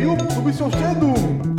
Jupp, 0.00 0.18
du 0.28 0.42
bist 0.44 0.62
auf 0.62 0.72
Sendung. 0.74 1.56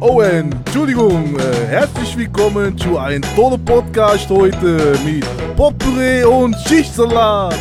Oh, 0.00 0.20
Entschuldigung. 0.20 1.38
Äh, 1.38 1.66
herzlich 1.66 2.16
willkommen 2.16 2.76
zu 2.76 2.98
einem 2.98 3.22
tollen 3.36 3.64
Podcast 3.64 4.28
heute 4.30 4.98
mit 5.04 5.24
Potpourri 5.56 6.24
und 6.24 6.56
Schichtsalat. 6.66 7.56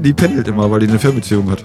Die 0.00 0.12
pendelt 0.12 0.46
immer, 0.46 0.70
weil 0.70 0.80
die 0.80 0.88
eine 0.88 0.98
Fernbeziehung 0.98 1.50
hat. 1.50 1.64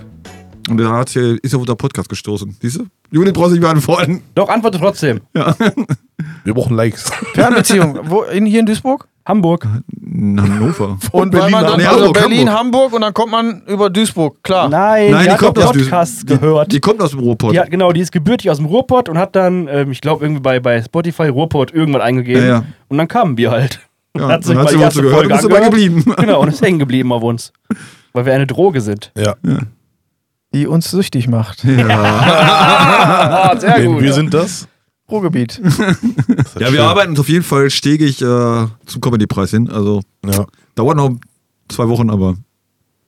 Und 0.69 0.77
da 0.77 0.91
hat 0.91 1.09
sie, 1.09 1.37
ist 1.43 1.53
auf 1.53 1.61
unser 1.61 1.75
Podcast 1.75 2.09
gestoßen. 2.09 2.57
Siehst 2.59 2.77
du? 2.79 2.85
Juli 3.11 3.31
brauchst 3.31 3.49
du 3.49 3.53
nicht 3.53 3.61
beantworten. 3.61 4.23
Doch, 4.33 4.49
antworte 4.49 4.79
trotzdem. 4.79 5.21
Wir 6.43 6.53
brauchen 6.53 6.75
Likes. 6.75 7.11
Fernbeziehung. 7.33 7.99
Wo, 8.09 8.23
in, 8.23 8.45
hier 8.45 8.61
in 8.61 8.65
Duisburg? 8.65 9.07
Hamburg. 9.27 9.67
Hannover. 9.67 10.97
Und 11.11 11.31
Berlin 11.31 11.51
man 11.51 11.63
nach- 11.63 11.71
dann 11.71 11.79
Nee, 11.79 11.85
also 11.85 11.99
Hamburg, 12.05 12.13
Berlin, 12.21 12.49
Hamburg. 12.49 12.57
Hamburg. 12.59 12.93
und 12.93 13.01
dann 13.01 13.13
kommt 13.13 13.31
man 13.31 13.61
über 13.67 13.89
Duisburg, 13.89 14.41
klar. 14.43 14.69
Nein, 14.69 15.11
Nein, 15.11 15.19
die, 15.19 15.25
die 15.25 15.31
hat 15.31 15.39
kommt 15.39 15.59
aus 15.59 15.71
Podcasts 15.73 16.25
Duis- 16.25 16.39
gehört. 16.39 16.71
Die 16.71 16.79
kommt 16.79 17.01
aus 17.01 17.11
dem 17.11 17.19
Ruhrpott. 17.19 17.53
ja, 17.53 17.65
genau, 17.65 17.91
die 17.91 17.99
ist 18.01 18.11
gebürtig 18.11 18.49
aus 18.49 18.57
dem 18.57 18.65
Ruhrpott 18.67 19.09
und 19.09 19.17
hat 19.17 19.35
dann, 19.35 19.67
ähm, 19.67 19.91
ich 19.91 20.01
glaube, 20.01 20.23
irgendwie 20.25 20.41
bei, 20.41 20.59
bei 20.59 20.81
Spotify 20.81 21.27
Ruhrpott 21.27 21.71
irgendwann 21.73 22.01
eingegeben. 22.01 22.41
Ja, 22.43 22.47
ja. 22.49 22.63
Und 22.87 22.97
dann 22.97 23.07
kamen 23.07 23.37
wir 23.37 23.51
halt. 23.51 23.81
Ja, 24.17 24.29
Hat 24.29 24.43
sich 24.45 24.55
dann 24.55 24.63
hat 24.63 24.71
sie 24.71 24.77
die 24.77 24.83
uns 24.83 24.93
so 24.95 25.01
gehört 25.01 25.23
und 25.25 25.29
Folge 25.29 25.35
ist 25.35 25.43
dabei 25.43 25.65
angehört. 25.65 25.73
geblieben. 25.73 26.15
Genau, 26.17 26.41
und 26.41 26.47
ist 26.53 26.61
hängen 26.61 26.79
geblieben 26.79 27.11
auf 27.11 27.21
uns. 27.23 27.51
Weil 28.13 28.25
wir 28.25 28.33
eine 28.33 28.47
Droge 28.47 28.81
sind. 28.81 29.11
Ja. 29.15 29.35
Die 30.53 30.65
uns 30.65 30.89
süchtig 30.89 31.27
macht. 31.27 31.63
Ah, 31.65 33.55
sehr 33.59 33.77
Denn 33.77 33.99
wir 34.01 34.13
sind 34.13 34.33
das. 34.33 34.67
Ruhrgebiet. 35.09 35.61
Ja, 36.59 36.67
schön. 36.67 36.73
wir 36.73 36.83
arbeiten 36.85 37.11
uns 37.11 37.19
auf 37.19 37.29
jeden 37.29 37.43
Fall 37.43 37.69
stetig 37.69 38.21
äh, 38.21 38.25
zum 38.85 39.01
Comedy-Preis 39.01 39.51
hin. 39.51 39.69
Also 39.69 40.01
Ja. 40.25 40.45
dauert 40.75 40.97
noch 40.97 41.15
zwei 41.69 41.87
Wochen, 41.87 42.09
aber. 42.09 42.35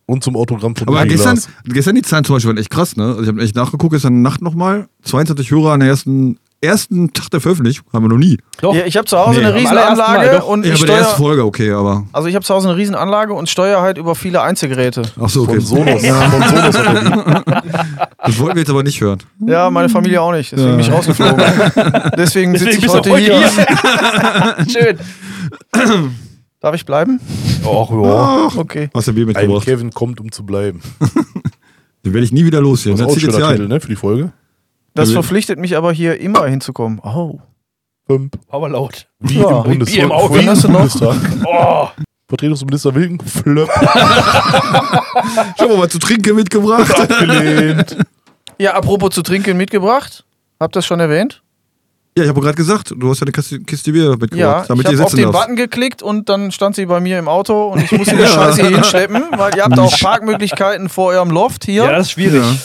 Und 0.05 0.23
zum 0.23 0.35
Autogramm 0.35 0.75
von 0.75 0.87
Aber 0.87 1.05
gestern, 1.05 1.39
gestern 1.65 1.95
die 1.95 2.01
Zahlen 2.01 2.23
zum 2.23 2.35
Beispiel 2.35 2.49
waren 2.49 2.57
echt 2.57 2.69
krass, 2.71 2.95
ne? 2.95 3.05
Also 3.05 3.21
ich 3.23 3.27
habe 3.27 3.41
echt 3.41 3.55
nachgeguckt, 3.55 3.93
gestern 3.93 4.21
Nacht 4.21 4.41
nochmal. 4.41 4.87
22 5.03 5.51
Hörer 5.51 5.73
an 5.73 5.79
der 5.81 5.89
ersten, 5.89 6.37
ersten 6.61 7.13
Tag 7.13 7.29
der 7.29 7.39
Veröffentlichung. 7.39 7.85
Haben 7.93 8.05
wir 8.05 8.09
noch 8.09 8.17
nie. 8.17 8.37
Doch. 8.61 8.73
Ja, 8.75 8.85
ich 8.85 8.97
habe 8.97 9.05
zu 9.05 9.17
Hause 9.17 9.39
Nee, 9.39 9.45
eine 9.45 9.55
Riesenanlage 9.55 10.43
und 10.43 10.65
Ja, 10.65 10.73
ich 10.73 10.81
bei 10.81 10.87
der 10.87 10.97
ersten 10.97 11.15
steuere. 11.15 11.27
Folge, 11.27 11.45
okay, 11.45 11.71
aber. 11.71 12.05
Also 12.11 12.27
ich 12.27 12.35
habe 12.35 12.43
zu 12.43 12.53
Hause 12.53 12.69
eine 12.69 12.77
Riesenanlage 12.77 13.33
und 13.33 13.49
steuere 13.49 13.81
halt 13.81 13.97
über 13.97 14.15
viele 14.15 14.41
Einzelgeräte. 14.41 15.03
Ach 15.19 15.29
so, 15.29 15.43
okay. 15.43 15.61
Von 15.61 15.61
Sonos. 15.61 16.01
Von 16.05 16.73
Sonos. 16.73 16.75
Das 18.21 18.37
wollten 18.37 18.55
wir 18.55 18.61
jetzt 18.61 18.69
aber 18.69 18.83
nicht 18.83 18.99
hören. 19.01 19.19
Ja, 19.47 19.69
meine 19.69 19.89
Familie 19.89 20.21
auch 20.21 20.31
nicht. 20.31 20.51
Deswegen 20.51 20.71
bin 20.71 20.79
ich 20.81 20.91
rausgeflogen. 20.91 21.43
Deswegen, 22.17 22.55
sitze 22.55 22.71
ich 22.71 22.81
bist 22.81 22.93
heute 22.93 23.09
du 23.09 23.17
hier. 23.17 23.41
Schön. 24.69 24.99
Darf 26.59 26.75
ich 26.75 26.85
bleiben? 26.85 27.19
Och, 27.63 27.91
ja. 27.91 28.49
Okay. 28.57 28.89
Hast 28.93 29.07
du 29.07 29.13
Bier 29.13 29.23
Ein 29.23 29.27
mitgebracht? 29.27 29.65
Kevin 29.65 29.91
kommt, 29.91 30.19
um 30.19 30.31
zu 30.31 30.45
bleiben. 30.45 30.81
Den 32.05 32.13
werde 32.13 32.25
ich 32.25 32.31
nie 32.31 32.45
wieder 32.45 32.61
los 32.61 32.83
hier. 32.83 32.91
Das 32.91 33.01
ist 33.01 33.07
auch 33.07 33.13
ein 33.13 33.19
schöner 33.19 33.37
hier 33.37 33.55
Titel, 33.55 33.67
ne, 33.67 33.79
für 33.79 33.87
die 33.87 33.95
Folge. 33.95 34.31
Das 34.99 35.09
wir- 35.09 35.13
verpflichtet 35.15 35.59
mich 35.59 35.75
aber 35.77 35.91
hier 35.91 36.19
immer 36.19 36.45
hinzukommen. 36.47 36.99
Oh. 37.03 37.39
Fünf. 38.07 38.31
Aber 38.49 38.69
laut. 38.69 39.07
Wie 39.19 39.39
Ja. 39.39 39.57
im 39.59 39.63
Bundestag. 39.63 39.95
Bier 39.95 40.03
im 40.05 40.11
Auge. 40.11 40.35
Wie 40.35 40.39
im 40.43 40.49
Hast 40.49 40.63
du 40.63 40.67
noch? 40.69 40.79
Bundestag. 40.79 41.17
Oh. 41.45 41.87
Vertretungsminister 42.27 42.93
Wilken. 42.95 43.19
Flöpp. 43.27 43.69
Ich 45.55 45.61
habe 45.61 45.77
mal 45.77 45.89
zu 45.89 45.99
trinken 45.99 46.35
mitgebracht. 46.35 46.97
Abgelehnt. 46.99 47.97
Ja, 48.57 48.73
apropos 48.73 49.11
zu 49.13 49.21
trinken 49.21 49.57
mitgebracht. 49.57 50.23
Habt 50.59 50.75
ihr 50.75 50.79
das 50.79 50.85
schon 50.85 50.99
erwähnt? 50.99 51.41
Ja, 52.17 52.23
ich 52.23 52.29
habe 52.29 52.41
gerade 52.41 52.55
gesagt, 52.55 52.93
du 52.97 53.09
hast 53.09 53.19
ja 53.19 53.25
eine 53.25 53.31
Kiste, 53.31 53.59
Kiste 53.61 53.91
Bier 53.91 54.11
mitgebracht, 54.11 54.37
Ja, 54.37 54.63
damit 54.67 54.85
ich 54.87 54.91
ihr 54.93 54.97
habe 54.97 55.05
auf 55.05 55.11
sitzen 55.11 55.21
den 55.23 55.31
darfst. 55.31 55.41
Button 55.41 55.55
geklickt 55.55 56.01
und 56.03 56.27
dann 56.29 56.51
stand 56.51 56.75
sie 56.75 56.85
bei 56.85 56.99
mir 56.99 57.19
im 57.19 57.27
Auto 57.27 57.67
und 57.69 57.81
ich 57.83 57.91
musste 57.91 58.15
die 58.17 58.25
Scheiße 58.25 58.61
hier 58.61 58.75
hinschleppen, 58.75 59.23
weil 59.37 59.55
ihr 59.55 59.63
habt 59.63 59.77
auch 59.79 59.97
Parkmöglichkeiten 59.99 60.89
vor 60.89 61.09
eurem 61.09 61.29
Loft 61.31 61.65
hier. 61.65 61.83
Ja, 61.85 61.91
das 61.93 62.07
ist 62.07 62.11
schwierig. 62.11 62.41
Ja. 62.43 62.55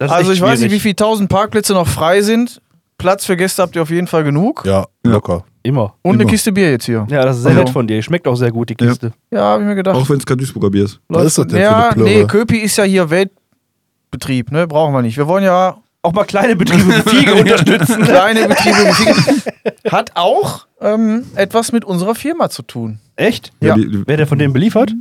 Das 0.00 0.10
ist 0.10 0.16
also 0.16 0.32
ich 0.32 0.40
weiß 0.40 0.60
nicht, 0.60 0.72
wie 0.72 0.80
viele 0.80 0.96
tausend 0.96 1.28
Parkplätze 1.28 1.72
noch 1.74 1.86
frei 1.86 2.22
sind. 2.22 2.60
Platz 2.98 3.24
für 3.26 3.36
Gäste 3.36 3.62
habt 3.62 3.76
ihr 3.76 3.82
auf 3.82 3.90
jeden 3.90 4.06
Fall 4.06 4.24
genug. 4.24 4.64
Ja, 4.66 4.86
locker. 5.04 5.44
Immer. 5.62 5.94
Und 6.02 6.14
eine 6.14 6.22
Immer. 6.22 6.30
Kiste 6.32 6.52
Bier 6.52 6.70
jetzt 6.70 6.86
hier. 6.86 7.06
Ja, 7.10 7.22
das 7.24 7.36
ist 7.36 7.42
sehr 7.42 7.50
Also- 7.52 7.64
nett 7.64 7.70
von 7.70 7.86
dir. 7.86 8.02
Schmeckt 8.02 8.26
auch 8.26 8.34
sehr 8.34 8.50
gut, 8.50 8.70
die 8.70 8.76
Ja. 8.80 8.88
Kiste. 8.88 9.12
Ja, 9.30 9.40
habe 9.42 9.62
ich 9.62 9.68
mir 9.68 9.74
gedacht. 9.74 9.94
Auch 9.96 10.08
wenn 10.08 10.16
es 10.16 10.24
kein 10.26 10.38
Duisburger 10.38 10.70
Bier 10.70 10.84
ist. 10.86 11.00
Was 11.08 11.26
ist 11.26 11.38
das 11.38 11.46
denn 11.46 11.56
für 11.58 11.62
ja, 11.62 11.84
eine 11.84 11.92
Plörre? 11.92 12.08
nee, 12.10 12.24
Köpi 12.24 12.56
ist 12.58 12.76
ja 12.78 12.84
hier 12.84 13.08
Weltbetrieb, 13.10 14.50
ne? 14.52 14.66
Brauchen 14.66 14.92
wir 14.94 15.02
nicht. 15.02 15.16
Wir 15.16 15.26
wollen 15.28 15.44
ja 15.44 15.76
Auch 16.02 16.12
mal 16.14 16.24
kleine 16.24 16.56
Betriebe 16.56 16.84
mit 16.84 17.08
Fiege 17.08 17.34
unterstützen. 17.40 18.02
kleine 18.02 18.48
Betriebe. 18.48 18.76
Betriebe. 18.84 19.42
Hat 19.90 20.12
auch 20.14 20.66
ähm, 20.80 21.24
etwas 21.34 21.72
mit 21.72 21.84
unserer 21.84 22.14
Firma 22.14 22.48
zu 22.48 22.62
tun. 22.62 22.98
Echt? 23.16 23.52
Ja. 23.60 23.74
die, 23.74 24.02
Wer 24.06 24.16
der 24.16 24.26
von 24.26 24.38
denen 24.38 24.54
beliefert? 24.54 24.92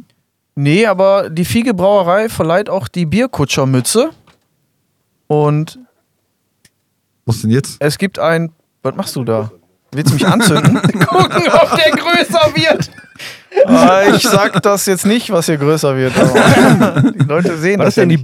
Nee, 0.55 0.85
aber 0.85 1.29
die 1.29 1.45
Fiege 1.45 1.73
Brauerei 1.73 2.27
verleiht 2.27 2.69
auch 2.69 2.89
die 2.89 3.05
Bierkutschermütze. 3.05 4.09
Und 5.29 5.77
was 7.25 7.41
denn 7.41 7.51
jetzt? 7.51 7.77
es 7.79 7.97
gibt 7.99 8.17
ein. 8.17 8.51
Was 8.81 8.95
machst 8.95 9.15
du 9.15 9.23
da? 9.23 9.51
Willst 9.91 10.09
du 10.09 10.15
mich 10.15 10.25
anzünden? 10.27 10.75
Gucken, 11.05 11.43
ob 11.51 11.77
der 11.77 11.91
größer 11.91 12.55
wird. 12.55 12.91
Ah, 13.65 14.01
ich 14.15 14.23
sag 14.27 14.59
das 14.63 14.87
jetzt 14.87 15.05
nicht, 15.05 15.29
was 15.31 15.45
hier 15.45 15.57
größer 15.57 15.95
wird. 15.95 16.17
Aber 16.17 17.11
die 17.11 17.19
Leute 17.19 17.57
sehen 17.57 17.79
Was 17.79 17.85
das 17.85 17.89
ist 17.89 17.97
denn 17.97 18.09
ja 18.09 18.17
die 18.17 18.23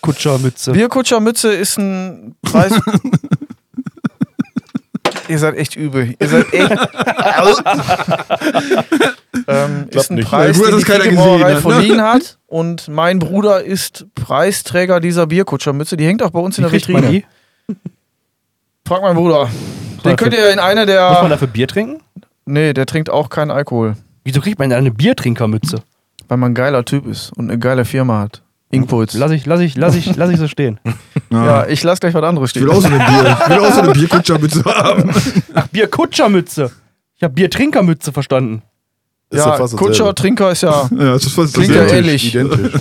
Bierkutschermütze? 0.00 0.72
Bierkutschermütze 0.72 1.52
ist 1.52 1.78
ein 1.78 2.34
Preis. 2.42 2.72
Ihr 5.28 5.38
seid 5.38 5.56
echt 5.56 5.76
übel. 5.76 6.14
Ihr 6.18 6.28
seid 6.28 6.52
echt. 6.52 6.70
ähm, 9.48 9.86
ist 9.90 10.10
ein 10.10 10.16
nicht. 10.16 10.28
Preis, 10.28 10.56
Ja, 10.56 10.62
gut, 10.62 10.72
den 10.72 10.78
die 10.78 10.84
keiner 10.84 11.04
Fiege 11.04 11.16
gesehen 11.16 11.28
Brauerei 11.38 11.54
hat, 11.54 11.62
verliehen 11.62 11.96
ne? 11.96 12.02
hat. 12.04 12.38
Und 12.46 12.88
mein 12.88 13.18
Bruder 13.18 13.62
ist 13.62 14.06
Preisträger 14.14 15.00
dieser 15.00 15.26
Bierkutschermütze. 15.26 15.96
Die 15.96 16.06
hängt 16.06 16.22
auch 16.22 16.30
bei 16.30 16.40
uns 16.40 16.58
in 16.58 16.64
Wie 16.64 16.70
der 16.70 16.78
kriegt 16.80 16.88
man 16.92 17.02
Vitrine. 17.02 17.24
die? 17.68 17.76
Frag 18.86 19.02
meinen 19.02 19.16
Bruder. 19.16 19.48
Den 20.04 20.16
könnt 20.16 20.34
ihr 20.34 20.50
in 20.52 20.58
einer 20.60 20.82
Muss 20.86 20.94
man 20.94 21.22
der. 21.22 21.28
dafür 21.30 21.48
Bier 21.48 21.66
trinken? 21.66 22.00
Nee, 22.44 22.72
der 22.72 22.86
trinkt 22.86 23.10
auch 23.10 23.28
keinen 23.28 23.50
Alkohol. 23.50 23.96
Wieso 24.22 24.40
kriegt 24.40 24.58
man 24.58 24.70
denn 24.70 24.78
eine 24.78 24.92
Biertrinkermütze? 24.92 25.82
Weil 26.28 26.38
man 26.38 26.52
ein 26.52 26.54
geiler 26.54 26.84
Typ 26.84 27.06
ist 27.06 27.32
und 27.36 27.50
eine 27.50 27.58
geile 27.58 27.84
Firma 27.84 28.20
hat. 28.20 28.42
Impuls. 28.70 29.14
Lass 29.14 29.30
ich, 29.30 29.46
lass 29.46 29.60
ich, 29.60 29.76
lass 29.76 29.94
ich, 29.94 30.16
lass 30.16 30.30
ich 30.30 30.38
so 30.38 30.48
stehen. 30.48 30.80
Ja, 31.30 31.66
ich 31.66 31.82
lass 31.82 31.98
gleich 31.98 32.14
was 32.14 32.22
anderes 32.22 32.50
Ich 32.50 32.50
stehen. 32.52 32.64
will 32.64 32.70
auch 32.70 32.80
so 32.80 32.86
eine 32.86 32.98
Bier, 32.98 33.36
ich 33.42 33.48
will 33.50 33.58
auch 33.58 33.72
so 33.72 33.80
eine 33.80 33.92
Bierkutschermütze 33.92 34.64
haben. 34.66 35.10
Ach, 35.54 35.66
Bierkutschermütze. 35.68 36.70
Ich 37.16 37.22
habe 37.24 37.34
Biertrinkermütze 37.34 38.12
verstanden. 38.12 38.62
Ist 39.30 39.38
ja, 39.38 39.44
fast 39.56 39.60
dasselbe. 39.74 39.84
Kutscher, 39.84 40.14
Trinker 40.14 40.52
ist 40.52 40.62
ja. 40.62 40.88
Ja, 40.92 41.12
das 41.14 41.24
ist 41.24 41.32
fast 41.34 41.54
Klingt 41.54 41.74
ja 41.74 41.82
dasselbe. 41.82 42.06
ähnlich. 42.08 42.32
Identisch. 42.34 42.74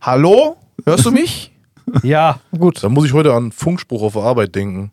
Hallo? 0.00 0.56
Hörst 0.84 1.04
du 1.04 1.10
mich? 1.10 1.52
Ja. 2.02 2.38
Gut. 2.56 2.82
Da 2.82 2.88
muss 2.88 3.06
ich 3.06 3.12
heute 3.12 3.32
an 3.34 3.52
Funkspruch 3.52 4.02
auf 4.02 4.12
der 4.14 4.22
Arbeit 4.22 4.54
denken. 4.54 4.92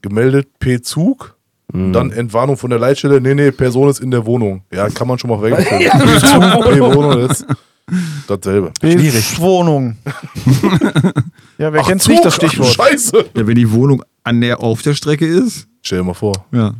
Gemeldet 0.00 0.58
P. 0.60 0.80
Zug, 0.80 1.36
dann 1.72 2.12
Entwarnung 2.12 2.56
von 2.56 2.70
der 2.70 2.78
Leitstelle. 2.78 3.20
Nee, 3.20 3.34
nee, 3.34 3.50
Person 3.50 3.88
ist 3.90 3.98
in 4.00 4.10
der 4.12 4.24
Wohnung. 4.24 4.62
Ja, 4.72 4.88
kann 4.88 5.08
man 5.08 5.18
schon 5.18 5.28
mal 5.28 5.42
wegstellen. 5.42 5.90
Zug, 6.20 6.64
P. 6.70 6.80
Wohnung, 6.80 7.26
das 7.26 7.40
ist 7.40 7.46
dasselbe. 8.26 8.72
Schwierig. 8.80 9.40
Wohnung. 9.40 9.96
ja, 11.58 11.72
wer 11.72 11.80
Ach, 11.82 11.86
kennt's 11.86 12.04
Zug, 12.04 12.12
nicht, 12.12 12.24
das 12.24 12.34
Stichwort. 12.36 12.74
Scheiße. 12.74 13.24
Ja, 13.34 13.46
wenn 13.46 13.54
die 13.54 13.70
Wohnung 13.72 14.02
an 14.24 14.40
der, 14.40 14.60
auf 14.62 14.82
der 14.82 14.94
Strecke 14.94 15.26
ist. 15.26 15.66
Stell 15.82 15.98
dir 15.98 16.04
mal 16.04 16.14
vor. 16.14 16.44
Ja. 16.52 16.74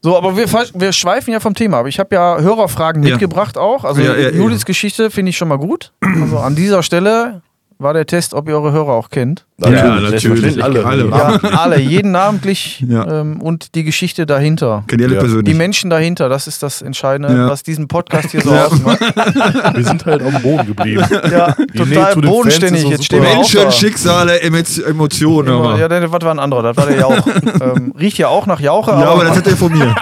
So, 0.00 0.16
aber 0.16 0.36
wir, 0.36 0.46
wir 0.46 0.92
schweifen 0.92 1.32
ja 1.32 1.40
vom 1.40 1.54
Thema. 1.54 1.78
Aber 1.78 1.88
ich 1.88 1.98
habe 1.98 2.14
ja 2.14 2.38
Hörerfragen 2.40 3.02
Ja. 3.02 3.10
mitgebracht 3.10 3.58
auch. 3.58 3.84
Also 3.84 4.00
Ja, 4.00 4.14
ja, 4.14 4.30
ja. 4.30 4.36
Judiths 4.36 4.64
Geschichte 4.64 5.10
finde 5.10 5.30
ich 5.30 5.36
schon 5.36 5.48
mal 5.48 5.58
gut. 5.58 5.92
Also 6.00 6.38
an 6.38 6.54
dieser 6.54 6.82
Stelle 6.82 7.42
war 7.80 7.94
der 7.94 8.06
Test, 8.06 8.34
ob 8.34 8.48
ihr 8.48 8.54
eure 8.56 8.72
Hörer 8.72 8.92
auch 8.92 9.08
kennt. 9.10 9.44
selbstverständlich. 9.58 10.62
Alle. 10.64 10.84
alle. 10.84 11.08
Ja, 11.08 11.38
alle, 11.58 11.78
jeden 11.78 12.10
namentlich 12.10 12.80
Ja. 12.86 13.20
ähm, 13.20 13.40
und 13.40 13.74
die 13.76 13.84
Geschichte 13.84 14.26
dahinter. 14.26 14.84
Kennt 14.88 15.00
ihr 15.00 15.06
alle 15.06 15.14
Ja. 15.16 15.20
Die 15.22 15.26
persönlich? 15.28 15.56
Menschen 15.56 15.90
dahinter, 15.90 16.28
das 16.28 16.46
ist 16.48 16.62
das 16.62 16.82
Entscheidende, 16.82 17.32
Ja. 17.32 17.48
was 17.48 17.62
diesen 17.62 17.86
Podcast 17.86 18.30
hier 18.32 18.40
so 18.40 18.50
ausmacht. 18.54 19.00
Wir 19.76 19.84
sind 19.84 20.04
halt 20.06 20.22
am 20.22 20.42
Boden 20.42 20.66
geblieben. 20.66 21.04
Ja, 21.30 21.52
total 21.76 22.12
zu 22.14 22.20
den 22.20 22.30
bodenständig. 22.30 22.84
Jetzt 22.88 23.04
stehen 23.04 23.22
Menschen. 23.22 23.70
Schicksale, 23.70 24.40
Emo- 24.42 24.82
Emotionen. 24.84 25.48
Immer, 25.48 25.70
aber. 25.70 25.78
ja, 25.78 25.88
der, 25.88 26.10
was 26.10 26.22
war 26.22 26.30
ein 26.32 26.40
anderer? 26.40 26.62
Das 26.62 26.76
war 26.76 26.86
der 26.86 26.98
Jauch. 26.98 27.26
ähm, 27.60 27.94
riecht 27.98 28.18
ja 28.18 28.28
auch 28.28 28.46
nach 28.46 28.60
Jauche, 28.60 28.90
Ja, 28.90 29.10
aber 29.10 29.24
das 29.24 29.36
hat 29.36 29.46
er 29.46 29.56
von 29.56 29.72
mir. 29.72 29.94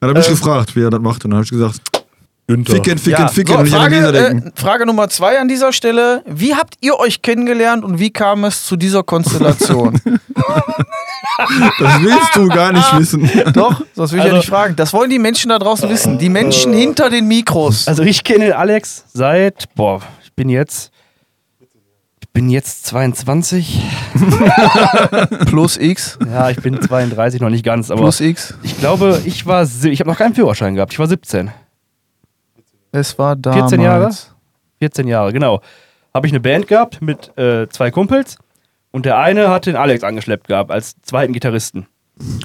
Dann 0.00 0.10
habe 0.10 0.20
ich 0.20 0.28
Ähm, 0.28 0.32
gefragt, 0.34 0.74
wie 0.76 0.82
er 0.82 0.90
das 0.90 1.00
macht. 1.00 1.24
Und 1.26 1.32
dann 1.32 1.38
habe 1.38 1.44
ich 1.44 1.50
gesagt, 1.50 1.80
Günther. 2.50 2.74
ficken, 2.74 2.98
ficken, 2.98 3.22
ja, 3.22 3.28
ficken. 3.28 3.66
so, 3.66 3.76
Frage, 3.76 3.96
äh, 3.96 4.50
Frage 4.54 4.86
Nummer 4.86 5.08
zwei 5.08 5.38
an 5.38 5.46
dieser 5.48 5.72
Stelle. 5.72 6.22
Wie 6.26 6.54
habt 6.54 6.74
ihr 6.80 6.98
euch 6.98 7.22
kennengelernt 7.22 7.84
und 7.84 7.98
wie 8.00 8.10
kam 8.10 8.44
es 8.44 8.64
zu 8.64 8.76
dieser 8.76 9.02
Konstellation? 9.02 10.00
Das 11.78 12.02
willst 12.02 12.34
du 12.36 12.48
gar 12.48 12.70
nicht 12.70 12.98
wissen. 12.98 13.30
Doch, 13.54 13.80
das 13.96 14.12
will 14.12 14.18
ich 14.18 14.24
Also- 14.24 14.34
ja 14.34 14.40
nicht 14.40 14.48
fragen. 14.48 14.76
Das 14.76 14.92
wollen 14.92 15.08
die 15.08 15.18
Menschen 15.18 15.48
da 15.48 15.58
draußen 15.58 15.88
wissen. 15.88 16.18
Die 16.18 16.28
Menschen 16.28 16.74
hinter 16.74 17.08
den 17.08 17.26
Mikros. 17.28 17.88
Also 17.88 18.02
ich 18.02 18.24
kenne 18.24 18.56
Alex 18.56 19.04
seit, 19.14 19.74
boah, 19.74 20.02
ich 20.22 20.34
bin 20.34 20.50
jetzt, 20.50 20.90
ich 22.20 22.28
bin 22.34 22.50
jetzt 22.50 22.84
22. 22.88 23.80
Plus 25.46 25.78
X. 25.78 26.18
Ja, 26.30 26.50
ich 26.50 26.58
bin 26.60 26.80
32, 26.80 27.40
noch 27.40 27.48
nicht 27.48 27.64
ganz, 27.64 27.90
aber 27.90 28.02
Plus 28.02 28.20
X. 28.20 28.54
ich 28.62 28.78
glaube, 28.78 29.22
ich 29.24 29.46
war, 29.46 29.62
ich 29.84 30.00
habe 30.00 30.10
noch 30.10 30.18
keinen 30.18 30.34
Führerschein 30.34 30.74
gehabt. 30.74 30.92
Ich 30.92 30.98
war 30.98 31.06
17. 31.06 31.50
Es 32.92 33.18
war 33.18 33.36
damals. 33.36 33.70
14 33.70 33.80
Jahre? 33.80 34.10
14 34.78 35.08
Jahre, 35.08 35.32
genau. 35.32 35.60
habe 36.14 36.26
ich 36.26 36.32
eine 36.32 36.40
Band 36.40 36.66
gehabt 36.66 37.02
mit 37.02 37.36
äh, 37.38 37.68
zwei 37.68 37.90
Kumpels 37.90 38.36
und 38.90 39.06
der 39.06 39.18
eine 39.18 39.48
hat 39.48 39.66
den 39.66 39.76
Alex 39.76 40.02
angeschleppt 40.02 40.48
gehabt 40.48 40.70
als 40.70 41.00
zweiten 41.02 41.32
Gitarristen. 41.32 41.86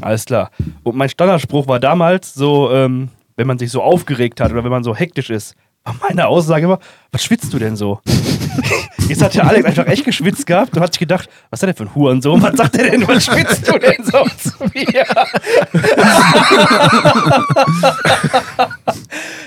Alles 0.01 0.25
klar. 0.25 0.51
Und 0.83 0.95
mein 0.95 1.09
Standardspruch 1.09 1.67
war 1.67 1.79
damals 1.79 2.33
so, 2.33 2.71
ähm, 2.71 3.09
wenn 3.35 3.47
man 3.47 3.57
sich 3.57 3.71
so 3.71 3.81
aufgeregt 3.81 4.39
hat 4.39 4.51
oder 4.51 4.63
wenn 4.63 4.71
man 4.71 4.83
so 4.83 4.95
hektisch 4.95 5.29
ist, 5.29 5.55
meine 6.01 6.27
Aussage 6.27 6.65
immer, 6.65 6.79
was 7.11 7.23
schwitzt 7.23 7.53
du 7.53 7.59
denn 7.59 7.75
so? 7.75 7.99
Jetzt 9.07 9.21
hat 9.21 9.35
der 9.35 9.47
Alex 9.47 9.65
einfach 9.65 9.85
echt 9.87 10.03
geschwitzt 10.05 10.47
gehabt 10.47 10.75
und 10.75 10.81
hat 10.81 10.93
sich 10.93 10.99
gedacht, 10.99 11.29
was 11.51 11.57
ist 11.57 11.61
der 11.61 11.73
denn 11.73 11.77
für 11.77 11.83
ein 11.91 11.95
Hurensohn? 11.95 12.41
Was 12.41 12.55
sagt 12.57 12.75
der 12.75 12.89
denn? 12.91 13.07
Was 13.07 13.25
schwitzt 13.25 13.67
du 13.67 13.77
denn 13.77 14.03
so 14.03 14.25
zu 14.37 14.63
mir? 14.73 15.05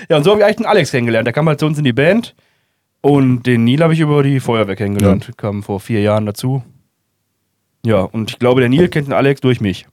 ja, 0.09 0.17
und 0.17 0.23
so 0.23 0.31
habe 0.31 0.39
ich 0.39 0.45
eigentlich 0.45 0.57
den 0.57 0.65
Alex 0.65 0.91
kennengelernt. 0.91 1.25
Der 1.27 1.33
kam 1.33 1.47
halt 1.47 1.59
zu 1.59 1.65
uns 1.65 1.77
in 1.77 1.83
die 1.83 1.93
Band 1.93 2.35
und 3.01 3.43
den 3.43 3.63
Neil 3.65 3.81
habe 3.83 3.93
ich 3.93 3.99
über 3.99 4.23
die 4.23 4.39
Feuerwehr 4.39 4.75
kennengelernt. 4.75 5.31
Kam 5.37 5.63
vor 5.63 5.79
vier 5.79 6.01
Jahren 6.01 6.25
dazu. 6.25 6.63
Ja, 7.85 8.01
und 8.01 8.31
ich 8.31 8.39
glaube, 8.39 8.61
der 8.61 8.69
Neil 8.69 8.89
kennt 8.89 9.07
den 9.07 9.13
Alex 9.13 9.41
durch 9.41 9.61
mich. 9.61 9.87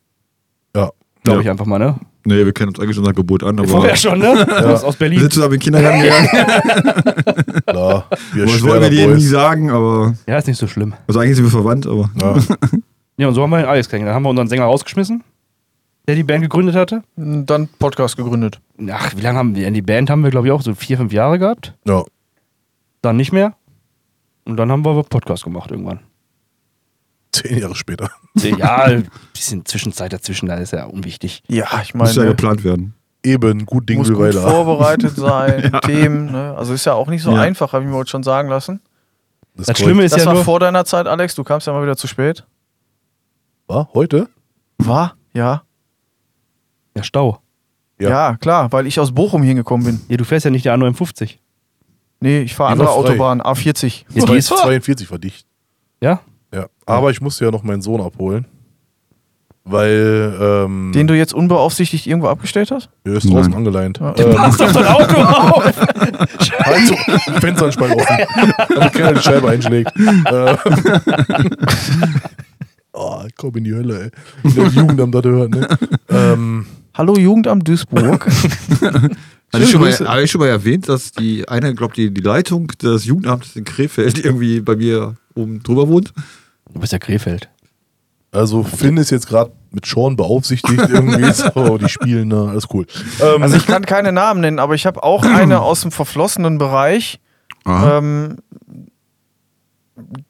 Ja. 0.75 0.91
Glaube 1.25 1.39
Ja. 1.39 1.43
ich 1.45 1.51
einfach 1.51 1.67
mal, 1.67 1.79
ne? 1.79 1.97
Nee, 2.27 2.45
wir 2.45 2.53
kennen 2.53 2.71
uns 2.71 2.81
eigentlich 2.81 2.97
schon 2.97 3.05
seit 3.05 3.15
Geburt 3.17 3.43
an, 3.45 3.59
aber 3.59 3.69
Vorher 3.69 3.97
schon, 3.97 4.19
ne? 4.19 4.31
Aus, 4.67 4.83
aus 4.83 4.95
wir 4.95 4.99
Berlin. 5.09 5.21
sind 5.21 5.33
zusammen 5.33 5.55
in 5.55 5.61
den 5.61 5.65
Kindergarten 5.65 6.03
gegangen. 6.03 7.63
Klar. 7.67 8.09
Wir 8.33 8.47
Das 8.47 8.63
wollen 8.63 8.83
wir 8.83 8.91
dir 8.91 9.07
nie 9.15 9.21
sagen, 9.25 9.71
aber 9.71 10.15
Ja, 10.27 10.39
ist 10.39 10.47
nicht 10.49 10.59
so 10.59 10.67
schlimm. 10.67 10.95
also 11.07 11.21
eigentlich 11.21 11.37
sind 11.37 11.45
wir 11.47 11.51
verwandt, 11.51 11.87
aber 11.87 12.11
Ja. 12.21 12.37
Ja, 13.19 13.29
und 13.29 13.35
so 13.35 13.43
haben 13.43 13.49
wir 13.51 13.59
den 13.59 13.67
Alex 13.67 13.89
kennengelernt. 13.89 14.11
Dann 14.11 14.17
haben 14.17 14.23
wir 14.25 14.31
unseren 14.31 14.49
Sänger 14.49 14.65
rausgeschmissen, 14.65 15.25
der 16.07 16.17
die 16.17 16.23
Band 16.23 16.43
gegründet 16.43 16.75
hatte. 16.77 17.03
Dann 17.17 17.67
Podcast 17.79 18.17
gegründet. 18.19 18.61
Ach, 18.91 19.17
wie 19.17 19.23
lange 19.23 19.39
haben 19.39 19.55
wir? 19.55 19.71
Die 19.71 19.81
Band 19.81 20.11
haben 20.11 20.23
wir, 20.23 20.31
glaube 20.31 20.49
ich, 20.49 20.53
auch 20.53 20.61
so 20.61 20.75
vier, 20.75 20.99
fünf 20.99 21.13
Jahre 21.15 21.39
gehabt. 21.39 21.73
ja. 21.87 22.03
Dann 23.03 23.17
nicht 23.17 23.33
mehr. 23.33 23.55
Und 24.45 24.57
dann 24.59 24.71
haben 24.71 24.85
wir 24.85 25.03
Podcast 25.05 25.45
gemacht 25.45 25.71
irgendwann. 25.71 26.01
Zehn 27.43 27.59
Jahre 27.59 27.75
später. 27.75 28.11
Ja, 28.37 28.77
ein 28.85 29.09
bisschen 29.33 29.65
Zwischenzeit 29.65 30.13
dazwischen, 30.13 30.47
das 30.49 30.61
ist 30.61 30.73
ja 30.73 30.85
unwichtig. 30.87 31.43
Ja, 31.49 31.67
ich 31.83 31.95
muss 31.95 32.15
ja 32.15 32.23
meine, 32.23 32.31
geplant 32.35 32.65
werden. 32.65 32.95
Eben, 33.23 33.67
gut 33.67 33.89
Ding 33.89 33.99
muss 33.99 34.09
wie 34.09 34.13
gut 34.13 34.23
Weiler. 34.23 34.43
vorbereitet 34.49 35.13
sein, 35.17 35.73
Themen. 35.85 36.31
Ne? 36.33 36.55
Also 36.57 36.75
ist 36.75 36.85
ja 36.85 36.95
auch 36.95 37.09
nicht 37.09 37.23
so 37.23 37.33
Ja. 37.33 37.41
einfach, 37.41 37.73
habe 37.73 37.85
ich 37.85 37.91
mir 37.91 37.97
heute 37.97 38.11
schon 38.11 38.23
sagen 38.23 38.49
lassen. 38.49 38.81
Das, 39.57 39.67
Das 39.67 39.79
ist 39.79 39.85
Schlimme 39.85 40.05
ist 40.05 40.13
Das 40.13 40.21
ja 40.23 40.27
war 40.27 40.35
nur, 40.35 40.45
vor 40.45 40.61
deiner 40.61 40.85
Zeit, 40.85 41.07
Alex. 41.07 41.35
Du 41.35 41.43
kamst 41.43 41.67
ja 41.67 41.73
mal 41.73 41.83
wieder 41.83 41.97
zu 41.97 42.07
spät. 42.07 42.47
War 43.67 43.89
heute? 43.95 44.29
War? 44.79 45.17
Ja. 45.33 45.63
der 46.95 47.03
Stau. 47.03 47.41
Ja. 47.99 48.09
Ja. 48.11 48.37
klar, 48.37 48.71
weil 48.73 48.87
ich 48.87 49.01
aus 49.01 49.13
Bochum 49.13 49.43
hier 49.43 49.55
gekommen 49.55 49.85
bin. 49.85 50.01
Ja, 50.09 50.17
du 50.19 50.25
fährst 50.25 50.45
ja 50.45 50.51
nicht 50.51 50.65
der 50.67 50.77
A59. 50.77 51.39
Nee, 52.21 52.41
ich 52.43 52.55
fahre 52.55 52.71
Die 52.75 52.81
andere. 52.81 52.91
Autobahn, 52.95 53.41
A40. 53.43 54.05
Ja, 54.11 54.25
die 54.27 54.37
ist, 54.37 54.47
42 54.49 55.11
war 55.11 55.19
dicht. 55.19 55.47
ja? 56.01 56.21
Ja. 56.57 56.67
Aber 56.87 57.11
ich 57.11 57.21
musste 57.21 57.45
ja 57.45 57.51
noch 57.51 57.63
meinen 57.63 57.83
Sohn 57.83 58.01
abholen. 58.01 58.47
Weil, 59.69 60.33
ähm, 60.41 60.93
Den 60.95 61.09
du 61.09 61.15
jetzt 61.15 61.35
unbeaufsichtigt 61.35 62.07
irgendwo 62.07 62.29
abgestellt 62.29 62.71
hast? 62.71 62.89
der 63.05 63.15
ist 63.15 63.29
draußen 63.29 63.51
Nein. 63.51 63.55
angeleint. 63.55 63.99
Ja. 63.99 64.17
Ähm, 64.17 64.35
Mach 64.37 64.57
doch 64.57 64.73
dein 64.73 64.87
Auto 64.87 65.21
auf! 65.21 65.65
halt 66.61 66.87
so, 66.87 66.95
Fensteranspann 67.41 67.93
offen. 67.93 68.17
Damit 68.69 68.93
keiner 68.93 69.15
die 69.15 69.23
Scheibe 69.23 69.49
einschlägt. 69.49 69.93
Äh, 69.97 70.57
oh, 72.93 73.25
komm 73.37 73.57
in 73.57 73.65
die 73.65 73.75
Hölle, 73.75 74.05
ey. 74.05 74.11
Wenn 74.45 74.55
der 74.55 74.67
Jugendamt 74.69 75.15
das 75.17 75.25
hört, 75.25 75.51
ne? 75.51 75.69
Ähm, 76.11 76.67
Hallo 76.97 77.17
Jugendamt 77.19 77.69
Duisburg. 77.69 78.27
Hatte 79.53 79.65
ich, 79.65 79.71
schon 79.71 79.81
mal, 79.83 79.93
habe 79.93 80.23
ich 80.23 80.31
schon 80.31 80.41
mal 80.41 80.49
erwähnt, 80.49 80.89
dass 80.89 81.13
die 81.13 81.47
eine, 81.47 81.75
glaube 81.75 81.95
die, 81.95 82.11
die 82.13 82.23
Leitung 82.23 82.69
des 82.83 83.05
Jugendamtes 83.05 83.55
in 83.55 83.65
Krefeld 83.65 84.25
irgendwie 84.25 84.61
bei 84.61 84.77
mir 84.77 85.17
oben 85.35 85.63
drüber 85.63 85.89
wohnt? 85.89 86.13
Du 86.77 86.81
bist 86.81 86.93
ja 86.93 86.99
Krefeld. 86.99 87.49
also 88.33 88.63
Finn 88.63 88.99
ist 88.99 89.09
jetzt 89.09 89.27
gerade 89.27 89.51
mit 89.71 89.87
Sean 89.87 90.15
beaufsichtigt 90.15 90.91
irgendwie. 90.91 91.25
So, 91.55 91.79
die 91.79 91.89
spielen 91.89 92.29
da, 92.29 92.49
alles 92.49 92.67
cool. 92.75 92.87
Ähm, 93.23 93.43
Also 93.43 93.57
ich 93.57 93.67
kann 93.67 93.87
keine 93.87 94.13
Namen 94.13 94.43
nennen, 94.43 94.59
aber 94.59 94.75
ich 94.75 94.85
habe 94.85 95.03
auch 95.03 95.25
eine 95.25 95.63
aus 95.63 95.81
dem 95.81 95.91
verflossenen 95.91 96.59
Bereich. 96.59 97.19
Ähm, 97.67 98.37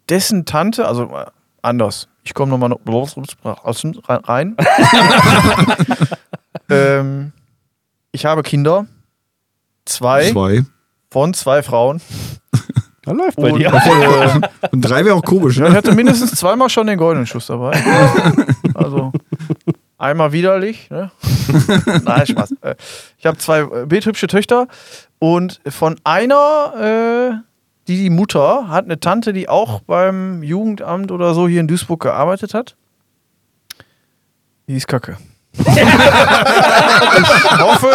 dessen 0.09 0.45
Tante, 0.45 0.87
also 0.87 1.03
äh, 1.13 1.27
anders. 1.63 2.07
Ich 2.23 2.33
komme 2.33 2.57
nochmal 2.57 2.79
rein. 4.07 4.57
ähm, 6.71 7.33
ich 8.13 8.25
habe 8.25 8.45
Kinder. 8.45 8.87
Zwei, 9.85 10.31
Zwei. 10.31 10.65
von 11.11 11.35
zwei 11.35 11.65
Frauen. 11.65 12.01
Da 13.06 13.12
läuft 13.12 13.37
bei 13.37 13.53
Und, 13.53 13.58
dir. 13.61 13.73
äh, 14.62 14.69
Und 14.73 14.81
drei 14.82 15.05
wäre 15.05 15.14
auch 15.14 15.23
komisch, 15.25 15.56
ja, 15.56 15.67
ich 15.67 15.70
ne? 15.70 15.76
hatte 15.79 15.94
mindestens 15.94 16.32
zweimal 16.32 16.69
schon 16.69 16.87
den 16.88 16.99
goldenen 16.99 17.26
Schuss 17.26 17.47
dabei. 17.47 17.73
Also 18.75 19.11
einmal 19.97 20.32
widerlich. 20.32 20.91
Ne? 20.91 21.11
Nein, 22.05 22.26
Spaß. 22.26 22.53
Äh, 22.61 22.75
Ich 23.17 23.25
habe 23.25 23.38
zwei 23.38 23.61
äh, 23.61 23.87
bildhübsche 23.87 24.26
Töchter 24.26 24.67
und 25.19 25.61
von 25.67 25.99
einer, 26.05 26.75
äh, 27.41 27.47
die 27.88 27.97
die 27.97 28.11
Mutter, 28.11 28.69
hat 28.69 28.85
eine 28.85 29.00
Tante, 29.00 29.32
die 29.32 29.49
auch 29.49 29.81
beim 29.81 30.43
Jugendamt 30.43 31.11
oder 31.11 31.32
so 31.32 31.49
hier 31.49 31.61
in 31.61 31.69
Duisburg 31.69 32.02
gearbeitet 32.02 32.52
hat. 32.52 32.76
Die 34.69 34.75
ist 34.76 34.88
kacke. 34.88 35.17
Ich 35.58 37.61
hoffe, 37.61 37.88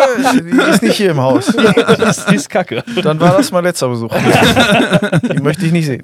die 0.43 0.71
ist 0.71 0.81
nicht 0.81 0.95
hier 0.95 1.11
im 1.11 1.21
Haus. 1.21 1.47
Die 1.47 2.03
ist, 2.03 2.29
die 2.29 2.35
ist 2.35 2.49
kacke. 2.49 2.83
Dann 3.03 3.19
war 3.19 3.37
das 3.37 3.51
mein 3.51 3.63
letzter 3.63 3.89
Besuch. 3.89 4.13
Die 5.33 5.41
möchte 5.41 5.65
ich 5.65 5.71
nicht 5.71 5.85
sehen. 5.85 6.03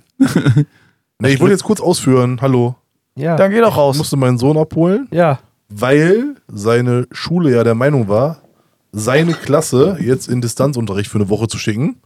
nee, 1.19 1.30
ich 1.30 1.39
wollte 1.39 1.54
jetzt 1.54 1.63
kurz 1.63 1.81
ausführen. 1.81 2.39
Hallo. 2.42 2.75
Ja. 3.15 3.36
Dann 3.36 3.51
geh 3.51 3.59
doch 3.62 3.71
Ich 3.71 3.77
raus. 3.77 3.98
musste 3.98 4.18
meinen 4.18 4.38
Sohn 4.38 4.57
abholen, 4.57 5.07
Ja. 5.12 5.39
weil 5.69 6.36
seine 6.48 7.07
Schule 7.12 7.56
ja 7.56 7.63
der 7.63 7.75
Meinung 7.75 8.07
war, 8.07 8.38
seine 8.92 9.33
Klasse 9.33 9.98
jetzt 10.00 10.27
in 10.27 10.42
Distanzunterricht 10.42 11.10
für 11.10 11.18
eine 11.18 11.30
Woche 11.30 11.48
zu 11.48 11.57
schicken. 11.57 11.98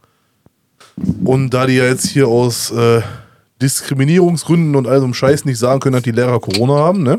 Und 1.24 1.50
da 1.50 1.66
die 1.66 1.76
ja 1.76 1.84
jetzt 1.84 2.06
hier 2.08 2.28
aus 2.28 2.70
äh, 2.70 3.02
Diskriminierungsgründen 3.60 4.74
und 4.76 4.86
all 4.88 4.98
so 4.98 5.04
einem 5.04 5.14
Scheiß 5.14 5.44
nicht 5.44 5.58
sagen 5.58 5.80
können, 5.80 5.94
dass 5.94 6.02
die 6.02 6.10
Lehrer 6.10 6.40
Corona 6.40 6.74
haben, 6.74 7.02
ne? 7.02 7.18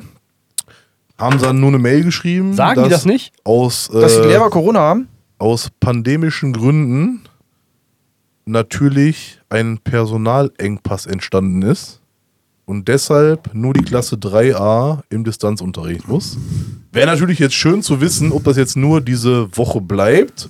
Haben 1.17 1.39
sie 1.39 1.45
dann 1.45 1.59
nur 1.59 1.69
eine 1.69 1.79
Mail 1.79 2.03
geschrieben. 2.03 2.53
Sagen 2.53 2.83
die 2.83 2.89
dass 2.89 2.99
das 3.01 3.05
nicht? 3.05 3.33
Aus, 3.43 3.89
äh, 3.89 4.01
Dass 4.01 4.21
die 4.21 4.27
Lehrer 4.27 4.49
Corona 4.49 4.79
haben? 4.79 5.07
aus 5.39 5.69
pandemischen 5.79 6.53
Gründen 6.53 7.21
natürlich 8.45 9.39
ein 9.49 9.77
Personalengpass 9.79 11.05
entstanden 11.05 11.61
ist 11.61 12.01
und 12.65 12.87
deshalb 12.87 13.53
nur 13.53 13.73
die 13.73 13.83
Klasse 13.83 14.15
3a 14.15 15.01
im 15.09 15.23
Distanzunterricht 15.23 16.07
muss. 16.07 16.37
Wäre 16.91 17.07
natürlich 17.07 17.39
jetzt 17.39 17.55
schön 17.55 17.81
zu 17.81 17.99
wissen, 18.01 18.31
ob 18.31 18.43
das 18.45 18.57
jetzt 18.57 18.77
nur 18.77 19.01
diese 19.01 19.55
Woche 19.57 19.81
bleibt 19.81 20.49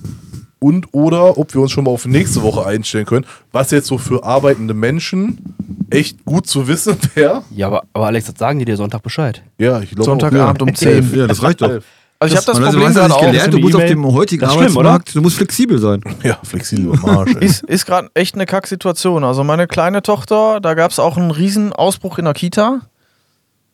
und 0.58 0.88
oder 0.92 1.36
ob 1.38 1.54
wir 1.54 1.60
uns 1.60 1.72
schon 1.72 1.84
mal 1.84 1.90
auf 1.90 2.06
nächste 2.06 2.42
Woche 2.42 2.66
einstellen 2.66 3.06
können, 3.06 3.26
was 3.52 3.70
jetzt 3.70 3.86
so 3.86 3.98
für 3.98 4.24
arbeitende 4.24 4.74
Menschen 4.74 5.54
echt 5.90 6.24
gut 6.24 6.46
zu 6.46 6.68
wissen 6.68 6.96
wäre. 7.14 7.42
Ja, 7.50 7.66
aber, 7.66 7.82
aber 7.92 8.06
Alex, 8.06 8.26
das 8.26 8.38
sagen 8.38 8.58
die 8.58 8.64
dir 8.64 8.76
Sonntag 8.76 9.02
Bescheid. 9.02 9.42
Ja, 9.58 9.80
ich 9.80 9.90
glaube 9.90 10.04
Sonntagabend 10.04 10.62
um 10.62 10.74
10. 10.74 11.14
Ja, 11.14 11.26
das 11.26 11.42
reicht 11.42 11.60
doch. 11.60 11.80
Also 12.20 12.32
ich 12.32 12.38
habe 12.40 12.46
das 12.46 12.60
Man 12.60 12.70
Problem 12.70 12.88
hat 12.88 12.94
gerade 12.94 13.08
nicht 13.08 13.16
auch. 13.16 13.20
gelernt, 13.26 13.52
du 13.54 13.58
musst 13.58 13.74
auf 13.74 13.80
E-Mail. 13.82 13.94
dem 13.94 14.12
heutigen 14.12 14.46
schlimm, 14.46 14.58
Arbeitsmarkt, 14.58 15.14
du 15.14 15.20
musst 15.20 15.36
flexibel 15.36 15.78
sein. 15.78 16.00
Ja, 16.22 16.38
flexibel 16.42 16.92
am 16.92 17.04
Arsch. 17.04 17.32
Ist, 17.34 17.64
ist 17.64 17.84
gerade 17.84 18.08
echt 18.14 18.34
eine 18.34 18.46
Kacksituation. 18.46 19.24
Also 19.24 19.44
meine 19.44 19.66
kleine 19.66 20.00
Tochter, 20.00 20.60
da 20.60 20.74
gab 20.74 20.90
es 20.92 20.98
auch 20.98 21.18
einen 21.18 21.32
riesen 21.32 21.72
Ausbruch 21.72 22.18
in 22.18 22.24
der 22.24 22.34
Kita. 22.34 22.80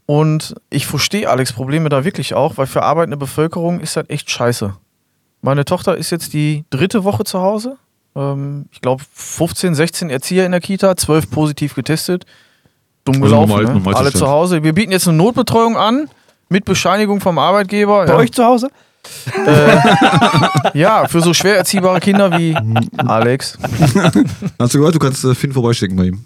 Und 0.06 0.56
ich 0.70 0.86
verstehe 0.86 1.28
Alex 1.30 1.52
Probleme 1.52 1.88
da 1.88 2.04
wirklich 2.04 2.34
auch, 2.34 2.56
weil 2.56 2.66
für 2.66 2.82
arbeitende 2.82 3.16
Bevölkerung 3.16 3.78
ist 3.78 3.96
das 3.96 4.06
echt 4.08 4.28
scheiße. 4.30 4.74
Meine 5.42 5.64
Tochter 5.64 5.96
ist 5.96 6.10
jetzt 6.10 6.32
die 6.32 6.64
dritte 6.70 7.04
Woche 7.04 7.24
zu 7.24 7.40
Hause. 7.40 7.76
Ähm, 8.14 8.66
ich 8.72 8.80
glaube 8.80 9.02
15, 9.14 9.74
16 9.74 10.10
Erzieher 10.10 10.44
in 10.44 10.52
der 10.52 10.60
Kita, 10.60 10.96
12 10.96 11.30
positiv 11.30 11.74
getestet. 11.74 12.24
Dumm 13.04 13.14
Also 13.16 13.26
gelaufen, 13.26 13.48
normal- 13.48 13.64
ne? 13.64 13.72
normal 13.74 13.94
alle 13.94 14.12
zu 14.12 14.28
Hause. 14.28 14.62
Wir 14.62 14.74
bieten 14.74 14.92
jetzt 14.92 15.08
eine 15.08 15.16
Notbetreuung 15.16 15.76
an 15.76 16.08
mit 16.48 16.64
Bescheinigung 16.64 17.20
vom 17.20 17.38
Arbeitgeber. 17.38 18.04
Bei 18.04 18.12
ja. 18.12 18.18
euch 18.18 18.32
zu 18.32 18.44
Hause? 18.44 18.68
Äh, 19.46 19.78
ja, 20.78 21.08
für 21.08 21.22
so 21.22 21.32
schwer 21.32 21.56
erziehbare 21.56 22.00
Kinder 22.00 22.30
wie 22.38 22.54
Alex. 22.98 23.56
Hast 24.58 24.74
du 24.74 24.78
gehört, 24.78 24.94
du 24.94 24.98
kannst 24.98 25.24
äh, 25.24 25.34
Finn 25.34 25.52
vorbeischicken 25.52 25.96
bei 25.96 26.04
ihm. 26.08 26.24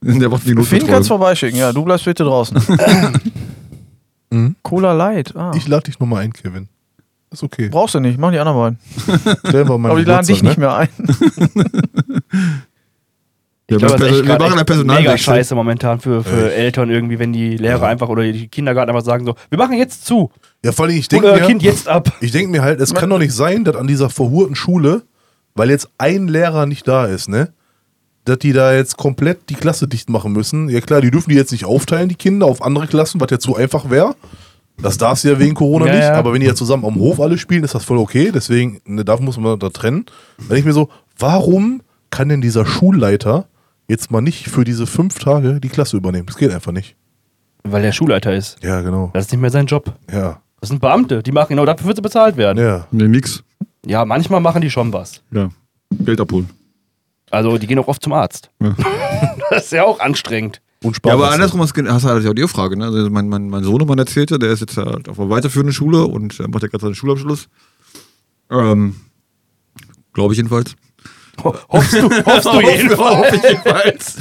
Der 0.00 0.28
macht 0.28 0.42
die 0.42 0.48
Finn 0.48 0.56
Notbetreuung. 0.56 0.90
kannst 0.90 1.08
vorbeischicken, 1.08 1.58
ja, 1.58 1.72
du 1.72 1.84
bleibst 1.84 2.04
bitte 2.04 2.24
draußen. 2.24 2.60
Mhm. 4.30 4.56
Cola 4.62 4.92
Light, 4.92 5.34
ah. 5.36 5.52
Ich 5.54 5.68
lade 5.68 5.84
dich 5.84 6.00
nochmal 6.00 6.24
ein, 6.24 6.32
Kevin. 6.32 6.68
Ist 7.34 7.42
okay. 7.42 7.68
Brauchst 7.68 7.94
du 7.94 8.00
nicht, 8.00 8.18
machen 8.18 8.32
die 8.32 8.38
anderen 8.38 8.78
beiden. 9.12 9.36
Stellen 9.48 9.68
wir 9.68 9.78
mal 9.78 9.90
Aber 9.90 9.98
die 9.98 10.06
laden 10.06 10.26
dich 10.26 10.42
nicht 10.42 10.56
mehr 10.56 10.74
ein. 10.74 10.88
Ja, 13.70 13.76
Ich 13.76 13.82
glaube, 13.82 13.98
das 13.98 14.08
das 14.10 14.18
ist 14.18 14.26
wir 14.26 14.38
machen 14.38 14.42
einen 14.42 14.52
echt 14.52 14.52
mega 14.52 14.64
Personalwechsel. 14.64 15.18
scheiße 15.18 15.54
momentan 15.54 15.98
für, 15.98 16.22
für? 16.22 16.52
Eltern 16.52 16.90
irgendwie, 16.90 17.18
wenn 17.18 17.32
die 17.32 17.56
Lehrer 17.56 17.86
einfach 17.86 18.08
oder 18.10 18.22
die 18.30 18.48
Kindergarten 18.48 18.90
einfach 18.90 19.04
sagen 19.04 19.24
so, 19.24 19.36
wir 19.48 19.56
machen 19.56 19.78
jetzt 19.78 20.04
zu. 20.04 20.30
Ja, 20.62 20.72
vor 20.72 20.84
allem, 20.84 20.96
ich 20.96 21.08
denke 21.08 21.32
mir, 21.32 21.40
Kind 21.46 21.62
jetzt 21.62 21.88
ab. 21.88 22.12
ich 22.20 22.30
denk 22.30 22.50
mir 22.50 22.60
halt, 22.62 22.78
es 22.80 22.92
kann 22.92 23.08
doch 23.08 23.18
nicht 23.18 23.32
sein, 23.32 23.64
dass 23.64 23.76
an 23.76 23.86
dieser 23.86 24.10
verhurten 24.10 24.54
Schule, 24.54 25.04
weil 25.54 25.70
jetzt 25.70 25.88
ein 25.96 26.28
Lehrer 26.28 26.66
nicht 26.66 26.86
da 26.86 27.06
ist, 27.06 27.30
ne? 27.30 27.54
dass 28.26 28.38
die 28.38 28.52
da 28.52 28.74
jetzt 28.74 28.96
komplett 28.98 29.48
die 29.48 29.54
Klasse 29.54 29.88
dicht 29.88 30.10
machen 30.10 30.32
müssen. 30.32 30.68
Ja 30.68 30.80
klar, 30.80 31.00
die 31.00 31.10
dürfen 31.10 31.30
die 31.30 31.36
jetzt 31.36 31.52
nicht 31.52 31.64
aufteilen, 31.64 32.08
die 32.10 32.14
Kinder, 32.16 32.46
auf 32.46 32.62
andere 32.62 32.86
Klassen, 32.86 33.18
was 33.20 33.30
ja 33.30 33.38
zu 33.38 33.56
einfach 33.56 33.88
wäre. 33.90 34.14
Das 34.78 34.98
darf 34.98 35.18
sie 35.18 35.28
ja 35.30 35.38
wegen 35.38 35.54
Corona 35.54 35.86
Ja, 35.86 35.92
nicht, 35.92 36.02
ja. 36.02 36.14
aber 36.14 36.32
wenn 36.32 36.40
die 36.40 36.46
ja 36.46 36.54
zusammen 36.54 36.84
am 36.84 36.96
Hof 36.96 37.20
alle 37.20 37.38
spielen, 37.38 37.64
ist 37.64 37.74
das 37.74 37.84
voll 37.84 37.98
okay. 37.98 38.32
Deswegen, 38.34 38.80
ne, 38.84 39.04
da 39.04 39.16
muss 39.18 39.38
man 39.38 39.58
da 39.58 39.70
trennen. 39.70 40.06
Wenn 40.38 40.58
ich 40.58 40.64
mir 40.64 40.72
so, 40.72 40.88
warum 41.18 41.82
kann 42.10 42.28
denn 42.28 42.40
dieser 42.40 42.66
Schulleiter 42.66 43.46
jetzt 43.88 44.10
mal 44.10 44.20
nicht 44.20 44.48
für 44.48 44.64
diese 44.64 44.86
fünf 44.86 45.18
Tage 45.18 45.60
die 45.60 45.68
Klasse 45.68 45.96
übernehmen? 45.96 46.26
Das 46.26 46.36
geht 46.36 46.50
einfach 46.52 46.72
nicht. 46.72 46.96
Weil 47.62 47.82
der 47.82 47.92
Schulleiter 47.92 48.34
ist. 48.34 48.62
Ja, 48.62 48.80
genau. 48.82 49.10
Das 49.14 49.26
ist 49.26 49.32
nicht 49.32 49.40
mehr 49.40 49.50
sein 49.50 49.66
Job. 49.66 49.94
Ja. 50.12 50.40
Das 50.60 50.68
sind 50.70 50.80
Beamte, 50.80 51.22
die 51.22 51.32
machen 51.32 51.48
genau 51.50 51.64
dafür, 51.64 51.86
wird 51.86 51.96
sie 51.96 52.02
bezahlt 52.02 52.36
werden. 52.36 52.58
Ja. 52.58 52.64
Ja. 52.78 52.86
Nee, 52.90 53.08
nix. 53.08 53.42
manchmal 53.86 54.40
machen 54.40 54.60
die 54.60 54.70
schon 54.70 54.92
was. 54.92 55.22
Ja. 55.30 55.50
Geld 55.90 56.20
abholen. 56.20 56.50
Also 57.30 57.58
die 57.58 57.66
gehen 57.66 57.78
auch 57.78 57.88
oft 57.88 58.02
zum 58.02 58.12
Arzt. 58.12 58.50
Ja. 58.60 58.74
Das 59.50 59.64
ist 59.66 59.72
ja 59.72 59.84
auch 59.84 60.00
anstrengend. 60.00 60.60
Und 60.84 60.98
Ja, 61.04 61.12
aber 61.12 61.24
Sparwasser. 61.24 61.34
andersrum 61.34 61.60
hast 61.62 61.76
du 61.76 61.90
hast 61.90 62.04
du 62.04 62.08
halt 62.08 62.26
auch 62.26 62.34
die 62.34 62.46
Frage. 62.46 62.76
Ne? 62.76 62.84
Also 62.84 63.10
mein, 63.10 63.28
mein, 63.28 63.48
mein 63.48 63.64
Sohnemann 63.64 63.98
erzählte, 63.98 64.38
der 64.38 64.50
ist 64.50 64.60
jetzt 64.60 64.76
halt 64.76 65.08
auf 65.08 65.18
einer 65.18 65.30
weiterführenden 65.30 65.72
Schule 65.72 66.04
und 66.04 66.38
macht 66.50 66.62
ja 66.62 66.68
gerade 66.68 66.82
seinen 66.82 66.94
Schulabschluss. 66.94 67.48
Ähm, 68.50 68.94
Glaube 70.12 70.34
ich 70.34 70.36
jedenfalls. 70.36 70.76
Hoffst 71.42 71.94
du, 71.94 72.02
hoffst 72.26 72.46
du 72.46 72.60
jedenfalls. 72.60 74.16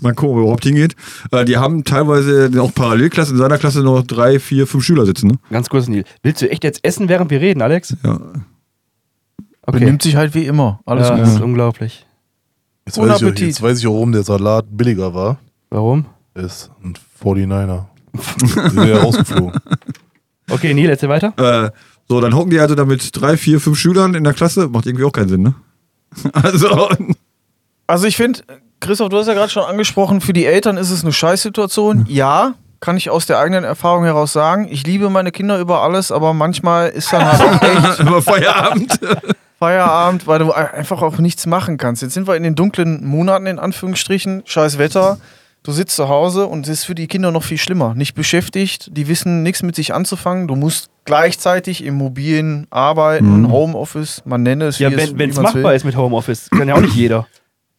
Mal 0.00 0.14
gucken, 0.14 0.34
ob 0.34 0.36
er 0.36 0.42
überhaupt 0.42 0.64
hingeht. 0.64 0.94
Äh, 1.32 1.44
die 1.44 1.56
haben 1.56 1.82
teilweise 1.82 2.50
auch 2.62 2.72
Parallelklassen 2.72 3.34
in 3.34 3.38
seiner 3.38 3.58
Klasse 3.58 3.82
noch 3.82 4.02
drei, 4.02 4.38
vier, 4.38 4.66
fünf 4.66 4.84
Schüler 4.84 5.06
sitzen. 5.06 5.28
Ne? 5.28 5.38
Ganz 5.50 5.68
kurz, 5.68 5.88
Neil. 5.88 6.04
Willst 6.22 6.42
du 6.42 6.50
echt 6.50 6.62
jetzt 6.62 6.84
essen, 6.84 7.08
während 7.08 7.30
wir 7.30 7.40
reden, 7.40 7.60
Alex? 7.62 7.96
Ja. 8.04 8.20
Benimmt 9.66 10.02
sich 10.02 10.14
halt 10.14 10.34
wie 10.34 10.44
immer. 10.44 10.80
Alles 10.84 11.08
ja, 11.08 11.16
gut. 11.16 11.24
das 11.24 11.34
ist 11.34 11.40
unglaublich. 11.40 12.06
Jetzt 12.86 12.98
weiß, 12.98 13.22
ich, 13.22 13.40
jetzt 13.40 13.62
weiß 13.62 13.78
ich 13.78 13.86
auch, 13.86 13.94
warum 13.94 14.12
der 14.12 14.22
Salat 14.22 14.66
billiger 14.70 15.14
war. 15.14 15.38
Warum? 15.70 16.06
Ist 16.34 16.70
ein 16.82 16.94
49er. 17.22 17.84
Die 18.40 18.46
sind 18.46 18.86
ja 18.86 18.98
rausgeflogen. 18.98 19.60
Okay, 20.50 20.74
Neil, 20.74 20.90
erzähl 20.90 21.08
weiter. 21.08 21.32
Äh, 21.38 21.70
so, 22.06 22.20
dann 22.20 22.34
hocken 22.34 22.50
die 22.50 22.60
also 22.60 22.74
da 22.74 22.84
mit 22.84 23.18
drei, 23.18 23.38
vier, 23.38 23.60
fünf 23.60 23.78
Schülern 23.78 24.14
in 24.14 24.24
der 24.24 24.34
Klasse. 24.34 24.68
Macht 24.68 24.84
irgendwie 24.84 25.04
auch 25.04 25.10
keinen 25.10 25.30
Sinn, 25.30 25.42
ne? 25.42 25.54
Also, 26.34 26.90
Also 27.86 28.06
ich 28.06 28.16
finde, 28.18 28.40
Christoph, 28.80 29.08
du 29.08 29.16
hast 29.16 29.26
ja 29.26 29.32
gerade 29.32 29.48
schon 29.50 29.62
angesprochen, 29.64 30.20
für 30.20 30.34
die 30.34 30.44
Eltern 30.44 30.76
ist 30.76 30.90
es 30.90 31.02
eine 31.02 31.14
Scheißsituation. 31.14 32.04
Ja, 32.10 32.54
kann 32.80 32.98
ich 32.98 33.08
aus 33.08 33.24
der 33.24 33.38
eigenen 33.38 33.64
Erfahrung 33.64 34.04
heraus 34.04 34.34
sagen. 34.34 34.68
Ich 34.70 34.86
liebe 34.86 35.08
meine 35.08 35.32
Kinder 35.32 35.58
über 35.58 35.80
alles, 35.80 36.12
aber 36.12 36.34
manchmal 36.34 36.90
ist 36.90 37.10
dann 37.10 37.24
halt 37.24 37.40
auch 37.40 37.62
echt 37.62 38.00
immer 38.00 38.20
Feierabend. 38.20 39.00
Feierabend, 39.58 40.26
weil 40.26 40.40
du 40.40 40.52
einfach 40.52 41.00
auch 41.00 41.16
nichts 41.16 41.46
machen 41.46 41.78
kannst. 41.78 42.02
Jetzt 42.02 42.12
sind 42.12 42.26
wir 42.28 42.36
in 42.36 42.42
den 42.42 42.54
dunklen 42.54 43.06
Monaten, 43.06 43.46
in 43.46 43.58
Anführungsstrichen, 43.58 44.42
scheiß 44.44 44.76
Wetter. 44.76 45.18
Du 45.66 45.72
sitzt 45.72 45.96
zu 45.96 46.10
Hause 46.10 46.46
und 46.46 46.66
es 46.68 46.80
ist 46.80 46.84
für 46.84 46.94
die 46.94 47.06
Kinder 47.06 47.30
noch 47.30 47.42
viel 47.42 47.56
schlimmer. 47.56 47.94
Nicht 47.94 48.14
beschäftigt, 48.14 48.94
die 48.94 49.08
wissen 49.08 49.42
nichts 49.42 49.62
mit 49.62 49.74
sich 49.74 49.94
anzufangen. 49.94 50.46
Du 50.46 50.56
musst 50.56 50.90
gleichzeitig 51.06 51.82
im 51.84 51.94
mobilen 51.94 52.66
Arbeiten, 52.68 53.40
Mhm. 53.42 53.50
Homeoffice, 53.50 54.20
man 54.26 54.42
nenne 54.42 54.66
es, 54.66 54.78
Ja, 54.78 54.90
wie 54.90 54.96
wenn 55.18 55.30
es 55.30 55.40
machbar 55.40 55.64
will. 55.64 55.72
ist 55.76 55.84
mit 55.84 55.96
Homeoffice, 55.96 56.50
kann 56.50 56.68
ja 56.68 56.74
auch 56.74 56.80
nicht 56.82 56.94
jeder. 56.94 57.26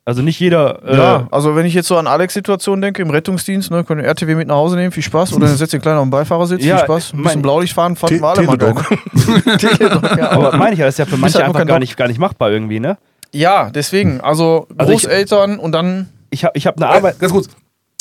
Also 0.04 0.24
nicht 0.24 0.40
jeder. 0.40 0.82
Äh, 0.84 0.98
Ja, 0.98 1.28
also 1.32 1.56
wenn 1.56 1.66
ich 1.68 1.76
jetzt 1.76 1.88
so 1.88 1.98
an 1.98 2.08
Alex 2.08 2.34
Situation 2.34 2.82
denke, 2.82 3.04
im 3.04 3.10
Rettungsdienst, 3.12 3.70
ne, 3.70 3.84
können 3.84 4.04
RTW 4.04 4.34
mit 4.36 4.48
nach 4.48 4.56
Hause 4.56 4.78
nehmen, 4.78 4.92
viel 4.92 5.02
Spaß. 5.04 5.34
Oder 5.34 5.46
dann 5.48 5.56
setzt 5.58 5.74
den 5.74 5.82
Kleinen 5.82 5.98
auf 6.00 6.06
den 6.06 6.12
Beifahrersitz, 6.12 6.64
Ja, 6.66 6.78
viel 6.78 6.86
Spaß. 6.86 7.14
Ein 7.14 7.22
bisschen 7.24 7.42
Blaulicht 7.44 7.74
fahren, 7.74 7.96
fanden 7.96 8.16
Te- 8.18 8.22
wir 8.22 8.28
alle 8.30 8.44
mal 8.44 8.58
ja, 10.18 10.32
Aber 10.32 10.58
meine 10.58 10.74
ich 10.74 10.80
ja, 10.80 10.86
das 10.86 10.96
ist 10.96 11.00
ja 11.00 11.06
für 11.06 11.18
manche 11.18 11.38
halt 11.38 11.48
einfach 11.48 11.66
gar 11.68 11.78
nicht, 11.80 11.98
gar 11.98 12.08
nicht 12.08 12.20
machbar 12.20 12.50
irgendwie, 12.52 12.80
ne? 12.80 12.98
ja, 13.32 13.70
deswegen, 13.70 14.22
also, 14.22 14.68
Also 14.78 14.92
ich- 14.94 15.02
Großeltern 15.04 15.60
und 15.60 15.72
dann, 15.72 16.10
Ich 16.32 16.44
habe 16.46 16.58
ich 16.58 16.66
hab 16.68 16.78
eine 16.78 16.88
Arbeit. 16.88 17.20
Ganz 17.20 17.32
kurz. 17.32 17.48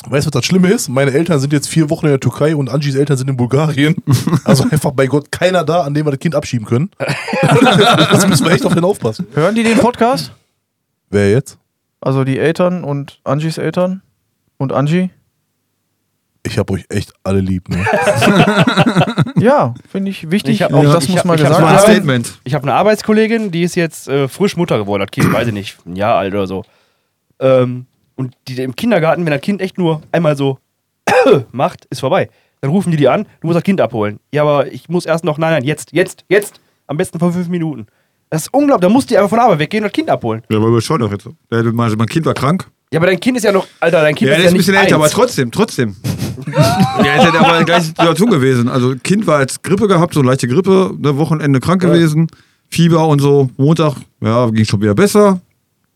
Weißt 0.06 0.26
du, 0.26 0.28
was 0.28 0.32
das 0.32 0.44
Schlimme 0.44 0.68
ist? 0.68 0.88
Meine 0.88 1.12
Eltern 1.12 1.40
sind 1.40 1.52
jetzt 1.52 1.68
vier 1.68 1.88
Wochen 1.90 2.06
in 2.06 2.11
der 2.12 2.20
Türkei 2.20 2.54
und 2.54 2.68
Angies 2.70 2.94
Eltern 2.94 3.16
sind 3.16 3.28
in 3.30 3.37
Bulgarien. 3.37 3.96
Also 4.44 4.64
einfach 4.70 4.90
bei 4.92 5.06
Gott 5.06 5.32
keiner 5.32 5.64
da, 5.64 5.82
an 5.82 5.94
dem 5.94 6.04
wir 6.06 6.11
das 6.11 6.20
Kind 6.20 6.34
abschieben 6.34 6.66
können. 6.66 6.90
das 6.99 8.26
müssen 8.28 8.44
wir 8.44 8.52
echt 8.52 8.66
auf 8.66 8.75
den 8.75 8.84
aufpassen. 8.84 9.26
hören 9.34 9.54
die 9.54 9.62
den 9.62 9.78
Podcast? 9.78 10.32
Wer 11.11 11.30
jetzt? 11.30 11.56
Also 12.00 12.25
die 12.25 12.38
Eltern 12.38 12.84
und 12.84 13.20
Angies 13.25 13.56
Eltern 13.56 14.02
und 14.58 14.73
Angie? 14.73 15.08
Ich 16.46 16.58
hab 16.58 16.70
euch 16.70 16.84
echt 16.90 17.14
alle 17.23 17.40
lieb. 17.40 17.70
Ne? 17.70 17.78
Ja, 19.37 19.75
finde 19.90 20.11
ich 20.11 20.30
wichtig. 20.30 20.54
Ich 20.56 20.62
hab- 20.62 20.73
auch 20.73 20.82
ich- 20.84 20.90
das 20.92 21.04
ich 21.04 21.11
muss 21.11 21.18
hab- 21.20 21.25
mal 21.26 21.34
ich 21.38 21.42
hab 21.44 21.49
Das 21.50 21.58
gesagt 21.58 21.75
Ja. 21.82 21.88
werden. 21.88 21.94
Statement. 22.25 22.40
Ich 22.44 22.54
habe 22.54 22.62
eine 22.64 22.75
Arbeitskollegin, 22.75 23.50
die 23.50 23.62
ist 23.62 23.75
jetzt 23.75 24.08
äh, 24.08 24.28
frisch 24.28 24.56
Mutter 24.56 24.78
geworden, 24.78 25.02
hat 25.02 25.12
Kind, 25.12 25.32
weiß 25.32 25.49
ich 25.49 25.52
nicht, 25.54 25.76
ein 25.87 25.96
Jahr 25.96 26.16
alt 26.16 26.32
oder 26.34 26.46
so. 26.46 26.64
Ähm, 27.40 27.87
und 28.16 28.35
die 28.49 28.61
im 28.62 28.76
Kindergarten, 28.76 29.25
wenn 29.25 29.33
das 29.33 29.40
Kind 29.40 29.61
echt 29.61 29.78
nur 29.78 30.02
einmal 30.12 30.37
so 30.37 30.59
macht, 31.52 31.87
ist 31.87 32.00
vorbei. 32.00 32.28
Dann 32.61 32.71
rufen 32.71 32.90
die 32.90 32.97
die 32.97 33.09
an, 33.09 33.26
du 33.40 33.47
musst 33.47 33.56
das 33.56 33.62
Kind 33.62 33.80
abholen. 33.80 34.21
Ja, 34.33 34.42
aber 34.42 34.73
ich 34.73 34.88
muss 34.88 35.04
erst 35.04 35.25
noch, 35.25 35.38
nein, 35.38 35.52
nein, 35.52 35.64
jetzt, 35.64 35.92
jetzt, 35.92 36.25
jetzt. 36.28 36.61
Am 36.87 36.97
besten 36.97 37.18
vor 37.18 37.33
fünf 37.33 37.49
Minuten. 37.49 37.87
Das 38.30 38.42
ist 38.42 38.54
unglaublich. 38.54 38.88
Da 38.88 38.92
musst 38.92 39.11
du 39.11 39.16
einfach 39.16 39.28
von 39.28 39.38
der 39.38 39.44
Arbeit 39.47 39.59
weggehen 39.61 39.85
und 39.85 39.88
das 39.90 39.92
Kind 39.92 40.11
abholen. 40.11 40.42
Ja, 40.50 40.59
aber 40.59 40.80
schon 40.80 41.00
doch 41.00 41.11
jetzt. 41.11 41.28
Ja, 41.50 41.62
Mein 41.62 42.06
Kind 42.06 42.26
war 42.26 42.35
krank. 42.35 42.68
Ja, 42.92 43.00
aber 43.00 43.06
dein 43.06 43.18
Kind 43.21 43.37
ist 43.37 43.42
ja 43.42 43.52
noch, 43.52 43.66
Alter, 43.80 44.02
dein 44.02 44.14
Kind 44.14 44.30
Ja, 44.30 44.37
ist 44.37 44.42
ja 44.42 44.47
ist 44.47 44.54
ein 44.54 44.56
bisschen 44.59 44.75
älter, 44.75 44.97
aber 44.97 45.09
trotzdem, 45.09 45.50
trotzdem. 45.50 45.97
Der 46.47 47.16
ist 47.16 47.25
ja 47.25 47.35
aber 47.40 47.50
in 47.50 47.56
der 47.56 47.64
gleichen 47.64 47.85
Situation 47.87 48.30
gewesen. 48.30 48.68
Also, 48.68 48.94
Kind 49.02 49.26
war 49.26 49.38
als 49.38 49.61
Grippe 49.62 49.88
gehabt, 49.88 50.14
so 50.14 50.23
leichte 50.23 50.47
Grippe, 50.49 50.94
ne, 50.99 51.16
Wochenende 51.16 51.61
krank 51.61 51.83
gewesen, 51.83 52.28
Fieber 52.71 53.06
und 53.09 53.21
so. 53.21 53.50
Montag, 53.56 53.97
ja, 54.21 54.49
ging 54.50 54.64
schon 54.64 54.80
wieder 54.80 54.94
besser. 54.94 55.40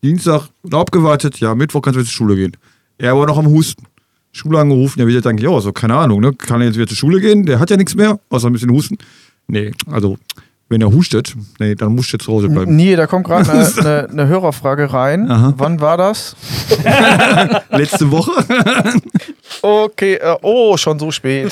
Dienstag 0.02 0.48
abgewartet, 0.70 1.40
ja, 1.40 1.54
Mittwoch 1.54 1.82
kannst 1.82 1.96
du 1.96 2.00
wieder 2.00 2.08
zur 2.08 2.14
Schule 2.14 2.36
gehen. 2.36 2.56
Er 2.98 3.16
war 3.16 3.26
noch 3.26 3.38
am 3.38 3.46
Husten. 3.46 3.84
Schule 4.32 4.58
angerufen, 4.58 5.00
ja, 5.00 5.06
wie 5.06 5.20
denke 5.20 5.42
ich, 5.42 5.50
ja, 5.50 5.60
so, 5.60 5.72
keine 5.72 5.96
Ahnung, 5.96 6.20
ne? 6.20 6.32
Kann 6.32 6.60
er 6.60 6.66
jetzt 6.68 6.76
wieder 6.76 6.86
zur 6.86 6.96
Schule 6.96 7.20
gehen? 7.20 7.46
Der 7.46 7.58
hat 7.58 7.70
ja 7.70 7.76
nichts 7.76 7.94
mehr, 7.94 8.20
außer 8.28 8.48
ein 8.48 8.52
bisschen 8.52 8.70
Husten. 8.70 8.98
Nee, 9.48 9.72
also, 9.86 10.18
wenn 10.68 10.82
er 10.82 10.92
hustet, 10.92 11.34
nee, 11.58 11.74
dann 11.74 11.94
muss 11.94 12.12
er 12.12 12.18
zu 12.18 12.32
Hause 12.32 12.48
bleiben. 12.48 12.76
Nee, 12.76 12.94
da 12.94 13.06
kommt 13.06 13.26
gerade 13.26 13.50
eine, 13.50 13.66
eine, 13.78 14.08
eine 14.10 14.28
Hörerfrage 14.28 14.92
rein. 14.92 15.30
Aha. 15.30 15.54
Wann 15.56 15.80
war 15.80 15.96
das? 15.96 16.36
Letzte 17.70 18.10
Woche? 18.10 18.32
Okay, 19.62 20.14
äh, 20.14 20.36
oh, 20.42 20.76
schon 20.76 20.98
so 20.98 21.10
spät. 21.10 21.50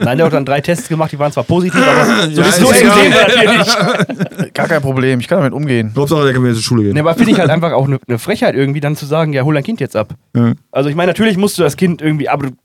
Nein, 0.00 0.18
der 0.18 0.26
hat 0.26 0.32
dann 0.32 0.44
drei 0.44 0.60
Tests 0.60 0.88
gemacht, 0.88 1.12
die 1.12 1.18
waren 1.18 1.30
zwar 1.30 1.44
positiv, 1.44 1.80
aber 1.80 2.04
so, 2.28 2.42
Ja, 2.42 2.48
ist 2.48 2.58
hier 2.58 3.58
nicht. 3.58 4.54
Gar 4.54 4.68
kein 4.68 4.82
Problem, 4.82 5.20
ich 5.20 5.28
kann 5.28 5.38
damit 5.38 5.52
umgehen. 5.52 5.92
Hauptsache, 5.96 6.24
der 6.24 6.34
kann 6.34 6.42
wieder 6.42 6.54
zur 6.54 6.62
Schule 6.62 6.82
gehen. 6.82 6.94
Nee, 6.94 7.00
aber 7.00 7.14
finde 7.14 7.30
ich 7.30 7.38
halt 7.38 7.48
einfach 7.48 7.72
auch 7.72 7.86
eine 7.86 8.00
ne 8.06 8.18
Frechheit 8.18 8.54
irgendwie, 8.54 8.80
dann 8.80 8.96
zu 8.96 9.06
sagen, 9.06 9.32
ja, 9.32 9.44
hol 9.44 9.54
dein 9.54 9.62
Kind 9.62 9.80
jetzt 9.80 9.96
ab. 9.96 10.14
Ja. 10.34 10.52
Also 10.72 10.90
ich 10.90 10.96
meine, 10.96 11.10
natürlich 11.10 11.36
musst 11.36 11.58
du 11.58 11.62
das 11.62 11.76
Kind 11.76 12.02
irgendwie, 12.02 12.28
aber 12.28 12.48
du, 12.48 12.56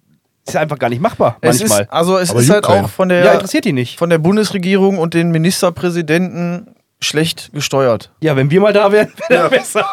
ist 0.48 0.54
ja 0.54 0.62
einfach 0.62 0.80
gar 0.80 0.90
nicht 0.90 1.02
machbar 1.02 1.38
Es 1.42 1.60
manchmal. 1.60 1.82
ist, 1.84 1.92
also 1.92 2.18
es 2.18 2.32
Aber 2.32 2.40
ist 2.40 2.50
halt 2.50 2.66
keinen. 2.66 2.86
auch 2.86 2.90
von 2.90 3.10
ja, 3.10 3.22
der, 3.22 3.34
interessiert 3.36 3.66
die 3.66 3.74
nicht. 3.74 3.98
von 4.00 4.10
der 4.10 4.18
Bundesregierung 4.18 4.98
und 4.98 5.14
den 5.14 5.32
Ministerpräsidenten 5.32 6.76
schlecht 7.00 7.52
gesteuert. 7.54 8.12
Ja, 8.22 8.36
wenn 8.36 8.52
wir 8.52 8.62
mal 8.62 8.74
da 8.74 8.92
wären, 8.92 9.12
wäre 9.28 9.50
das 9.50 9.74
besser. 9.74 9.86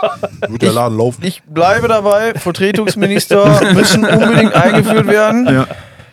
Wird 0.47 0.61
der 0.62 0.73
Laden 0.73 0.99
laufen? 0.99 1.25
Ich 1.25 1.43
bleibe 1.45 1.88
dabei, 1.88 2.35
Vertretungsminister 2.35 3.61
müssen 3.75 4.05
unbedingt 4.05 4.55
eingeführt 4.55 5.07
werden. 5.07 5.47
Ja. 5.47 5.67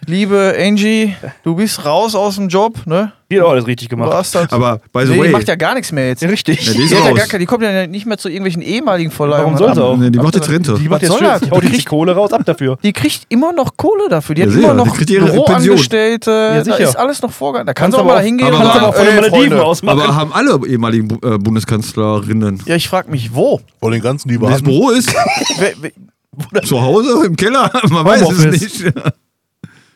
Liebe 0.08 0.56
Angie, 0.60 1.16
du 1.44 1.56
bist 1.56 1.84
raus 1.86 2.16
aus 2.16 2.36
dem 2.36 2.48
Job, 2.50 2.86
ne? 2.86 3.12
Die 3.32 3.40
hat 3.40 3.46
auch 3.48 3.52
alles 3.52 3.66
richtig 3.66 3.90
gemacht. 3.90 4.12
das. 4.14 4.36
Aber, 4.52 4.80
by 4.94 5.06
the 5.06 5.14
nee, 5.14 5.20
way, 5.20 5.28
die 5.28 5.34
macht 5.34 5.48
ja 5.48 5.56
gar 5.56 5.74
nichts 5.74 5.92
mehr 5.92 6.10
jetzt. 6.10 6.22
Richtig. 6.24 6.66
Ja, 6.66 6.74
die 6.74 6.84
ist 6.84 6.92
Die, 6.92 6.96
ja 6.96 7.12
keine, 7.26 7.40
die 7.40 7.46
kommt 7.48 7.64
ja 7.64 7.88
nicht 7.88 8.06
mehr 8.06 8.18
zu 8.20 8.30
irgendwelchen 8.30 8.62
ehemaligen 8.62 9.10
Vorleihungen. 9.10 9.54
Warum 9.56 9.58
soll 9.58 9.74
sie 9.74 9.84
auch? 9.84 9.98
Nee, 9.98 10.12
die 10.12 10.20
macht 10.20 10.36
jetzt 10.36 10.50
Rente. 10.50 10.76
Die 10.80 10.88
macht 10.88 11.02
jetzt 11.02 11.20
das? 11.20 11.42
die 11.42 11.50
Die 11.50 11.60
kriegt- 11.70 11.86
Kohle 11.88 12.14
raus, 12.14 12.32
ab 12.34 12.42
dafür. 12.46 12.78
Die 12.84 12.94
kriegt 12.94 13.24
immer 13.30 13.52
noch 13.52 13.78
Kohle 13.78 14.08
dafür. 14.10 14.36
Die 14.36 14.42
Ja, 14.42 14.48
hat 14.48 14.54
sicher, 14.54 14.66
immer 14.72 14.86
noch 14.86 14.96
Büroangestellte. 14.98 16.30
Ja, 16.32 16.56
da 16.58 16.64
sicher. 16.64 16.80
ist 16.80 16.96
alles 16.96 17.22
noch 17.24 17.32
vorgegangen. 17.32 17.66
Da 17.68 17.74
Kannst 17.74 17.98
du 17.98 18.02
auch 18.02 18.06
mal 18.06 18.16
da 18.16 18.22
hingehen 18.22 18.54
aber 18.54 18.64
und 18.64 18.70
aber 18.84 18.94
von 18.94 19.06
den 19.06 19.16
ey, 19.18 19.30
Malediven 19.30 19.60
ausmachen. 19.60 20.02
Aber 20.02 20.16
haben 20.16 20.32
alle 20.34 20.60
ehemaligen 20.68 21.10
äh, 21.24 21.38
Bundeskanzlerinnen. 21.40 22.62
Ja, 22.68 22.76
ich 22.76 22.88
frage 22.88 23.10
mich, 23.10 23.34
wo? 23.34 23.60
Von 23.80 23.92
den 23.92 24.02
ganzen, 24.02 24.28
die 24.30 24.38
das. 24.38 24.62
Büro 24.62 24.92
ist? 24.92 25.10
Zu 26.66 26.82
Hause? 26.82 27.26
Im 27.26 27.36
Keller? 27.36 27.72
Man 27.90 28.06
weiß 28.06 28.22
es 28.22 28.46
nicht. 28.46 28.94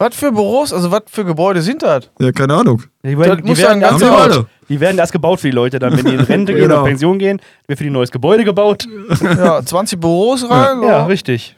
Was 0.01 0.15
für 0.15 0.31
Büros, 0.31 0.71
also 0.73 0.89
was 0.91 1.01
für 1.07 1.25
Gebäude 1.25 1.61
sind 1.61 1.83
das? 1.83 2.09
Ja, 2.19 2.31
keine 2.31 2.53
Ahnung. 2.55 2.81
Die 3.03 3.15
Das 3.15 3.25
werden, 3.27 3.45
die 3.45 3.57
werden, 3.57 3.81
ja 3.81 3.87
erst 3.89 3.99
gebaut. 3.99 4.45
Die 4.69 4.79
werden 4.79 4.97
erst 4.97 5.11
gebaut 5.11 5.39
für 5.41 5.47
die 5.47 5.53
Leute, 5.55 5.77
dann, 5.77 5.97
wenn 5.97 6.05
die 6.05 6.13
in 6.13 6.19
Rente 6.21 6.53
gehen 6.53 6.63
Genau. 6.63 6.75
oder 6.81 6.83
Pension 6.85 7.19
gehen, 7.19 7.41
wird 7.67 7.77
für 7.79 7.83
die 7.83 7.89
ein 7.89 7.93
neues 7.93 8.09
Gebäude 8.11 8.43
gebaut. 8.45 8.87
Ja, 9.21 9.61
20 9.63 9.99
Büros 9.99 10.49
rein. 10.49 10.81
Ja, 10.83 11.01
so. 11.01 11.07
richtig. 11.07 11.55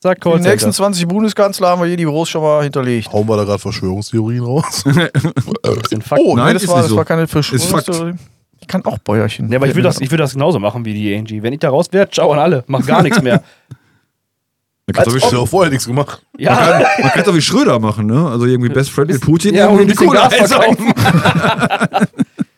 Sagt 0.00 0.22
Die 0.24 0.28
nächsten 0.28 0.44
Callcenter. 0.44 0.72
20 0.76 1.08
Bundeskanzler 1.08 1.68
haben 1.70 1.80
wir 1.80 1.86
hier 1.88 1.96
die 1.96 2.04
Büros 2.04 2.28
schon 2.28 2.42
mal 2.42 2.62
hinterlegt. 2.62 3.10
Hauen 3.12 3.26
wir 3.28 3.36
da 3.36 3.44
gerade 3.44 3.58
Verschwörungstheorien 3.58 4.44
raus? 4.44 4.84
Das 5.62 5.88
sind 5.90 6.04
Fakten. 6.04 6.24
Oh, 6.26 6.36
Nein, 6.36 6.44
nein, 6.46 6.54
das, 6.54 6.62
ist 6.64 6.68
war, 6.68 6.76
nicht 6.76 6.84
das 6.84 6.90
so. 6.90 6.96
war 6.96 7.04
keine. 7.04 7.26
Verschwörungstheorie. 7.26 8.14
Ich 8.60 8.68
kann 8.68 8.84
auch 8.84 8.98
Bäuerchen. 8.98 9.48
Ja, 9.50 9.56
aber 9.58 9.66
ich 9.66 9.74
würde 9.74 9.88
das, 9.88 10.00
ich 10.00 10.10
würd 10.10 10.20
das 10.20 10.34
genauso 10.34 10.58
machen 10.58 10.84
wie 10.84 10.92
die 10.92 11.16
Angie. 11.16 11.42
Wenn 11.42 11.52
ich 11.54 11.60
da 11.60 11.70
raus 11.70 11.86
wäre, 11.90 12.08
ciao 12.10 12.32
an 12.32 12.38
alle. 12.38 12.64
Mach 12.66 12.84
gar 12.86 13.02
nichts 13.02 13.22
mehr. 13.22 13.42
Man 14.88 14.94
kann 14.94 15.06
es 15.06 15.14
Hast 15.16 15.24
doch 15.24 15.30
du 15.30 15.40
auch 15.42 15.48
vorher 15.48 15.70
nichts 15.70 15.86
gemacht. 15.86 16.22
Ja, 16.38 16.82
man 17.02 17.10
kann's 17.12 17.26
doch 17.26 17.34
wie 17.34 17.42
Schröder 17.42 17.78
machen, 17.78 18.06
ne? 18.06 18.26
Also 18.26 18.46
irgendwie 18.46 18.70
Best 18.70 18.88
Friend 18.88 19.10
mit 19.10 19.20
Putin. 19.20 19.54
ja 19.54 19.66
und 19.66 19.80
ein 19.80 19.86
die 19.86 19.92
bisschen 19.92 20.06
Kohle 20.06 20.18
Gas 20.20 20.34
verkaufen. 20.34 20.94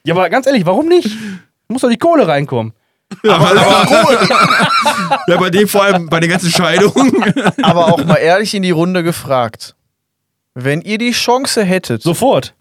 ja, 0.05 0.15
aber 0.15 0.31
ganz 0.31 0.47
ehrlich, 0.47 0.65
warum 0.65 0.87
nicht? 0.87 1.11
Muss 1.67 1.83
doch 1.83 1.91
die 1.91 1.99
Kohle 1.99 2.29
reinkommen. 2.29 2.73
Ja, 3.25 3.35
aber, 3.35 3.51
aber, 3.61 5.21
Ja, 5.27 5.37
bei 5.39 5.51
dem 5.51 5.67
vor 5.67 5.83
allem, 5.83 6.07
bei 6.07 6.21
den 6.21 6.31
ganzen 6.31 6.51
Scheidungen. 6.51 7.13
Aber 7.63 7.87
auch 7.89 8.05
mal 8.05 8.15
ehrlich 8.15 8.55
in 8.55 8.63
die 8.63 8.71
Runde 8.71 9.03
gefragt. 9.03 9.75
Wenn 10.55 10.81
ihr 10.83 10.99
die 10.99 11.11
Chance 11.11 11.65
hättet, 11.65 12.01
Sofort. 12.01 12.55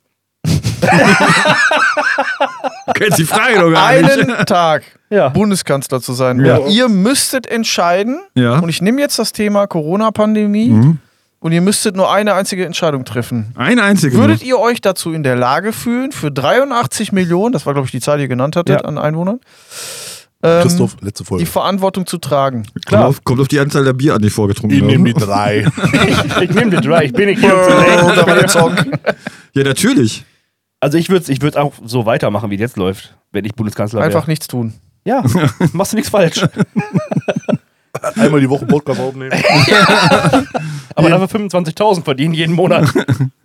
Du 2.87 2.93
kennst 2.93 3.19
die 3.19 3.25
Frage 3.25 3.59
doch 3.59 3.71
gar 3.71 3.93
nicht. 3.93 4.11
einen 4.11 4.45
Tag 4.45 4.83
Ja. 5.11 5.29
Bundeskanzler 5.29 6.01
zu 6.01 6.13
sein, 6.13 6.43
Ja. 6.45 6.59
ihr 6.67 6.87
müsstet 6.87 7.47
entscheiden, 7.47 8.19
Ja. 8.35 8.59
und 8.59 8.69
ich 8.69 8.81
nehme 8.81 9.01
jetzt 9.01 9.17
das 9.17 9.31
Thema 9.31 9.65
Corona-Pandemie, 9.67 10.69
Mhm. 10.69 10.97
und 11.39 11.51
ihr 11.51 11.61
müsstet 11.61 11.95
nur 11.95 12.11
eine 12.11 12.33
einzige 12.35 12.65
Entscheidung 12.65 13.05
treffen. 13.05 13.53
Ein 13.55 13.79
einziger. 13.79 14.17
Würdet 14.17 14.43
ihr 14.43 14.59
euch 14.59 14.81
dazu 14.81 15.11
in 15.13 15.23
der 15.23 15.35
Lage 15.35 15.73
fühlen, 15.73 16.11
für 16.11 16.31
83 16.31 17.11
Millionen, 17.11 17.53
das 17.53 17.65
war 17.65 17.73
glaube 17.73 17.85
ich 17.87 17.91
die 17.91 18.01
Zahl, 18.01 18.17
die 18.17 18.23
ihr 18.25 18.27
genannt 18.27 18.55
hattet, 18.55 18.81
Ja. 18.81 18.87
an 18.87 18.97
Einwohnern, 18.99 19.39
ähm, 20.43 20.61
Christoph, 20.61 20.95
letzte 21.01 21.23
die 21.23 21.27
Folge. 21.27 21.45
Verantwortung 21.47 22.05
zu 22.05 22.17
tragen? 22.19 22.65
Kommt 22.87 23.01
auf, 23.03 23.23
kommt 23.23 23.41
auf 23.41 23.47
die 23.47 23.59
Anzahl 23.59 23.83
der 23.83 23.93
Bier 23.93 24.13
an, 24.13 24.21
die 24.21 24.27
ich 24.27 24.33
vorgetrunken 24.33 24.77
Ich 24.77 24.83
habe. 24.83 24.91
nehme 24.97 25.11
die 25.13 25.19
drei. 25.19 25.65
Ich 26.41 26.49
nehme 26.51 26.69
den 26.71 26.81
Dry. 26.81 27.05
Ich 27.05 27.13
bin 27.13 27.25
nicht 27.29 27.39
hier. 27.41 27.49
Ja, 29.53 29.63
natürlich. 29.63 30.23
Also 30.79 30.97
ich 30.97 31.09
würde 31.09 31.23
es 31.23 31.29
ich 31.29 31.57
auch 31.57 31.73
so 31.85 32.05
weitermachen, 32.05 32.49
wie 32.51 32.55
es 32.55 32.61
jetzt 32.61 32.77
läuft, 32.77 33.17
wenn 33.31 33.45
ich 33.45 33.53
Bundeskanzler 33.55 33.99
wäre. 33.99 34.07
Einfach 34.07 34.27
nichts 34.27 34.47
tun. 34.47 34.73
Ja, 35.05 35.23
machst 35.73 35.91
du 35.93 35.97
nichts 35.97 36.09
falsch. 36.09 36.45
Einmal 38.15 38.39
die 38.39 38.49
Woche 38.49 38.65
Podcast 38.65 38.99
aufnehmen. 38.99 39.31
Aber 40.95 41.09
dafür 41.09 41.27
25.000 41.39 42.03
verdienen 42.03 42.33
jeden 42.33 42.53
Monat. 42.55 42.93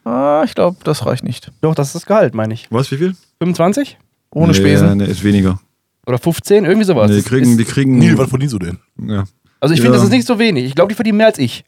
Ah, 0.05 0.43
ich 0.45 0.55
glaube, 0.55 0.77
das 0.85 1.07
reicht 1.07 1.25
nicht. 1.25 1.51
Doch, 1.61 1.75
das 1.75 1.89
ist 1.89 1.95
das 1.95 2.07
Gehalt, 2.07 2.35
meine 2.35 2.55
ich. 2.55 2.67
Was, 2.71 2.91
wie 2.91 2.97
viel? 2.97 3.17
25? 3.41 3.99
Ohne 4.31 4.49
nee, 4.49 4.55
Spesen. 4.55 4.99
Nee, 4.99 5.07
ist 5.07 5.25
weniger. 5.25 5.61
Oder 6.07 6.19
15? 6.19 6.65
Irgendwie 6.65 6.85
sowas. 6.85 7.11
Nee, 7.11 7.17
die 7.19 7.23
kriegen, 7.23 7.53
ist, 7.53 7.59
die 7.59 7.65
kriegen. 7.65 7.99
Neil, 7.99 8.19
was 8.19 8.29
verdienst 8.29 8.55
du 8.55 8.59
denn? 8.59 8.79
ja. 9.01 9.25
also 9.61 9.75
ich 9.75 9.81
finde, 9.81 9.97
Ja. 9.97 10.03
das 10.03 10.05
ist 10.05 10.11
nicht 10.13 10.27
so 10.27 10.39
wenig. 10.39 10.65
Ich 10.65 10.75
glaube, 10.75 10.89
die 10.91 10.95
verdienen 10.95 11.19
mehr 11.19 11.27
als 11.29 11.39
ich. 11.39 11.65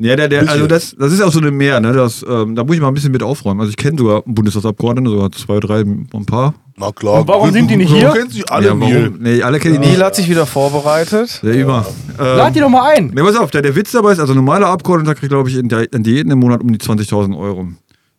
Ja, 0.00 0.14
der, 0.16 0.28
der, 0.28 0.48
also 0.48 0.66
das, 0.66 0.94
das 0.98 1.12
ist 1.12 1.20
auch 1.20 1.32
so 1.32 1.40
eine 1.40 1.50
Mehr, 1.50 1.80
ne? 1.80 1.92
Das, 1.92 2.24
ähm, 2.28 2.54
da 2.54 2.62
muss 2.64 2.76
ich 2.76 2.80
mal 2.82 2.88
ein 2.88 2.94
bisschen 2.94 3.10
mit 3.12 3.22
aufräumen. 3.22 3.60
Also 3.60 3.70
ich 3.70 3.76
kenne 3.76 3.98
sogar 3.98 4.22
einen 4.24 4.34
Bundestagsabgeordneten, 4.34 5.10
sogar 5.12 5.32
zwei, 5.32 5.58
drei, 5.60 5.80
ein 5.80 6.26
paar. 6.26 6.54
Na 6.76 6.92
klar. 6.92 7.20
Und 7.22 7.28
warum 7.28 7.50
sind 7.52 7.68
die 7.70 7.76
nicht 7.76 7.92
hier? 7.92 8.08
Du 8.08 8.14
kennst 8.14 8.34
sie 8.34 8.44
alle, 8.48 8.68
ja, 8.68 8.74
Neil. 8.74 9.04
warum? 9.06 9.18
Nee, 9.22 9.42
alle 9.42 9.58
kennen 9.58 9.74
die 9.74 9.80
Neil 9.80 9.90
nicht. 9.90 10.02
hat 10.02 10.14
sich 10.14 10.28
wieder 10.28 10.46
vorbereitet. 10.46 11.40
Der 11.42 11.54
immer. 11.54 11.84
Lad 12.18 12.54
die 12.54 12.58
Ähm, 12.60 12.64
doch 12.64 12.70
mal 12.70 12.92
ein. 12.96 13.08
ne, 13.08 13.22
pass 13.24 13.36
auf, 13.36 13.50
der, 13.50 13.62
der 13.62 13.74
Witz 13.74 13.90
dabei 13.90 14.12
ist, 14.12 14.20
also 14.20 14.32
ein 14.32 14.36
normaler 14.36 14.68
Abgeordneter 14.68 15.14
kriegt, 15.16 15.30
glaube 15.30 15.48
ich, 15.50 15.56
in, 15.56 15.68
der, 15.68 15.92
in 15.92 16.04
jeden 16.04 16.30
im 16.30 16.38
Monat 16.38 16.60
um 16.60 16.70
die 16.72 16.78
20.000 16.78 17.36
Euro. 17.36 17.66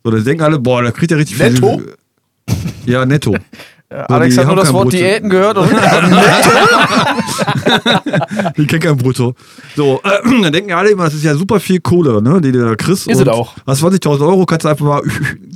So, 0.03 0.11
dann 0.11 0.23
denken 0.23 0.43
alle, 0.43 0.59
boah, 0.59 0.81
da 0.83 0.91
kriegt 0.91 1.11
er 1.11 1.17
richtig 1.17 1.39
Netto? 1.39 1.77
viel. 1.77 1.93
Ja, 2.85 3.05
netto. 3.05 3.35
Ja, 3.91 4.05
Alex 4.05 4.35
die 4.35 4.41
hat 4.41 4.47
nur 4.47 4.55
das 4.55 4.71
Wort 4.71 4.83
Brutto. 4.83 4.97
Diäten 4.97 5.29
gehört 5.31 5.57
und 5.57 5.67
Ich 8.57 8.67
kenne 8.67 8.79
kein 8.79 8.97
Brutto. 8.97 9.33
So, 9.75 9.99
äh, 10.03 10.41
dann 10.41 10.51
denken 10.53 10.73
alle 10.73 10.91
immer, 10.91 11.05
das 11.05 11.15
ist 11.15 11.23
ja 11.23 11.33
super 11.35 11.59
viel 11.59 11.79
Kohle, 11.79 12.21
ne, 12.21 12.39
die 12.41 12.51
du 12.51 12.63
da 12.63 12.75
kriegst. 12.75 13.07
Ist 13.07 13.17
und 13.19 13.27
es 13.27 13.33
auch. 13.33 13.55
Hast 13.65 13.83
20.000 13.83 14.21
Euro, 14.21 14.45
kannst 14.45 14.65
du 14.65 14.69
einfach 14.69 14.85
mal, 14.85 15.01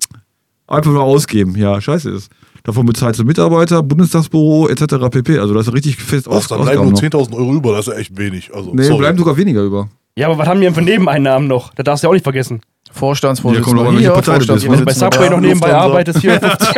einfach 0.67 0.91
mal 0.91 1.01
ausgeben. 1.01 1.55
Ja, 1.55 1.79
scheiße 1.79 2.09
ist. 2.09 2.31
Davon 2.63 2.85
bezahlst 2.85 3.19
du 3.19 3.23
Mitarbeiter, 3.25 3.83
Bundestagsbüro 3.83 4.69
etc. 4.69 4.95
pp. 5.11 5.37
Also 5.37 5.53
das 5.53 5.67
ist 5.67 5.73
richtig 5.73 5.97
fest 5.97 6.27
aus, 6.27 6.47
dann 6.47 6.61
bleiben 6.61 6.83
nur 6.83 6.93
Ausgaben 6.93 7.11
noch. 7.19 7.27
10.000 7.29 7.35
Euro 7.37 7.53
über, 7.53 7.71
das 7.73 7.87
ist 7.87 7.93
ja 7.93 7.99
echt 7.99 8.17
wenig. 8.17 8.51
Also, 8.55 8.71
Nee, 8.73 8.83
sorry. 8.83 8.99
bleiben 8.99 9.17
sogar 9.17 9.35
weniger 9.37 9.61
über. 9.61 9.89
Ja, 10.15 10.27
aber 10.27 10.37
was 10.37 10.47
haben 10.47 10.59
die 10.59 10.65
denn 10.65 10.75
für 10.75 10.81
Nebeneinnahmen 10.81 11.47
noch? 11.47 11.73
Das 11.75 11.83
darfst 11.83 12.03
du 12.03 12.07
ja 12.07 12.09
auch 12.09 12.13
nicht 12.13 12.23
vergessen. 12.23 12.61
Vorstandsvorsitzender 12.91 13.69
Ja, 13.69 13.77
kommt 13.77 13.87
aber, 13.87 13.97
welche 13.97 14.13
hier, 14.13 14.21
Partei 14.21 14.37
du 14.45 14.53
bist, 14.53 14.69
Wenn 14.69 14.79
du 14.79 14.85
bei 14.85 14.93
Subway 14.93 15.25
da, 15.29 15.29
noch 15.31 15.39
nebenbei 15.41 15.73
arbeitest, 15.73 16.19
450 16.19 16.75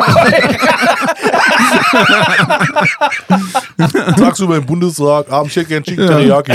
Tagsüber 4.17 4.57
im 4.57 4.65
Bundestag, 4.65 5.31
abends 5.31 5.53
check 5.53 5.67
gern 5.67 5.83
Chicken 5.83 6.07
Teriyaki. 6.07 6.51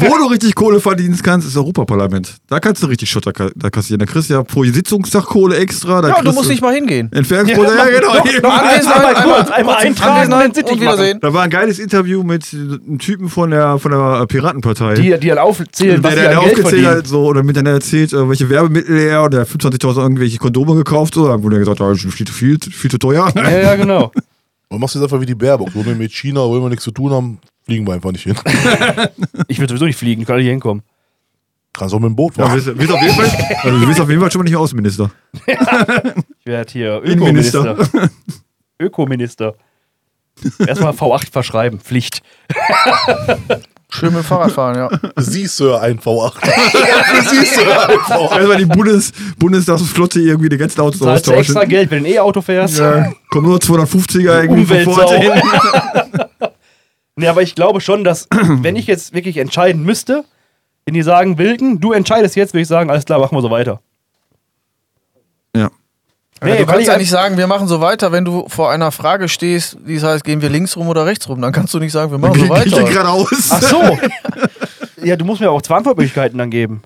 Wo 0.00 0.16
du 0.18 0.26
richtig 0.26 0.54
Kohle 0.54 0.80
verdienen 0.80 1.18
kannst, 1.22 1.48
ist 1.48 1.56
Europaparlament. 1.56 2.36
Da 2.48 2.60
kannst 2.60 2.82
du 2.82 2.86
richtig 2.86 3.10
Schotter 3.10 3.32
ka 3.32 3.48
da 3.54 3.70
kassieren. 3.70 4.00
Da 4.00 4.06
kriegst 4.06 4.30
du 4.30 4.34
ja 4.34 4.42
pro 4.42 4.64
Sitzungstag 4.64 5.24
Kohle 5.24 5.56
extra. 5.56 6.02
Da 6.02 6.08
Ja, 6.08 6.22
du 6.22 6.32
musst 6.32 6.48
nicht 6.48 6.62
mal 6.62 6.74
hingehen. 6.74 7.10
Entfernungsquote, 7.12 7.74
ja, 7.74 7.84
genau. 7.86 8.12
Einmal 8.50 9.14
kurz, 9.14 9.50
einmal 9.50 9.76
eintragen 9.76 10.32
und 10.32 10.40
dann 10.56 10.82
Wiedersehen. 10.82 11.18
Da 11.20 11.32
war 11.32 11.42
ein 11.42 11.50
geiles 11.50 11.78
Interview 11.78 12.22
mit 12.22 12.44
einem 12.52 12.98
Typen 12.98 13.28
von 13.28 13.50
der, 13.50 13.78
von 13.78 13.92
der 13.92 14.26
Piratenpartei. 14.26 14.94
Die, 14.94 15.18
die 15.18 15.28
dann 15.28 15.38
aufzählen, 15.38 16.02
was 16.02 16.14
der, 16.14 16.24
sie 16.24 16.28
der 16.28 16.40
aufgezählt 16.40 16.86
hat, 16.86 17.06
so, 17.06 17.24
oder 17.24 17.42
mit 17.42 17.56
einer 17.58 17.70
erzählt, 17.70 18.12
äh, 18.12 18.28
welche 18.28 18.48
Werbemittel 18.48 18.98
er 18.98 19.24
und 19.24 19.34
der 19.34 19.42
hat 19.42 19.48
25.000 19.48 19.98
irgendwelche 19.98 20.38
Kondome 20.38 20.74
gekauft, 20.74 21.14
so, 21.14 21.28
dann 21.28 21.42
wurde 21.42 21.56
er 21.56 21.60
gesagt, 21.60 21.80
ja, 21.80 21.88
das 21.88 22.04
ist 22.04 22.14
viel, 22.14 22.26
zu 22.26 22.32
viel, 22.32 22.58
viel 22.60 22.90
zu 22.90 22.98
teuer. 22.98 23.30
Ja, 23.34 23.50
ja, 23.50 23.76
genau. 23.76 24.12
Und 24.72 24.80
machst 24.80 24.94
du 24.94 24.98
jetzt 24.98 25.04
einfach 25.04 25.20
wie 25.20 25.26
die 25.26 25.34
Baerbock. 25.34 25.70
So, 25.70 25.82
ne, 25.82 25.94
mit 25.94 26.12
China 26.12 26.40
wollen 26.40 26.62
wir 26.62 26.70
nichts 26.70 26.84
zu 26.84 26.90
tun 26.92 27.12
haben, 27.12 27.38
fliegen 27.64 27.86
wir 27.86 27.94
einfach 27.94 28.12
nicht 28.12 28.24
hin. 28.24 28.36
Ich 29.48 29.58
will 29.58 29.68
sowieso 29.68 29.84
nicht 29.84 29.98
fliegen, 29.98 30.22
ich 30.22 30.26
kann 30.26 30.40
hier 30.40 30.50
hinkommen. 30.50 30.82
Kannst 31.74 31.94
auch 31.94 32.00
mit 32.00 32.08
dem 32.08 32.16
Boot 32.16 32.36
Ja, 32.36 32.46
fahren. 32.46 32.54
bist, 32.56 32.76
bist 32.76 32.90
auf 32.92 33.00
jeden 33.02 33.14
Fall, 33.14 33.30
also 33.62 33.78
du 33.80 33.86
bist 33.86 34.00
auf 34.00 34.08
jeden 34.08 34.20
Fall 34.20 34.30
schon 34.30 34.40
mal 34.40 34.44
nicht 34.44 34.56
Außenminister. 34.56 35.10
Ich 36.40 36.46
werde 36.46 36.72
hier. 36.72 37.00
Ökominister. 37.04 37.88
Ökominister. 38.80 39.54
Erstmal 40.66 40.92
V8 40.92 41.30
verschreiben, 41.30 41.78
Pflicht. 41.78 42.20
Schön 43.94 44.08
mit 44.14 44.22
dem 44.22 44.24
Fahrrad 44.24 44.52
fahren, 44.52 44.76
ja. 44.76 44.88
Sie, 45.16 45.46
Sir, 45.46 45.80
ein 45.80 45.98
V8. 45.98 46.32
Sie, 47.28 47.44
Sir, 47.44 47.88
ein 47.88 47.98
V8. 47.98 48.36
Erstmal 48.38 48.56
die 48.56 48.64
Bundes, 48.64 49.12
Bundestagsflotte 49.38 50.20
irgendwie 50.20 50.48
die 50.48 50.56
ganzen 50.56 50.80
Autos 50.80 51.00
Zahlst 51.00 51.26
du 51.26 51.32
extra 51.32 51.52
austauschen. 51.60 51.68
Geld, 51.68 51.90
wenn 51.90 52.02
du 52.02 52.08
ein 52.08 52.14
E-Auto 52.14 52.40
fährst. 52.40 52.78
Ja, 52.78 53.12
kommen 53.30 53.48
nur 53.48 53.58
250er 53.58 54.42
irgendwie 54.42 54.84
vorne 54.84 55.18
hin. 55.18 55.32
Nee, 57.14 57.28
aber 57.28 57.42
ich 57.42 57.54
glaube 57.54 57.82
schon, 57.82 58.04
dass, 58.04 58.26
wenn 58.30 58.74
ich 58.74 58.86
jetzt 58.86 59.12
wirklich 59.12 59.36
entscheiden 59.36 59.82
müsste, 59.84 60.24
wenn 60.86 60.94
die 60.94 61.02
sagen, 61.02 61.36
Wilken, 61.38 61.78
du 61.78 61.92
entscheidest 61.92 62.36
jetzt, 62.36 62.54
würde 62.54 62.62
ich 62.62 62.68
sagen, 62.68 62.90
alles 62.90 63.04
klar, 63.04 63.18
machen 63.20 63.36
wir 63.36 63.42
so 63.42 63.50
weiter. 63.50 63.80
Nee, 66.42 66.58
du 66.58 66.66
kannst 66.66 66.82
ich 66.82 66.88
ja 66.88 66.96
nicht 66.98 67.10
sagen, 67.10 67.36
wir 67.36 67.46
machen 67.46 67.68
so 67.68 67.80
weiter, 67.80 68.12
wenn 68.12 68.24
du 68.24 68.46
vor 68.48 68.70
einer 68.70 68.90
Frage 68.92 69.28
stehst, 69.28 69.76
die 69.86 70.00
heißt, 70.00 70.24
gehen 70.24 70.42
wir 70.42 70.48
links 70.50 70.76
rum 70.76 70.88
oder 70.88 71.06
rechts 71.06 71.28
rum. 71.28 71.40
Dann 71.40 71.52
kannst 71.52 71.72
du 71.74 71.78
nicht 71.78 71.92
sagen, 71.92 72.10
wir 72.10 72.18
machen 72.18 72.38
so 72.40 72.48
weiter. 72.48 72.82
geradeaus. 72.84 73.48
Ach 73.50 73.62
so. 73.62 73.98
ja, 75.04 75.16
du 75.16 75.24
musst 75.24 75.40
mir 75.40 75.50
auch 75.50 75.62
zwei 75.62 75.76
Antwortmöglichkeiten 75.76 76.38
dann 76.38 76.50
geben. 76.50 76.82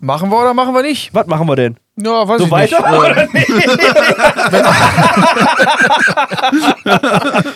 Machen 0.00 0.30
wir 0.30 0.38
oder 0.40 0.52
machen 0.52 0.74
wir 0.74 0.82
nicht? 0.82 1.14
Was 1.14 1.26
machen 1.28 1.46
wir 1.46 1.54
denn? 1.56 1.76
Ja, 1.96 2.26
weiß 2.28 2.38
So 2.40 2.46
ich 2.46 2.50
weiter? 2.50 2.78
nicht. 2.80 2.98
Oder 2.98 3.28
nicht? 3.32 3.48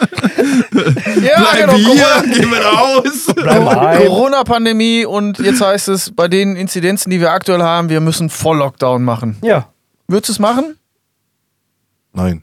Ja, 1.22 1.40
Bleiben 1.40 1.76
genau. 1.76 1.92
hier, 1.92 2.22
gehen 2.32 2.50
wir 2.50 2.64
raus. 2.64 3.26
Bleib. 3.34 3.98
Corona-Pandemie 4.06 5.04
und 5.04 5.38
jetzt 5.38 5.60
heißt 5.60 5.88
es, 5.88 6.10
bei 6.14 6.28
den 6.28 6.56
Inzidenzen, 6.56 7.10
die 7.10 7.20
wir 7.20 7.30
aktuell 7.32 7.62
haben, 7.62 7.88
wir 7.90 8.00
müssen 8.00 8.30
Voll-Lockdown 8.30 9.02
machen. 9.02 9.36
Ja. 9.42 9.66
Würdest 10.10 10.28
du 10.28 10.32
es 10.32 10.38
machen? 10.40 10.76
Nein. 12.12 12.42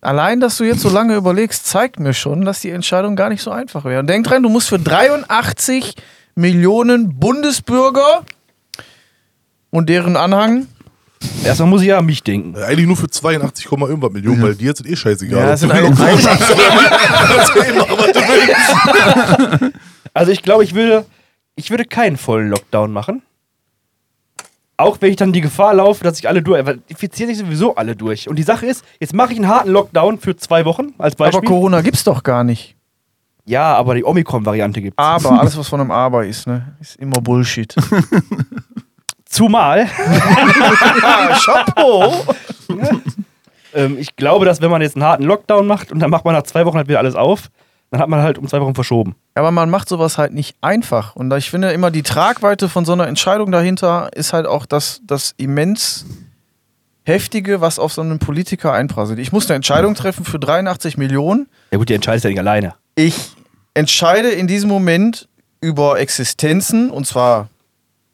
Allein, 0.00 0.38
dass 0.38 0.58
du 0.58 0.64
jetzt 0.64 0.80
so 0.80 0.90
lange 0.90 1.16
überlegst, 1.16 1.66
zeigt 1.66 1.98
mir 1.98 2.14
schon, 2.14 2.44
dass 2.44 2.60
die 2.60 2.70
Entscheidung 2.70 3.16
gar 3.16 3.30
nicht 3.30 3.42
so 3.42 3.50
einfach 3.50 3.84
wäre. 3.84 3.98
Und 3.98 4.06
denk 4.06 4.24
dran, 4.26 4.44
du 4.44 4.48
musst 4.48 4.68
für 4.68 4.78
83 4.78 5.96
Millionen 6.36 7.18
Bundesbürger 7.18 8.24
und 9.70 9.88
deren 9.88 10.16
Anhang. 10.16 10.68
Erstmal 11.44 11.68
muss 11.68 11.82
ich 11.82 11.88
ja 11.88 11.98
an 11.98 12.06
mich 12.06 12.22
denken. 12.22 12.54
Äh, 12.54 12.62
Eigentlich 12.64 12.86
nur 12.86 12.96
für 12.96 13.10
82, 13.10 13.64
Komma 13.66 13.88
irgendwas 13.88 14.12
Millionen, 14.12 14.40
weil 14.42 14.54
die 14.54 14.66
jetzt 14.66 14.78
sind 14.78 14.88
eh 14.88 14.94
scheißegal. 14.96 15.40
Ja, 15.40 15.46
das 15.46 15.60
sind 15.60 15.72
eigentlich. 15.72 16.26
Also 20.14 20.30
ich 20.30 20.42
glaube, 20.42 20.62
ich 20.62 20.74
würde, 20.74 21.06
ich 21.56 21.70
würde 21.70 21.84
keinen 21.84 22.16
vollen 22.16 22.50
Lockdown 22.50 22.92
machen. 22.92 23.22
Auch 24.82 24.98
wenn 25.00 25.10
ich 25.10 25.16
dann 25.16 25.32
die 25.32 25.40
Gefahr 25.40 25.74
laufe, 25.74 26.04
dass 26.04 26.16
sich 26.16 26.28
alle 26.28 26.42
durch. 26.42 26.64
Weil 26.66 26.80
infizieren 26.88 27.28
sich 27.28 27.38
sowieso 27.38 27.74
alle 27.74 27.96
durch. 27.96 28.28
Und 28.28 28.36
die 28.36 28.42
Sache 28.42 28.66
ist, 28.66 28.84
jetzt 29.00 29.14
mache 29.14 29.32
ich 29.32 29.38
einen 29.38 29.48
harten 29.48 29.70
Lockdown 29.70 30.18
für 30.18 30.36
zwei 30.36 30.64
Wochen 30.64 30.94
als 30.98 31.16
Beispiel. 31.16 31.38
Aber 31.38 31.46
Corona 31.46 31.80
gibt's 31.80 32.04
doch 32.04 32.22
gar 32.22 32.44
nicht. 32.44 32.76
ja, 33.44 33.74
aber 33.74 33.94
die 33.94 34.04
Omikron-Variante 34.04 34.80
gibt 34.82 34.98
Aber, 34.98 35.32
alles 35.40 35.56
was 35.56 35.68
von 35.68 35.80
einem 35.80 35.90
Aber 35.90 36.24
ist, 36.26 36.46
ne, 36.46 36.74
ist 36.80 36.96
immer 36.96 37.20
Bullshit. 37.20 37.74
Zumal, 39.24 39.86
Chapeau! 41.44 42.12
ähm, 43.74 43.96
ich 43.98 44.14
glaube, 44.16 44.44
dass 44.44 44.60
wenn 44.60 44.70
man 44.70 44.82
jetzt 44.82 44.96
einen 44.96 45.04
harten 45.04 45.24
Lockdown 45.24 45.66
macht 45.66 45.90
und 45.90 46.00
dann 46.00 46.10
macht 46.10 46.24
man 46.26 46.34
nach 46.34 46.42
zwei 46.42 46.66
Wochen 46.66 46.76
halt 46.76 46.88
wieder 46.88 46.98
alles 46.98 47.14
auf, 47.14 47.48
dann 47.92 48.00
hat 48.00 48.08
man 48.08 48.22
halt 48.22 48.38
um 48.38 48.48
zwei 48.48 48.58
Wochen 48.62 48.74
verschoben. 48.74 49.16
Aber 49.34 49.50
man 49.50 49.68
macht 49.68 49.86
sowas 49.86 50.16
halt 50.16 50.32
nicht 50.32 50.56
einfach. 50.62 51.14
Und 51.14 51.30
ich 51.34 51.50
finde 51.50 51.72
immer, 51.72 51.90
die 51.90 52.02
Tragweite 52.02 52.70
von 52.70 52.86
so 52.86 52.92
einer 52.92 53.06
Entscheidung 53.06 53.52
dahinter 53.52 54.08
ist 54.14 54.32
halt 54.32 54.46
auch 54.46 54.64
das, 54.64 55.02
das 55.06 55.34
immens 55.36 56.06
Heftige, 57.04 57.60
was 57.60 57.78
auf 57.78 57.92
so 57.92 58.00
einen 58.00 58.18
Politiker 58.18 58.72
einprasselt. 58.72 59.18
Ich 59.18 59.30
muss 59.30 59.46
eine 59.46 59.56
Entscheidung 59.56 59.94
treffen 59.94 60.24
für 60.24 60.38
83 60.38 60.96
Millionen. 60.96 61.48
Ja 61.70 61.76
gut, 61.76 61.90
die 61.90 61.94
entscheidest 61.94 62.24
ja 62.24 62.30
nicht 62.30 62.38
alleine. 62.38 62.74
Ich 62.94 63.32
entscheide 63.74 64.30
in 64.30 64.46
diesem 64.46 64.70
Moment 64.70 65.28
über 65.60 66.00
Existenzen 66.00 66.90
und 66.90 67.06
zwar 67.06 67.50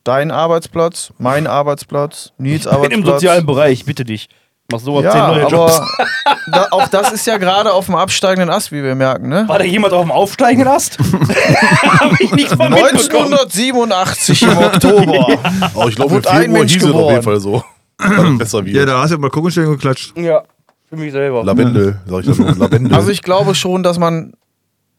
dein 0.02 0.32
Arbeitsplatz, 0.32 1.12
mein 1.18 1.46
Arbeitsplatz, 1.46 2.32
Nils 2.38 2.64
Ich 2.64 2.70
bin 2.72 2.72
im 2.72 2.80
Arbeitsplatz. 2.82 3.14
sozialen 3.20 3.46
Bereich, 3.46 3.84
bitte 3.84 4.04
dich. 4.04 4.28
Mach 4.70 4.81
sowas 4.81 5.02
Ja, 5.04 5.12
10 5.12 5.20
neue 5.40 5.48
Jobs. 5.50 5.81
aber 5.81 6.38
da, 6.52 6.66
auch 6.72 6.88
das 6.88 7.12
ist 7.12 7.26
ja 7.26 7.38
gerade 7.38 7.72
auf 7.72 7.87
dem 7.87 7.94
absteigenden 7.94 8.50
Ast, 8.50 8.70
wie 8.70 8.83
wir 8.83 8.94
merken, 8.94 9.31
ne? 9.31 9.48
War 9.48 9.59
da 9.59 9.64
jemand 9.64 9.94
auf 9.94 10.02
dem 10.02 10.12
aufsteigenden 10.12 10.68
Ast? 10.68 10.98
Hab 12.00 12.20
ich 12.20 12.31
nichts 12.33 12.52
von 12.52 12.68
mitbekommen. 12.70 13.33
1987 13.33 14.42
im 14.42 14.59
Oktober. 14.59 15.38
Aber 15.74 15.88
ich 15.88 15.96
glaube, 15.96 16.16
im 16.16 16.22
Februar 16.22 16.46
Mensch 16.48 16.74
hieß 16.74 16.85
es 16.85 16.92
auf 16.92 17.11
jeden 17.11 17.22
Fall 17.22 17.40
so. 17.40 17.64
Besser 18.38 18.59
Ja, 18.59 18.64
wird. 18.66 18.88
da 18.90 19.00
hast 19.00 19.09
du 19.11 19.14
ja 19.14 19.20
mal 19.22 19.31
Kuchenstellen 19.31 19.70
geklatscht. 19.70 20.12
Ja, 20.18 20.42
für 20.90 20.96
mich 20.96 21.12
selber. 21.12 21.42
Lavendel, 21.44 22.00
sag 22.07 22.20
ich 22.20 22.26
dann 22.26 22.37
nur. 22.46 22.54
Lavendel. 22.57 22.94
Also 22.94 23.09
ich 23.11 23.22
glaube 23.22 23.54
schon, 23.54 23.83
dass 23.83 23.98
man. 23.98 24.35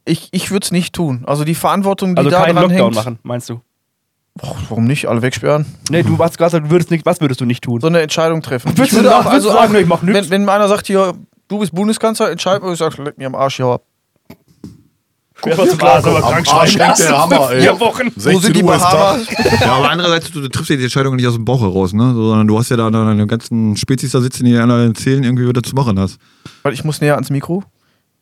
Ich, 0.04 0.30
ich 0.32 0.50
würde 0.50 0.64
es 0.64 0.72
nicht 0.72 0.96
tun. 0.96 1.26
Also 1.28 1.44
die 1.44 1.54
Verantwortung, 1.54 2.16
die 2.16 2.18
Also 2.18 2.32
da 2.32 2.42
keinen 2.42 2.56
dran 2.56 2.64
Lockdown 2.70 2.86
hängt. 2.86 2.96
machen, 2.96 3.20
meinst 3.22 3.48
du? 3.52 3.62
Boah, 4.42 4.56
warum 4.70 4.86
nicht? 4.86 5.08
Alle 5.08 5.22
wegsperren. 5.22 5.66
Nee, 5.90 6.04
du 6.04 6.18
hast 6.18 6.38
gerade 6.38 6.52
gesagt, 6.52 6.66
du 6.66 6.72
würdest 6.72 6.92
nicht, 6.92 7.06
was 7.06 7.20
würdest 7.20 7.42
du 7.42 7.46
nicht 7.46 7.64
tun? 7.64 7.82
So 7.82 7.88
eine 7.88 8.02
Entscheidung 8.02 8.42
treffen. 8.42 8.78
Würdest 8.78 8.98
ich 8.98 9.04
du 9.04 9.16
auch, 9.16 9.26
also 9.26 9.52
sagen, 9.52 9.76
ich 9.76 9.86
mach 9.86 10.02
nix? 10.02 10.18
wenn, 10.18 10.30
wenn 10.30 10.50
einer 10.50 10.68
sagt 10.68 10.88
hier, 10.88 11.14
du 11.48 11.60
bist 11.60 11.74
Bundeskanzler, 11.74 12.32
entscheid 12.32 12.62
mal, 12.62 12.72
ich 12.72 12.80
sag, 12.80 12.98
leck 12.98 13.18
mir 13.18 13.28
am 13.28 13.36
Arsch 13.36 13.58
hier 13.58 13.66
ab. 13.66 13.84
Schwer 15.42 15.58
was 15.58 15.70
zum 15.70 15.82
Arzt, 15.82 16.08
aber 16.08 16.18
am 16.18 16.24
krank 16.34 16.54
Arsch 16.54 16.72
schreiben 16.74 16.94
der. 16.98 17.18
Hammer, 17.18 17.52
ey. 17.52 17.62
Vier 17.62 17.80
Wochen. 17.80 18.12
16 18.16 18.34
Wo 18.34 18.40
sind 18.40 18.56
die 18.56 18.64
Bahamas? 18.64 19.28
Ja, 19.62 19.74
aber 19.74 19.90
andererseits, 19.90 20.32
du, 20.32 20.42
du 20.42 20.50
triffst 20.50 20.70
ja 20.70 20.76
die 20.76 20.84
Entscheidung 20.84 21.16
nicht 21.16 21.28
aus 21.28 21.36
dem 21.36 21.46
Bauch 21.46 21.62
heraus, 21.62 21.94
ne? 21.94 22.14
Sondern 22.14 22.48
du 22.48 22.60
hast 22.60 22.70
ja 22.70 22.78
da 22.78 22.90
deine 22.90 23.26
ganzen 23.28 23.78
Spezies 23.78 24.12
da 24.12 24.20
sitzen, 24.20 24.44
die 24.46 24.52
dir 24.52 24.64
alle 24.64 24.86
erzählen, 24.86 25.24
irgendwie, 25.24 25.46
was 25.46 25.54
du 25.54 25.62
zu 25.62 25.76
machen 25.76 25.98
hast. 26.00 26.18
Warte, 26.64 26.76
ich 26.76 26.84
muss 26.84 27.00
näher 27.00 27.16
ans 27.16 27.30
Mikro. 27.30 27.64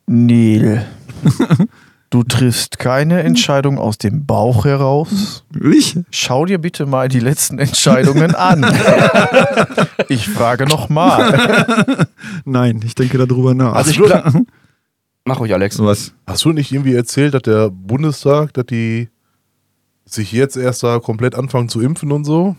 Neil, 0.06 0.86
du 2.10 2.22
triffst 2.22 2.78
keine 2.78 3.22
Entscheidung 3.22 3.78
aus 3.78 3.98
dem 3.98 4.24
Bauch 4.26 4.64
heraus. 4.64 5.44
Ich? 5.72 5.98
Schau 6.10 6.44
dir 6.46 6.58
bitte 6.58 6.86
mal 6.86 7.08
die 7.08 7.20
letzten 7.20 7.58
Entscheidungen 7.58 8.34
an. 8.34 8.64
Ich 10.10 10.26
frage 10.28 10.64
nochmal. 10.64 12.06
Nein, 12.46 12.80
ich 12.82 12.94
denke 12.94 13.18
darüber 13.18 13.52
nach. 13.52 13.74
Also 13.74 13.90
ich 13.90 13.98
glaub, 13.98 14.24
Mach 15.24 15.40
ruhig, 15.40 15.52
Alex. 15.52 15.78
was? 15.80 16.14
Hast 16.26 16.44
du 16.46 16.52
nicht 16.52 16.72
irgendwie 16.72 16.94
erzählt, 16.94 17.34
dass 17.34 17.42
der 17.42 17.68
Bundestag, 17.68 18.54
dass 18.54 18.64
die 18.66 19.10
sich 20.06 20.32
jetzt 20.32 20.56
erst 20.56 20.82
da 20.82 20.98
komplett 21.00 21.34
anfangen 21.34 21.68
zu 21.68 21.82
impfen 21.82 22.10
und 22.12 22.24
so? 22.24 22.56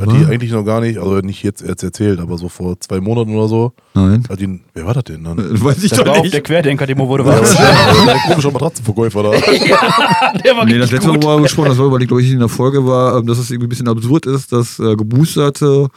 Hat 0.00 0.12
die 0.12 0.20
Was? 0.22 0.28
eigentlich 0.30 0.50
noch 0.52 0.64
gar 0.64 0.80
nicht, 0.80 0.98
also 0.98 1.18
nicht 1.18 1.42
jetzt 1.42 1.62
erst 1.62 1.82
erzählt, 1.82 2.20
aber 2.20 2.38
so 2.38 2.48
vor 2.48 2.78
zwei 2.80 3.00
Monaten 3.00 3.34
oder 3.34 3.48
so. 3.48 3.72
Nein. 3.94 4.22
Hat 4.28 4.40
die, 4.40 4.60
wer 4.74 4.86
war 4.86 4.94
das 4.94 5.04
denn 5.04 5.24
dann? 5.24 5.38
Äh, 5.38 5.62
Weiß 5.62 5.82
ich 5.82 5.90
Das 5.90 5.98
doch 6.00 6.06
war 6.06 6.22
nicht. 6.22 6.32
der 6.34 6.40
Querdenker-Demo, 6.42 7.08
wurde 7.08 7.24
Ja, 7.24 7.40
was. 7.40 7.56
aber 7.56 8.06
der 8.12 8.20
komische 8.28 8.50
Matratzenverkäufer 8.50 9.22
da. 9.22 9.30
Der 10.44 10.56
war 10.56 10.64
Nee, 10.66 10.78
das 10.78 10.90
letzte 10.90 11.08
Mal 11.08 11.14
gut. 11.16 11.24
war 11.24 11.40
gesprochen, 11.42 11.68
das 11.68 11.78
war 11.78 11.86
überlegt, 11.86 12.08
glaube 12.08 12.22
ich, 12.22 12.30
in 12.30 12.38
der 12.38 12.48
Folge 12.48 12.86
war, 12.86 13.18
ähm, 13.18 13.26
dass 13.26 13.38
es 13.38 13.50
irgendwie 13.50 13.66
ein 13.66 13.70
bisschen 13.70 13.88
absurd 13.88 14.26
ist, 14.26 14.52
dass 14.52 14.78
äh, 14.78 14.94
Geboosterte 14.96 15.88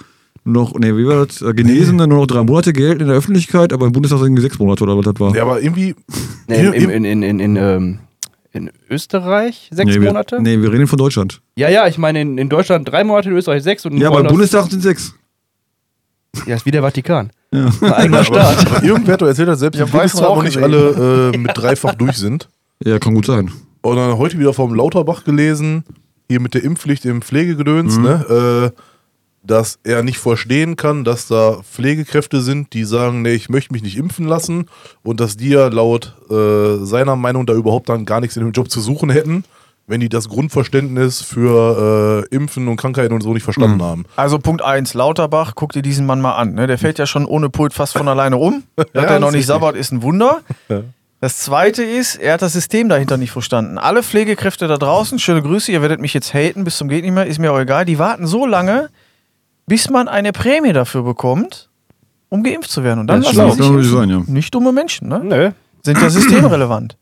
noch, 0.43 0.73
nee, 0.79 0.95
wie 0.95 1.05
war 1.05 1.25
das, 1.25 1.41
äh, 1.41 1.53
Genesene 1.53 2.07
nur 2.07 2.19
noch 2.19 2.25
drei 2.27 2.43
Monate 2.43 2.73
gelten 2.73 3.01
in 3.01 3.07
der 3.07 3.15
Öffentlichkeit, 3.17 3.73
aber 3.73 3.85
im 3.85 3.91
Bundestag 3.91 4.17
sind 4.19 4.27
irgendwie 4.27 4.41
sechs 4.41 4.57
Monate 4.57 4.83
oder 4.83 4.97
was 4.97 5.05
das 5.05 5.19
war. 5.19 5.35
Ja, 5.35 5.43
aber 5.43 5.61
irgendwie. 5.61 5.93
Nee, 6.47 6.65
in, 6.65 6.89
in, 6.89 7.05
in, 7.05 7.23
in, 7.23 7.39
in, 7.39 7.55
ähm, 7.57 7.99
in 8.53 8.69
Österreich 8.89 9.69
sechs 9.71 9.87
nee, 9.95 10.01
wir, 10.01 10.07
Monate? 10.09 10.41
Nee, 10.41 10.61
wir 10.61 10.71
reden 10.71 10.87
von 10.87 10.97
Deutschland. 10.97 11.41
Ja, 11.55 11.69
ja, 11.69 11.87
ich 11.87 11.97
meine 11.97 12.21
in, 12.21 12.37
in 12.37 12.49
Deutschland 12.49 12.87
drei 12.89 13.03
Monate, 13.03 13.29
in 13.29 13.35
Österreich 13.35 13.63
sechs 13.63 13.85
und 13.85 13.93
in 13.93 13.99
Ja, 13.99 14.07
aber 14.09 14.17
im 14.19 14.25
woanders- 14.25 14.31
Bundestag 14.33 14.69
sind 14.71 14.81
sechs. 14.81 15.13
Ja, 16.45 16.55
ist 16.55 16.65
wie 16.65 16.71
der 16.71 16.81
Vatikan. 16.81 17.31
Ja. 17.53 17.69
Ein 17.81 17.93
eigener 17.93 18.23
Staat. 18.23 18.65
Aber 18.67 18.83
irgendwer 18.83 19.13
hat 19.13 19.21
doch 19.21 19.27
erzählt, 19.27 19.47
dass 19.49 19.59
selbst 19.59 19.77
Ja, 19.77 19.85
im 19.85 19.93
weiß 19.93 20.15
man 20.15 20.23
auch 20.25 20.35
noch 20.37 20.43
nicht 20.43 20.57
alle 20.57 21.31
äh, 21.33 21.37
mit 21.37 21.51
dreifach 21.55 21.95
durch 21.95 22.17
sind. 22.17 22.47
ja, 22.83 22.99
kann 22.99 23.13
gut 23.15 23.25
sein. 23.25 23.51
Und 23.81 23.95
dann 23.97 24.17
heute 24.17 24.37
wieder 24.39 24.53
vom 24.53 24.73
Lauterbach 24.73 25.23
gelesen, 25.23 25.83
hier 26.29 26.39
mit 26.39 26.53
der 26.53 26.63
Impfpflicht 26.63 27.03
im 27.05 27.21
Pflegegedöns, 27.21 27.97
Mhm. 27.97 28.03
ne, 28.03 28.71
äh, 28.73 28.81
dass 29.43 29.80
er 29.84 30.04
nicht 30.04 30.19
verstehen 30.19 30.75
kann, 30.75 31.04
dass 31.04 31.27
da 31.27 31.58
Pflegekräfte 31.63 32.41
sind, 32.41 32.73
die 32.73 32.84
sagen, 32.84 33.21
nee, 33.23 33.34
ich 33.34 33.49
möchte 33.49 33.73
mich 33.73 33.82
nicht 33.82 33.97
impfen 33.97 34.27
lassen 34.27 34.67
und 35.04 35.19
dass 35.19 35.36
die 35.38 35.49
ja 35.49 35.67
laut 35.67 36.15
äh, 36.30 36.84
seiner 36.86 37.15
Meinung 37.15 37.45
da 37.45 37.54
überhaupt 37.54 37.89
dann 37.89 38.06
gar 38.06 38.21
nichts 38.21 38.38
in 38.38 38.43
dem 38.43 38.51
Job 38.51 38.69
zu 38.69 38.80
suchen 38.82 39.10
hätten, 39.10 39.43
wenn 39.88 39.99
die 39.99 40.10
das 40.10 40.30
Grundverständnis 40.30 41.21
für 41.21 42.27
äh, 42.32 42.36
Impfen 42.36 42.67
und 42.67 42.77
Krankheiten 42.77 43.13
und 43.13 43.21
so 43.21 43.34
nicht 43.34 43.43
verstanden 43.43 43.77
Mhm. 43.77 43.84
haben. 43.84 44.06
Also 44.15 44.38
Punkt 44.38 44.62
1, 44.62 44.93
Lauterbach, 44.93 45.54
guck 45.56 45.73
dir 45.73 45.82
diesen 45.82 46.06
Mann 46.06 46.21
mal 46.21 46.36
an. 46.36 46.54
Ne? 46.54 46.67
Der 46.67 46.77
fällt 46.77 46.99
ja 46.99 47.08
schon 47.08 47.25
ohne 47.25 47.49
Pult 47.49 47.73
fast 47.73 47.97
von 47.97 48.08
alleine 48.08 48.38
um. 48.38 48.63
Dass 48.75 48.86
Ja, 48.93 49.01
er 49.04 49.19
noch 49.19 49.32
nicht 49.32 49.47
sabbert, 49.47 49.75
ist 49.75 49.91
ein 49.91 50.04
Wunder. 50.04 50.41
Ja. 50.69 50.82
Das 51.19 51.38
zweite 51.39 51.84
ist, 51.84 52.15
er 52.15 52.34
hat 52.34 52.41
das 52.41 52.54
System 52.54 52.89
dahinter 52.89 53.17
nicht 53.17 53.32
verstanden. 53.32 53.77
Alle 53.77 54.01
Pflegekräfte 54.01 54.67
da 54.67 54.77
draußen, 54.77 55.19
schöne 55.19 55.41
Grüße, 55.41 55.71
ihr 55.71 55.82
werdet 55.82 55.99
mich 55.99 56.13
jetzt 56.13 56.34
haten 56.34 56.63
bis 56.63 56.77
zum 56.77 56.89
geht 56.89 57.04
nicht 57.04 57.13
mehr, 57.13 57.25
ist 57.27 57.38
mir 57.39 57.51
auch 57.51 57.60
egal. 57.60 57.86
Die 57.86 57.99
warten 57.99 58.25
so 58.27 58.45
lange, 58.47 58.89
bis 59.71 59.89
man 59.89 60.10
eine 60.10 60.34
Prämie 60.34 60.73
dafür 60.73 61.01
bekommt, 61.03 61.69
um 62.27 62.43
geimpft 62.43 62.69
zu 62.69 62.84
werden. 62.84 62.99
Und 62.99 63.07
dann 63.07 63.21
Ja, 63.21 63.31
lassen 63.31 63.63
schlau. 63.63 63.77
sich 63.81 63.89
sagen, 63.89 64.10
ja. 64.10 64.21
Nicht 64.27 64.53
dumme 64.53 64.73
Menschen, 64.73 65.07
ne? 65.07 65.21
Nö. 65.23 65.51
Sind 65.86 65.97
ja 66.01 66.10
systemrelevant. 66.10 66.97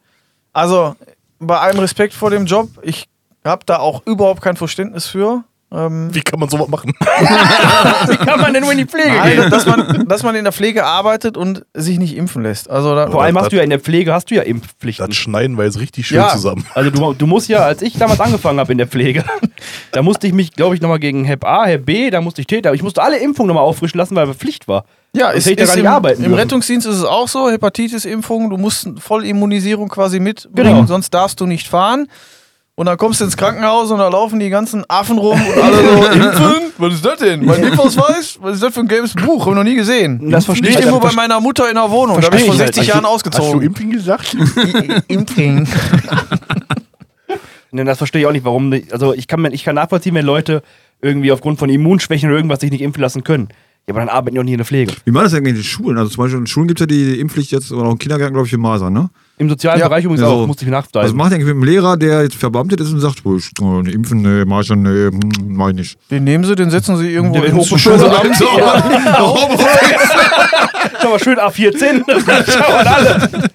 Also, 0.53 0.95
bei 1.39 1.57
allem 1.57 1.79
Respekt 1.79 2.13
vor 2.13 2.29
dem 2.29 2.45
Job, 2.45 2.69
ich 2.83 3.07
habe 3.43 3.63
da 3.65 3.77
auch 3.79 4.05
überhaupt 4.05 4.43
kein 4.43 4.55
Verständnis 4.55 5.07
für. 5.07 5.43
Ähm, 5.71 6.09
Wie 6.13 6.21
kann 6.21 6.39
man 6.39 6.49
sowas 6.49 6.67
machen? 6.67 6.93
Wie 6.99 8.17
kann 8.17 8.41
man 8.41 8.53
denn 8.53 8.63
nur 8.63 8.71
in 8.71 8.79
die 8.79 8.85
Pflege 8.85 9.09
Nein, 9.09 9.37
gehen? 9.37 9.49
dass 9.51 9.65
man, 9.67 10.07
dass 10.07 10.23
man 10.23 10.35
in 10.35 10.43
der 10.43 10.51
Pflege 10.51 10.83
arbeitet 10.83 11.37
und 11.37 11.63
sich 11.75 11.99
nicht 11.99 12.17
impfen 12.17 12.41
lässt. 12.41 12.69
Also 12.69 12.95
da, 12.95 13.11
Vor 13.11 13.21
allem 13.21 13.35
das- 13.35 13.43
hast 13.45 13.51
du 13.51 13.57
ja 13.57 13.63
in 13.63 13.69
der 13.69 13.79
Pflege 13.79 14.11
hast 14.13 14.31
du 14.31 14.35
ja 14.35 14.41
Impfpflichten. 14.41 15.05
Das 15.05 15.15
schneiden 15.15 15.57
wir 15.59 15.65
jetzt 15.65 15.79
richtig 15.79 16.07
schön 16.07 16.17
Ja. 16.17 16.29
zusammen. 16.29 16.65
Also 16.73 16.89
du, 16.89 17.13
du 17.13 17.27
musst 17.27 17.49
ja, 17.49 17.59
als 17.59 17.83
ich 17.83 17.93
damals 17.97 18.19
angefangen 18.19 18.59
habe 18.59 18.71
in 18.71 18.79
der 18.79 18.87
Pflege, 18.87 19.23
da 19.91 20.01
musste 20.01 20.25
ich 20.25 20.33
mich, 20.33 20.53
glaube 20.53 20.73
ich, 20.73 20.81
nochmal 20.81 20.99
gegen 20.99 21.23
Hep 21.23 21.45
A, 21.45 21.65
Hep 21.65 21.85
B, 21.85 22.09
da 22.09 22.19
musste 22.21 22.41
ich 22.41 22.47
Täter, 22.47 22.73
ich 22.73 22.81
musste 22.81 23.03
alle 23.03 23.19
Impfungen 23.19 23.49
nochmal 23.49 23.63
auffrischen 23.63 23.97
lassen, 23.99 24.15
weil 24.15 24.33
Pflicht 24.33 24.67
war. 24.67 24.85
ja, 25.15 25.31
es 25.31 25.45
ist 25.45 25.55
gar 25.55 25.65
nicht 25.67 25.77
im, 25.77 25.87
arbeiten 25.87 26.23
im. 26.23 26.33
Rettungsdienst 26.33 26.87
ist 26.87 26.95
es 26.95 27.03
auch 27.03 27.27
so, 27.27 27.47
Hepatitis-Impfung, 27.49 28.49
du 28.49 28.57
musst 28.57 28.87
Vollimmunisierung 28.97 29.87
quasi 29.89 30.19
mitbringen, 30.19 30.73
Genau. 30.77 30.85
sonst 30.87 31.11
darfst 31.13 31.39
du 31.39 31.45
nicht 31.45 31.67
fahren. 31.67 32.07
Und 32.79 32.85
dann 32.85 32.97
kommst 32.97 33.19
du 33.19 33.25
ins 33.25 33.35
Krankenhaus 33.35 33.91
und 33.91 33.97
da 33.97 34.07
laufen 34.07 34.39
die 34.39 34.49
ganzen 34.49 34.85
Affen 34.87 35.17
rum 35.17 35.37
und 35.37 35.61
alle 35.61 35.75
so, 35.75 36.05
impfen? 36.13 36.71
Was 36.77 36.93
ist 36.93 37.03
das 37.03 37.19
denn? 37.19 37.43
Mein 37.43 37.61
Impfausweis? 37.61 38.39
Was 38.41 38.53
ist 38.53 38.63
das 38.63 38.73
für 38.73 38.79
ein 38.79 38.87
gelbes 38.87 39.13
Buch? 39.15 39.41
Hab 39.41 39.49
ich 39.51 39.55
noch 39.57 39.65
nie 39.65 39.75
gesehen. 39.75 40.31
Das 40.31 40.45
verstehe 40.45 40.69
ich 40.69 40.77
irgendwo 40.77 41.01
halt. 41.01 41.09
bei 41.09 41.11
meiner 41.11 41.41
Mutter 41.41 41.67
in 41.67 41.75
der 41.75 41.91
Wohnung. 41.91 42.21
Da 42.21 42.27
habe 42.27 42.37
ich 42.37 42.45
vor 42.45 42.55
Verstehe 42.55 42.69
ich 42.69 42.75
60 42.75 42.95
halt. 42.95 43.03
Jahren 43.03 43.13
Hast 43.13 43.25
du 43.25 43.29
ausgezogen. 43.31 43.61
Impfen 43.63 43.91
gesagt? 43.91 44.37
Impfing. 45.09 45.67
Ne, 47.71 47.85
das 47.85 47.99
verstehe 47.99 48.21
ich 48.21 48.27
auch 48.27 48.31
nicht, 48.31 48.45
warum 48.45 48.69
nicht. 48.69 48.91
Also 48.91 49.13
ich 49.13 49.27
kann, 49.27 49.45
ich 49.53 49.63
kann 49.63 49.75
nachvollziehen, 49.75 50.15
wenn 50.15 50.25
Leute 50.25 50.63
irgendwie 51.03 51.31
aufgrund 51.31 51.59
von 51.59 51.69
Immunschwächen 51.69 52.27
oder 52.27 52.37
irgendwas 52.37 52.61
sich 52.61 52.71
nicht 52.71 52.81
impfen 52.81 52.99
lassen 52.99 53.23
können. 53.23 53.49
Ja, 53.85 53.93
aber 53.93 53.99
dann 53.99 54.09
arbeiten 54.09 54.33
die 54.33 54.39
auch 54.39 54.43
nicht 54.43 54.53
in 54.53 54.57
der 54.57 54.65
Pflege. 54.65 54.93
Wie 55.05 55.11
machen 55.11 55.25
das 55.25 55.35
eigentlich 55.35 55.49
in 55.49 55.55
den 55.55 55.63
Schulen? 55.63 55.97
Also 55.99 56.09
zum 56.09 56.23
Beispiel 56.23 56.39
in 56.39 56.47
Schulen 56.47 56.67
gibt 56.67 56.79
es 56.79 56.83
ja 56.83 56.87
die 56.87 57.19
Impfpflicht 57.19 57.51
jetzt, 57.51 57.71
oder 57.71 57.89
auch 57.89 57.91
im 57.91 57.99
Kindergarten, 57.99 58.33
glaube 58.33 58.47
ich, 58.47 58.51
für 58.51 58.57
Masern, 58.57 58.93
ne? 58.93 59.11
Im 59.39 59.49
sozialen 59.49 59.79
Ja. 59.79 59.87
Bereich 59.87 60.03
übrigens 60.03 60.21
Ja, 60.21 60.27
auch, 60.27 60.45
musste 60.45 60.65
ich 60.65 60.71
Was 60.71 60.85
nachweisen. 60.85 61.17
macht 61.17 61.31
eigentlich 61.33 61.45
mit 61.45 61.55
einem 61.55 61.63
Lehrer, 61.63 61.95
der 61.97 62.23
jetzt 62.23 62.35
verbeamtet 62.35 62.81
ist 62.81 62.91
und 62.91 62.99
sagt, 62.99 63.21
oh, 63.25 63.37
ich, 63.37 63.51
impfen, 63.93 64.21
ne, 64.21 64.43
mach 64.45 64.61
ich, 64.61 64.69
ne, 64.69 65.11
hm, 65.11 65.19
mach 65.47 65.69
ich 65.69 65.75
nicht. 65.75 65.97
Den 66.11 66.25
nehmen 66.25 66.43
sie, 66.43 66.55
den 66.55 66.69
setzen 66.69 66.97
sie 66.97 67.09
irgendwo 67.09 67.41
ins 67.41 67.55
hochbefördert. 67.55 68.35
Schulamt. 68.35 69.39
Schau 71.01 71.09
mal 71.09 71.19
schön 71.19 71.37
A14, 71.37 72.03
dann 72.05 72.45
schauen 72.45 72.87
alle. 72.87 73.49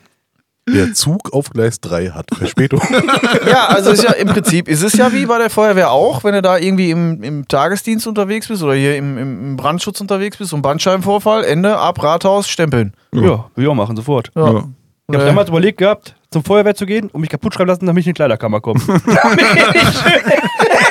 Der 0.67 0.95
Zug 0.95 1.35
auf 1.35 1.51
Gleis 1.51 1.79
3 1.81 2.09
hat 2.11 2.27
Verspätung. 2.35 2.81
Ja, 3.47 3.67
also 3.67 3.91
ist 3.91 4.03
ja 4.03 4.13
im 4.13 4.29
Prinzip 4.29 4.67
ist 4.69 4.83
es 4.83 4.95
ja 4.95 5.13
wie 5.13 5.27
bei 5.27 5.37
der 5.37 5.51
Feuerwehr 5.51 5.91
auch, 5.91 6.25
wenn 6.25 6.33
du 6.33 6.41
da 6.41 6.57
irgendwie 6.57 6.91
im, 6.91 7.23
im 7.23 7.47
Tagesdienst 7.47 8.07
unterwegs 8.07 8.49
bist 8.49 8.63
oder 8.63 8.73
hier 8.73 8.97
im, 8.97 9.19
im 9.19 9.57
Brandschutz 9.59 10.01
unterwegs 10.01 10.39
bist, 10.39 10.51
so 10.51 10.57
ein 10.57 10.63
Bandscheibenvorfall, 10.63 11.45
Ende, 11.45 11.77
ab, 11.77 12.03
Rathaus, 12.03 12.49
stempeln. 12.49 12.95
Ja, 13.13 13.45
will 13.55 13.65
ich 13.65 13.69
auch 13.69 13.75
machen, 13.75 13.95
sofort. 13.97 14.31
Ja. 14.35 14.53
Ja. 14.53 14.65
Ich 15.09 15.15
habe 15.15 15.25
Äh, 15.25 15.27
damals 15.29 15.49
überlegt 15.51 15.79
gehabt, 15.79 16.15
zum 16.31 16.43
Feuerwehr 16.45 16.75
zu 16.75 16.87
gehen 16.87 17.11
und 17.11 17.21
mich 17.21 17.29
kaputt 17.31 17.53
schreiben 17.55 17.69
lassen, 17.69 17.85
damit 17.87 18.01
ich 18.03 18.07
in 18.07 18.15
die 18.15 18.17
Kleiderkammer 18.17 18.61
komme. 18.61 18.81
damit 18.87 19.41
ich 19.75 19.83
schön 19.99 20.23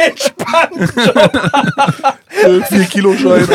entspannt. 0.08 0.94
Vier 2.70 2.86
Kilo 2.86 3.16
Schein. 3.16 3.48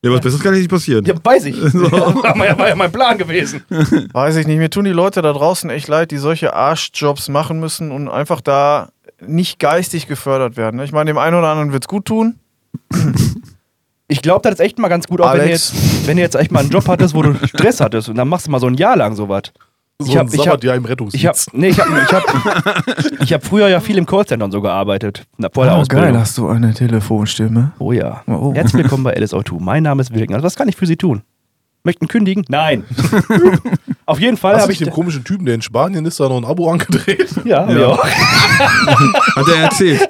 Ja, 0.00 0.12
was 0.12 0.20
Besseres 0.20 0.42
kann 0.42 0.54
nicht 0.54 0.70
passieren. 0.70 1.04
Ja, 1.04 1.14
weiß 1.22 1.46
ich. 1.46 1.56
War 1.62 2.46
ja, 2.46 2.56
war 2.58 2.68
ja 2.68 2.76
mein 2.76 2.92
Plan 2.92 3.18
gewesen. 3.18 3.64
Weiß 4.12 4.36
ich 4.36 4.46
nicht, 4.46 4.58
mir 4.58 4.70
tun 4.70 4.84
die 4.84 4.92
Leute 4.92 5.22
da 5.22 5.32
draußen 5.32 5.70
echt 5.70 5.88
leid, 5.88 6.12
die 6.12 6.18
solche 6.18 6.54
Arschjobs 6.54 7.28
machen 7.28 7.58
müssen 7.58 7.90
und 7.90 8.08
einfach 8.08 8.40
da 8.40 8.90
nicht 9.26 9.58
geistig 9.58 10.06
gefördert 10.06 10.56
werden. 10.56 10.78
Ich 10.80 10.92
meine, 10.92 11.10
dem 11.10 11.18
einen 11.18 11.34
oder 11.36 11.48
anderen 11.48 11.72
wird 11.72 11.82
es 11.84 11.88
gut 11.88 12.04
tun. 12.04 12.38
Ich 14.10 14.22
glaube, 14.22 14.40
das 14.42 14.54
ist 14.54 14.60
echt 14.60 14.78
mal 14.78 14.88
ganz 14.88 15.06
gut, 15.06 15.20
auch 15.20 15.34
wenn 15.34 15.40
du, 15.42 15.48
jetzt, 15.50 15.74
wenn 16.06 16.16
du 16.16 16.22
jetzt 16.22 16.34
echt 16.34 16.50
mal 16.50 16.60
einen 16.60 16.70
Job 16.70 16.88
hattest, 16.88 17.14
wo 17.14 17.20
du 17.22 17.34
Stress 17.46 17.80
hattest 17.80 18.08
und 18.08 18.16
dann 18.16 18.26
machst 18.28 18.46
du 18.46 18.50
mal 18.50 18.58
so 18.58 18.66
ein 18.66 18.74
Jahr 18.74 18.96
lang 18.96 19.14
sowas. 19.14 19.42
So 20.00 20.10
Ich 20.12 20.16
hab- 20.16 20.28
ein 20.28 20.32
ich 20.34 20.48
hab- 20.48 20.64
im 20.64 20.84
Ich 20.84 20.88
Rettungsdienst. 20.90 21.46
hab, 21.48 21.54
nee, 21.54 21.68
ich 21.68 21.78
hab, 21.80 21.88
ich 21.88 22.12
hab, 22.12 23.22
ich 23.22 23.32
hab 23.34 23.44
früher 23.44 23.68
ja 23.68 23.80
viel 23.80 23.98
im 23.98 24.06
Callcenter 24.06 24.44
und 24.46 24.52
so 24.52 24.62
gearbeitet. 24.62 25.26
Na, 25.36 25.48
Vor 25.52 25.64
der 25.64 25.74
Ausbildung. 25.74 26.16
Ah, 26.16 26.20
hast 26.20 26.38
du 26.38 26.48
eine 26.48 26.72
Telefonstimme. 26.72 27.72
Oh 27.80 27.92
ja. 27.92 28.22
Oh. 28.28 28.54
Herzlich 28.54 28.82
willkommen 28.84 29.04
bei 29.04 29.16
LSO2. 29.18 29.60
Mein 29.60 29.82
Name 29.82 30.00
ist 30.00 30.14
Wilken. 30.14 30.34
Also, 30.34 30.46
was 30.46 30.54
kann 30.56 30.68
ich 30.68 30.76
für 30.76 30.86
Sie 30.86 30.96
tun? 30.96 31.22
Möchten 31.84 32.06
kündigen? 32.08 32.44
Nein. 32.48 32.84
Auf 34.06 34.20
jeden 34.20 34.36
Fall 34.36 34.60
habe 34.60 34.72
ich. 34.72 34.78
dem 34.78 34.90
komischen 34.90 35.24
Typen, 35.24 35.46
der 35.46 35.54
in 35.54 35.62
Spanien 35.62 36.04
ist, 36.06 36.18
da 36.20 36.28
noch 36.28 36.36
ein 36.38 36.44
Abo 36.44 36.70
angedreht? 36.70 37.28
Ja, 37.44 37.70
Ja. 37.70 37.78
ja. 37.78 37.98
Hat 38.04 39.48
er 39.48 39.62
erzählt. 39.64 40.06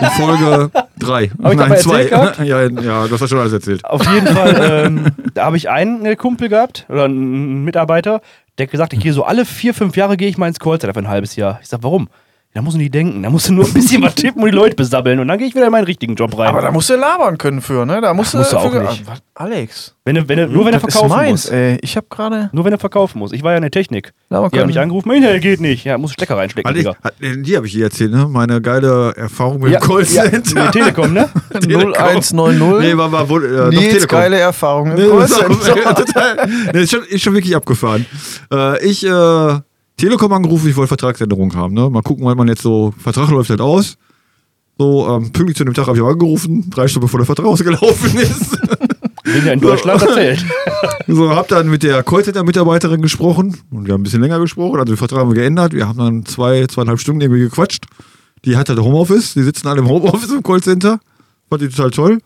In 0.00 0.06
Folge 0.08 0.70
Drei. 0.98 1.28
Hab 1.28 1.30
ich 1.30 1.38
Nein, 1.38 1.58
dabei 1.58 1.76
zwei. 1.76 2.02
erzählt 2.02 2.10
gehabt? 2.10 2.38
ja, 2.40 2.62
ja, 2.62 3.06
du 3.06 3.18
hast 3.20 3.28
schon 3.28 3.38
alles 3.38 3.52
erzählt. 3.52 3.84
Auf 3.84 4.04
jeden 4.12 4.26
Fall, 4.26 4.84
ähm, 4.86 5.06
da 5.34 5.46
habe 5.46 5.56
ich 5.56 5.68
einen 5.70 6.04
äh, 6.04 6.16
Kumpel 6.16 6.48
gehabt 6.48 6.86
oder 6.88 7.04
einen 7.04 7.64
Mitarbeiter, 7.64 8.20
der 8.58 8.66
hat 8.66 8.70
gesagt, 8.72 8.92
ich 8.92 9.00
gehe 9.00 9.12
so 9.12 9.24
alle 9.24 9.44
vier, 9.44 9.72
fünf 9.74 9.96
Jahre 9.96 10.16
gehe 10.16 10.28
ich 10.28 10.36
mal 10.36 10.48
ins 10.48 10.60
Callcenter 10.60 10.92
für 10.94 11.00
ein 11.00 11.08
halbes 11.08 11.36
Jahr. 11.36 11.58
Ich 11.62 11.68
sag, 11.68 11.82
warum? 11.82 12.08
Da 12.52 12.62
musst 12.62 12.74
du 12.74 12.78
nicht 12.80 12.92
denken, 12.92 13.22
da 13.22 13.30
musst 13.30 13.48
du 13.48 13.52
nur 13.52 13.64
ein 13.64 13.72
bisschen 13.72 14.02
was 14.02 14.16
tippen 14.16 14.42
und 14.42 14.50
die 14.50 14.56
Leute 14.56 14.74
besabbeln 14.74 15.20
und 15.20 15.28
dann 15.28 15.38
gehe 15.38 15.46
ich 15.46 15.54
wieder 15.54 15.66
in 15.66 15.70
meinen 15.70 15.84
richtigen 15.84 16.16
Job 16.16 16.36
rein. 16.36 16.48
Aber 16.48 16.60
da 16.62 16.72
musst 16.72 16.90
du 16.90 16.96
labern 16.96 17.38
können 17.38 17.60
für, 17.60 17.86
ne? 17.86 18.00
Da 18.00 18.12
musst 18.12 18.34
Ach, 18.34 18.40
musst 18.40 18.52
du 18.52 18.56
auch 18.56 18.72
für, 18.72 18.80
nicht. 18.80 19.04
Ah, 19.06 19.12
was? 19.12 19.22
Alex. 19.34 19.94
wenn 20.04 20.16
du, 20.16 20.28
wenn 20.28 20.36
du, 20.36 20.48
nur 20.48 20.66
wenn 20.66 20.74
er 20.74 20.80
das 20.80 20.88
ist 20.88 20.94
verkaufen 20.94 21.16
meins, 21.16 21.44
muss. 21.44 21.52
ey. 21.52 21.78
Ich 21.80 21.96
habe 21.96 22.08
gerade. 22.10 22.50
Nur 22.52 22.64
wenn 22.64 22.72
er 22.72 22.80
verkaufen 22.80 23.20
muss. 23.20 23.30
Ich 23.30 23.44
war 23.44 23.52
ja 23.52 23.58
in 23.58 23.62
der 23.62 23.70
Technik. 23.70 24.12
Labern 24.30 24.50
Die 24.52 24.58
haben 24.58 24.66
mich 24.66 24.80
angerufen, 24.80 25.08
mein 25.08 25.40
geht 25.40 25.60
nicht. 25.60 25.84
Ja, 25.84 25.96
muss 25.96 26.12
Stecker 26.12 26.36
reinstecken, 26.36 26.68
Hat 26.68 26.76
ich, 26.76 26.82
Digga. 26.82 26.96
hat, 27.04 27.14
die 27.20 27.56
habe 27.56 27.68
ich 27.68 27.72
hier 27.72 27.84
erzählt, 27.84 28.10
ne? 28.10 28.26
Meine 28.28 28.60
geile 28.60 29.14
Erfahrung 29.16 29.60
mit 29.60 29.72
dem 29.72 29.80
Callcenter. 29.80 30.70
Die 30.72 30.78
Telekom, 30.80 31.12
ne? 31.12 31.28
0190. 31.54 32.80
Nee, 32.80 32.96
war, 32.96 33.12
war 33.12 33.28
wohl, 33.28 33.44
äh, 33.44 33.56
doch 33.56 33.68
Nils, 33.70 33.92
Telekom. 33.92 34.18
geile 34.18 34.38
Erfahrung 34.40 34.90
im 34.90 34.96
Nee, 34.96 35.08
das 35.20 35.30
ist, 35.30 35.38
Callcenter. 35.40 35.94
total, 36.04 36.48
nee, 36.74 36.80
ist, 36.80 36.90
schon, 36.90 37.04
ist 37.04 37.22
schon 37.22 37.34
wirklich 37.34 37.54
abgefahren. 37.54 38.06
Äh, 38.52 38.84
ich, 38.84 39.06
äh, 39.06 39.60
Telekom 40.00 40.32
angerufen, 40.32 40.68
ich 40.68 40.76
wollte 40.76 40.88
Vertragsänderung 40.88 41.54
haben. 41.54 41.74
Ne? 41.74 41.90
Mal 41.90 42.02
gucken, 42.02 42.24
wann 42.24 42.36
man 42.36 42.48
jetzt 42.48 42.62
so, 42.62 42.94
Vertrag 42.98 43.30
läuft 43.30 43.50
halt 43.50 43.60
aus. 43.60 43.96
So, 44.78 45.06
ähm, 45.08 45.30
pünktlich 45.30 45.58
zu 45.58 45.64
dem 45.64 45.74
Tag 45.74 45.88
habe 45.88 45.98
ich 45.98 46.02
auch 46.02 46.08
angerufen, 46.08 46.70
drei 46.70 46.88
Stunden 46.88 47.04
bevor 47.06 47.18
der 47.20 47.26
Vertrag 47.26 47.46
ausgelaufen 47.46 48.16
ist. 48.18 48.58
Bin 49.24 49.44
ja 49.44 49.52
in 49.52 49.60
Deutschland 49.60 50.00
erzählt. 50.06 50.44
so, 51.06 51.28
hab 51.30 51.48
dann 51.48 51.68
mit 51.68 51.82
der 51.82 52.02
Callcenter-Mitarbeiterin 52.02 53.02
gesprochen 53.02 53.58
und 53.70 53.86
wir 53.86 53.92
haben 53.92 54.00
ein 54.00 54.04
bisschen 54.04 54.22
länger 54.22 54.40
gesprochen, 54.40 54.80
also 54.80 54.94
den 54.94 54.96
Vertrag 54.96 55.20
haben 55.20 55.30
wir 55.30 55.34
geändert. 55.34 55.74
Wir 55.74 55.86
haben 55.86 55.98
dann 55.98 56.24
zwei, 56.24 56.66
zweieinhalb 56.66 56.98
Stunden 56.98 57.20
irgendwie 57.20 57.42
gequatscht. 57.42 57.84
Die 58.46 58.56
hat 58.56 58.70
halt 58.70 58.78
Homeoffice, 58.78 59.34
die 59.34 59.42
sitzen 59.42 59.68
alle 59.68 59.80
im 59.80 59.88
Homeoffice 59.88 60.30
im 60.30 60.42
Callcenter. 60.42 60.98
Fand 61.50 61.60
die 61.60 61.68
total 61.68 61.90
toll. 61.90 62.18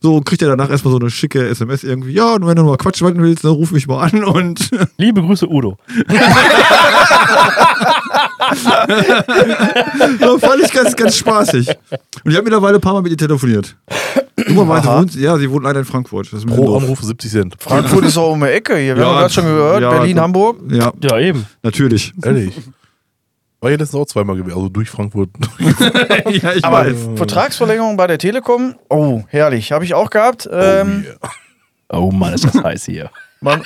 So, 0.00 0.20
kriegt 0.20 0.42
er 0.42 0.48
danach 0.48 0.70
erstmal 0.70 0.92
so 0.92 0.98
eine 1.00 1.10
schicke 1.10 1.48
SMS 1.48 1.82
irgendwie. 1.82 2.12
Ja, 2.12 2.34
und 2.34 2.46
wenn 2.46 2.54
du 2.54 2.62
mal 2.62 2.76
Quatsch 2.76 3.02
warten 3.02 3.20
willst, 3.20 3.42
dann 3.44 3.50
ruf 3.52 3.72
mich 3.72 3.88
mal 3.88 4.00
an 4.08 4.22
und 4.24 4.70
Liebe 4.96 5.20
Grüße, 5.22 5.48
Udo. 5.48 5.76
Das 10.18 10.40
fand 10.40 10.62
ich 10.64 10.72
ganz, 10.72 10.96
ganz 10.96 11.16
spaßig. 11.16 11.68
Und 12.24 12.30
ich 12.30 12.34
habe 12.36 12.44
mittlerweile 12.44 12.76
ein 12.76 12.80
paar 12.80 12.94
Mal 12.94 13.02
mit 13.02 13.12
ihr 13.12 13.18
telefoniert. 13.18 13.76
Dummerweise 14.46 14.86
wohnt 14.88 15.12
sie, 15.12 15.20
ja, 15.22 15.36
sie 15.36 15.50
wohnt 15.50 15.64
leider 15.64 15.80
in 15.80 15.84
Frankfurt. 15.84 16.26
Das 16.32 16.38
ist 16.40 16.44
ein 16.44 16.46
bisschen 16.50 16.64
Pro 16.64 16.72
doof. 16.74 16.82
Anruf 16.82 17.02
70 17.02 17.30
Cent. 17.30 17.54
Frankfurt 17.58 18.04
ist 18.04 18.16
auch 18.16 18.32
um 18.32 18.40
die 18.40 18.46
Ecke 18.46 18.76
hier. 18.76 18.96
Wir 18.96 19.02
Ja, 19.02 19.08
haben 19.10 19.18
gerade 19.18 19.32
schon 19.34 19.44
gehört. 19.44 19.82
ja, 19.82 19.90
Berlin. 19.90 20.20
Hamburg. 20.20 20.58
Ja, 20.70 20.92
Ja, 21.02 21.18
eben. 21.18 21.46
natürlich. 21.62 22.12
Ehrlich. 22.24 22.52
War 23.60 23.70
hier 23.70 23.78
letztens 23.78 24.00
auch 24.00 24.06
zweimal 24.06 24.36
gewesen, 24.36 24.54
also 24.54 24.68
durch 24.68 24.88
Frankfurt. 24.88 25.30
ja, 26.30 26.52
ich 26.52 26.64
Aber 26.64 26.86
weiß. 26.86 27.08
Vertragsverlängerung 27.16 27.96
bei 27.96 28.06
der 28.06 28.18
Telekom, 28.18 28.76
oh, 28.88 29.24
herrlich. 29.28 29.72
Habe 29.72 29.84
ich 29.84 29.94
auch 29.94 30.10
gehabt. 30.10 30.48
Ähm, 30.50 31.04
oh, 31.04 31.08
yeah. 31.08 31.32
Oh 31.90 32.10
Mann, 32.12 32.34
ist 32.34 32.44
das 32.44 32.62
heiß 32.62 32.84
hier. 32.84 33.10
man, 33.40 33.62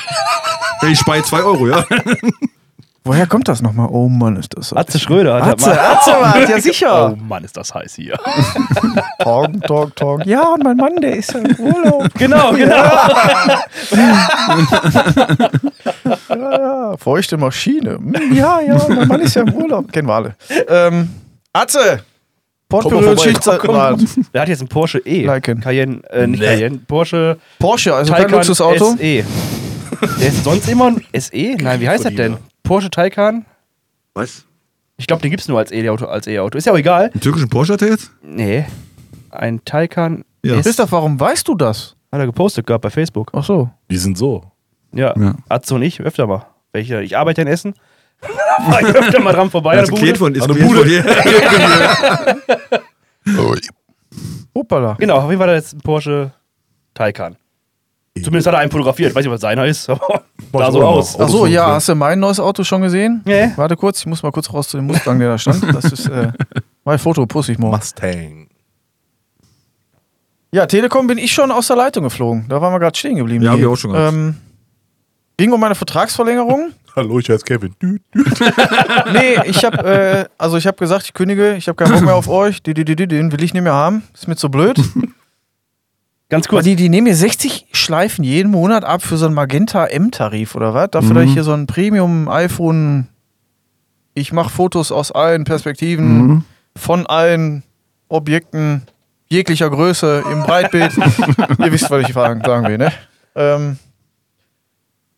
Ich 0.88 0.98
spare 0.98 1.22
2 1.22 1.42
Euro, 1.42 1.68
ja. 1.68 1.84
woher 3.04 3.26
kommt 3.26 3.48
das 3.48 3.62
nochmal? 3.62 3.88
Oh 3.90 4.08
Mann, 4.08 4.36
ist 4.36 4.56
das. 4.56 4.72
Atze 4.72 4.98
Schröder 4.98 5.44
hat 5.44 5.54
Atze, 5.54 5.68
mal. 5.70 5.78
Atze 5.78 6.10
war, 6.12 6.38
ja 6.40 6.56
Oh 6.56 6.60
sicher. 6.60 7.16
Mann, 7.16 7.44
ist 7.44 7.56
das 7.56 7.74
heiß 7.74 7.94
hier. 7.94 8.18
Talk, 9.18 9.60
talk, 9.66 9.96
talk. 9.96 10.26
Ja, 10.26 10.52
und 10.54 10.62
mein 10.64 10.76
Mann, 10.76 10.96
der 10.96 11.16
ist 11.16 11.32
ja 11.32 11.40
im 11.40 11.56
Urlaub. 11.58 12.08
Genau, 12.18 12.52
genau. 12.52 12.74
Ja, 16.28 16.58
ja, 16.90 16.96
feuchte 16.96 17.36
Maschine. 17.36 17.94
Hm, 17.96 18.14
Ja, 18.34 18.60
ja, 18.60 18.78
mein 18.88 19.08
Mann 19.08 19.20
ist 19.20 19.34
ja 19.34 19.42
im 19.42 19.52
Urlaub. 19.54 19.92
Kennen 19.92 20.08
wir 20.08 20.14
alle. 20.14 20.34
Ähm, 20.68 21.08
Atze. 21.52 22.00
Vorbei, 22.70 23.16
Schichtzeitrat. 23.18 24.00
Der 24.32 24.42
hat 24.42 24.48
jetzt 24.48 24.60
einen 24.60 24.68
Porsche 24.68 24.98
E. 25.04 25.26
Liken. 25.26 25.60
Cayenne, 25.60 26.00
äh, 26.10 26.26
nicht 26.26 26.40
Nee. 26.40 26.46
Cayenne, 26.46 26.78
Porsche 26.88 27.36
Porsche, 27.58 27.94
also 27.94 28.12
kein 28.12 28.22
Taycan 28.22 28.38
Luxusauto. 28.38 28.92
SE. 28.96 28.96
Der 30.20 30.28
ist 30.28 30.42
sonst 30.42 30.68
immer 30.70 30.86
ein 30.86 31.04
SE? 31.20 31.56
Nein, 31.60 31.80
wie 31.80 31.88
heißt 31.88 32.06
das 32.06 32.14
denn? 32.14 32.38
Porsche 32.62 32.90
Taycan? 32.90 33.44
Was? 34.14 34.44
Ich 34.96 35.06
glaube, 35.06 35.22
den 35.22 35.30
gibt 35.30 35.40
es 35.42 35.48
nur 35.48 35.58
als 35.58 35.72
E-Auto. 35.72 36.06
Als 36.06 36.26
E-Auto. 36.26 36.58
Ist 36.58 36.66
ja 36.66 36.72
auch 36.72 36.78
egal. 36.78 37.10
Einen 37.12 37.20
türkischen 37.20 37.48
Porsche 37.48 37.72
hat 37.74 37.82
er 37.82 37.88
jetzt? 37.88 38.10
Nee. 38.22 38.66
Ein 39.30 39.64
Taycan 39.64 40.24
Ja. 40.44 40.56
S. 40.56 40.64
Christoph, 40.66 40.92
warum 40.92 41.18
weißt 41.18 41.48
du 41.48 41.54
das? 41.54 41.96
Hat 42.12 42.20
er 42.20 42.26
gepostet 42.26 42.66
gehabt 42.66 42.82
bei 42.82 42.90
Facebook. 42.90 43.30
Ach 43.34 43.44
so. 43.44 43.70
Die 43.90 43.96
sind 43.96 44.18
so. 44.18 44.42
Ja. 44.92 45.14
Ja. 45.18 45.34
Atze 45.48 45.74
und 45.74 45.82
ich 45.82 46.00
öfter 46.00 46.26
mal. 46.26 46.46
Welche, 46.72 47.02
ich 47.02 47.16
arbeite 47.16 47.42
in 47.42 47.48
Essen. 47.48 47.74
War 48.68 48.80
ich 48.80 48.94
öfter 48.94 49.20
mal 49.20 49.32
dran 49.32 49.50
vorbei. 49.50 49.74
Das 49.76 49.88
ist 49.88 49.98
Bude. 49.98 50.14
von, 50.14 50.34
ist 50.34 50.42
An 50.42 50.50
ein 50.50 50.56
der 50.56 50.66
Klient 50.66 50.78
von 50.78 50.86
dir. 50.86 52.82
Oh, 53.38 53.54
Hoppala. 54.54 54.94
Genau, 54.98 55.18
auf 55.18 55.30
jeden 55.30 55.38
Fall 55.38 55.48
war 55.48 55.54
das 55.54 55.72
ein 55.72 55.80
Porsche 55.80 56.32
Taycan. 56.94 57.36
Zumindest 58.16 58.46
hat 58.46 58.54
er 58.54 58.60
einen 58.60 58.70
fotografiert. 58.70 59.10
Ich 59.10 59.14
weiß 59.16 59.24
nicht, 59.24 59.32
was 59.32 59.40
seiner 59.40 59.64
ist, 59.66 59.88
aber 59.88 60.22
sah 60.52 60.66
ich 60.66 60.72
so 60.72 60.80
noch. 60.80 60.88
aus. 60.88 61.18
Ach 61.18 61.28
so, 61.28 61.38
Autos 61.38 61.50
ja, 61.50 61.66
hast 61.68 61.88
du 61.88 61.94
mein 61.94 62.20
neues 62.20 62.38
Auto 62.38 62.62
schon 62.62 62.82
gesehen? 62.82 63.22
Nee. 63.24 63.50
Warte 63.56 63.74
kurz, 63.76 64.00
ich 64.00 64.06
muss 64.06 64.22
mal 64.22 64.30
kurz 64.30 64.52
raus 64.52 64.68
zu 64.68 64.76
dem 64.76 64.86
Mustang, 64.86 65.18
der 65.18 65.30
da 65.30 65.38
stand. 65.38 65.64
Das 65.74 65.84
ist 65.86 66.08
äh, 66.08 66.30
mein 66.84 66.98
Foto, 66.98 67.24
puss 67.24 67.48
ich 67.48 67.58
morgen. 67.58 67.74
Mustang. 67.76 68.48
Ja, 70.52 70.66
Telekom 70.66 71.06
bin 71.06 71.16
ich 71.16 71.32
schon 71.32 71.50
aus 71.50 71.68
der 71.68 71.76
Leitung 71.76 72.04
geflogen. 72.04 72.44
Da 72.48 72.60
waren 72.60 72.72
wir 72.74 72.78
gerade 72.80 72.98
stehen 72.98 73.16
geblieben. 73.16 73.42
Ja, 73.44 73.52
hab 73.52 73.58
ich 73.58 73.66
auch 73.66 73.76
schon 73.76 73.92
gehabt. 73.92 74.12
ähm, 74.12 74.36
Ging 75.38 75.50
um 75.50 75.58
meine 75.60 75.74
Vertragsverlängerung. 75.74 76.72
Hallo, 76.94 77.18
ich 77.18 77.30
heiße 77.30 77.44
Kevin. 77.46 77.74
Düt, 77.80 78.02
düt. 78.14 78.26
nee, 79.14 79.38
ich 79.46 79.64
habe 79.64 79.78
äh, 79.82 80.24
also 80.36 80.58
ich 80.58 80.66
habe 80.66 80.76
gesagt, 80.76 81.06
ich 81.06 81.14
kündige, 81.14 81.54
ich 81.54 81.66
habe 81.68 81.76
keinen 81.76 81.94
Bock 81.94 82.02
mehr 82.04 82.14
auf 82.14 82.28
euch. 82.28 82.62
Die, 82.62 82.74
die, 82.74 82.84
die, 82.84 82.94
die, 82.96 83.08
den 83.08 83.32
will 83.32 83.42
ich 83.42 83.54
nicht 83.54 83.62
mehr 83.62 83.72
haben. 83.72 84.02
Ist 84.12 84.28
mir 84.28 84.36
zu 84.36 84.50
blöd. 84.50 84.78
Ganz 86.32 86.46
Aber 86.46 86.56
kurz. 86.56 86.64
die, 86.64 86.76
die 86.76 86.88
nehmen 86.88 87.08
mir 87.08 87.14
60 87.14 87.66
Schleifen 87.72 88.24
jeden 88.24 88.50
Monat 88.50 88.84
ab 88.86 89.02
für 89.02 89.18
so 89.18 89.26
einen 89.26 89.34
Magenta 89.34 89.84
M-Tarif 89.84 90.54
oder 90.54 90.72
was? 90.72 90.88
Dafür, 90.90 91.12
dass 91.12 91.24
ich 91.24 91.34
hier 91.34 91.44
so 91.44 91.52
ein 91.52 91.66
Premium-iPhone. 91.66 93.06
Ich 94.14 94.32
mache 94.32 94.48
Fotos 94.48 94.92
aus 94.92 95.12
allen 95.12 95.44
Perspektiven, 95.44 96.26
Mhm. 96.26 96.44
von 96.74 97.06
allen 97.06 97.64
Objekten 98.08 98.80
jeglicher 99.28 99.68
Größe 99.68 100.24
im 100.32 100.42
Breitbild. 100.42 100.96
Ihr 101.58 101.70
wisst, 101.72 101.90
was 101.90 102.08
ich 102.08 102.14
sagen 102.14 102.42
will, 102.66 102.78
ne? 102.78 102.92
Ähm, 103.34 103.78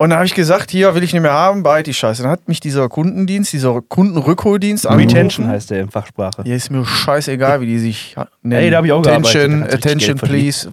und 0.04 0.10
dann 0.10 0.18
habe 0.18 0.26
ich 0.26 0.34
gesagt, 0.34 0.70
hier 0.70 0.94
will 0.94 1.02
ich 1.02 1.14
nicht 1.14 1.22
mehr 1.22 1.32
haben, 1.32 1.62
behalt 1.62 1.86
die 1.86 1.94
Scheiße. 1.94 2.22
Dann 2.22 2.30
hat 2.30 2.46
mich 2.46 2.60
dieser 2.60 2.90
Kundendienst, 2.90 3.54
dieser 3.54 3.80
Kundenrückholdienst 3.80 4.84
Retention 4.84 5.22
angerufen. 5.22 5.48
heißt 5.48 5.70
der 5.70 5.80
in 5.80 5.90
Fachsprache. 5.90 6.42
Ja, 6.44 6.54
ist 6.54 6.70
mir 6.70 6.84
scheißegal, 6.84 7.62
wie 7.62 7.66
die 7.66 7.78
sich 7.78 8.14
nennen. 8.42 8.64
Ey, 8.64 8.70
da 8.70 8.76
hab 8.76 8.84
ich 8.84 8.92
auch 8.92 9.00
gearbeitet, 9.00 9.72
Attention, 9.72 10.18
da 10.18 10.26
please. 10.26 10.70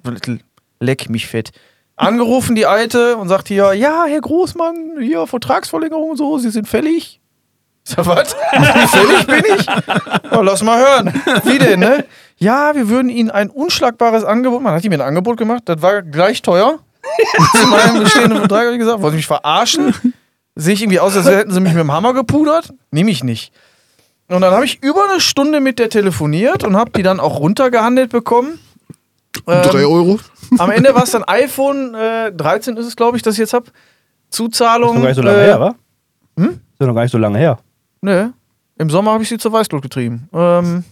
Leck 0.82 1.10
mich 1.10 1.28
fett. 1.28 1.52
Angerufen 1.96 2.56
die 2.56 2.66
Alte 2.66 3.16
und 3.16 3.30
sagt 3.30 3.48
hier, 3.48 3.72
ja, 3.72 4.04
Herr 4.06 4.20
Großmann, 4.20 4.98
hier 5.00 5.26
Vertragsverlängerung 5.26 6.10
und 6.10 6.18
so, 6.18 6.38
Sie 6.38 6.50
sind 6.50 6.68
fällig. 6.68 7.22
Sag, 7.86 8.06
was? 8.08 8.36
fällig 8.90 9.28
bin 9.28 9.44
ich? 9.58 9.66
Ja, 9.66 10.42
lass 10.42 10.62
mal 10.62 10.78
hören. 10.78 11.14
Wie 11.46 11.58
denn, 11.58 11.80
ne? 11.80 12.04
Ja, 12.36 12.76
wir 12.76 12.90
würden 12.90 13.08
Ihnen 13.08 13.32
ein 13.32 13.50
unschlagbares 13.50 14.26
Angebot, 14.26 14.62
man 14.62 14.74
hat 14.74 14.84
ihm 14.84 14.92
ein 14.92 15.00
Angebot 15.00 15.38
gemacht, 15.38 15.64
das 15.68 15.82
war 15.82 16.02
gleich 16.02 16.42
teuer. 16.42 16.80
Zu 17.56 17.68
meinem 17.68 18.04
bestehenden 18.04 18.40
Vertrag 18.40 18.64
habe 18.66 18.74
ich 18.74 18.80
gesagt, 18.80 19.02
wollen 19.02 19.12
Sie 19.12 19.18
mich 19.18 19.28
verarschen? 19.28 19.94
Sehe 20.56 20.74
ich 20.74 20.82
irgendwie 20.82 21.00
aus, 21.00 21.16
als 21.16 21.28
hätten 21.28 21.52
Sie 21.52 21.60
mich 21.60 21.74
mit 21.74 21.82
dem 21.82 21.92
Hammer 21.92 22.14
gepudert? 22.14 22.74
Nehme 22.92 23.12
ich 23.12 23.24
nicht. 23.24 23.52
Und 24.28 24.42
dann 24.42 24.54
habe 24.54 24.66
ich 24.66 24.82
über 24.84 25.10
eine 25.10 25.20
Stunde 25.20 25.60
mit 25.60 25.80
der 25.80 25.90
telefoniert 25.90 26.64
und 26.64 26.78
habe 26.78 26.92
die 26.92 27.04
dann 27.04 27.20
auch 27.20 27.40
runtergehandelt 27.40 28.12
bekommen. 28.12 28.60
Ähm, 29.48 29.62
Drei 29.64 29.86
Euro. 29.86 30.20
am 30.58 30.72
Ende 30.72 30.94
war 30.96 31.04
es 31.04 31.12
dann 31.12 31.24
iPhone 31.26 31.96
äh, 31.96 32.32
13 32.32 32.78
ist 32.78 32.86
es, 32.86 32.96
glaube 32.96 33.18
ich, 33.18 33.24
das 33.24 33.36
ich 33.36 33.40
jetzt 33.40 33.54
habe. 33.54 33.66
Das 33.66 33.74
Zuzahlung. 34.38 34.90
ist 34.90 34.96
noch 34.96 35.02
gar 35.02 35.08
nicht 35.10 35.16
so 35.18 35.22
lange 35.24 35.42
äh, 35.42 35.46
her, 35.46 35.60
wa? 35.60 35.76
hm? 36.38 36.48
Das 36.48 36.54
ist 36.80 36.88
noch 36.88 36.96
gar 36.96 37.02
nicht 37.04 37.12
so 37.12 37.18
lange 37.18 37.38
her. 37.40 37.60
Ne. 38.02 38.34
Im 38.78 38.90
Sommer 38.90 39.12
habe 39.12 39.24
ich 39.24 39.30
sie 39.30 39.38
zur 39.38 39.52
Weißglut 39.52 39.82
getrieben. 39.82 40.30
Ähm, 40.34 40.84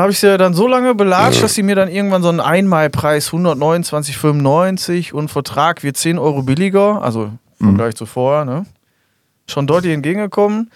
habe 0.00 0.12
ich 0.12 0.18
sie 0.18 0.36
dann 0.38 0.54
so 0.54 0.66
lange 0.66 0.94
belatscht, 0.94 1.42
dass 1.42 1.54
sie 1.54 1.62
mir 1.62 1.74
dann 1.74 1.88
irgendwann 1.88 2.22
so 2.22 2.28
einen 2.28 2.40
Einmalpreis 2.40 3.30
129,95 3.30 5.12
und 5.12 5.30
Vertrag 5.30 5.82
wird 5.82 5.96
10 5.96 6.18
Euro 6.18 6.42
billiger, 6.42 7.02
also 7.02 7.32
im 7.60 7.66
Vergleich 7.68 7.94
zu 7.94 8.06
vorher, 8.06 8.44
ne? 8.44 8.66
Schon 9.48 9.66
deutlich 9.66 9.92
entgegengekommen. 9.92 10.70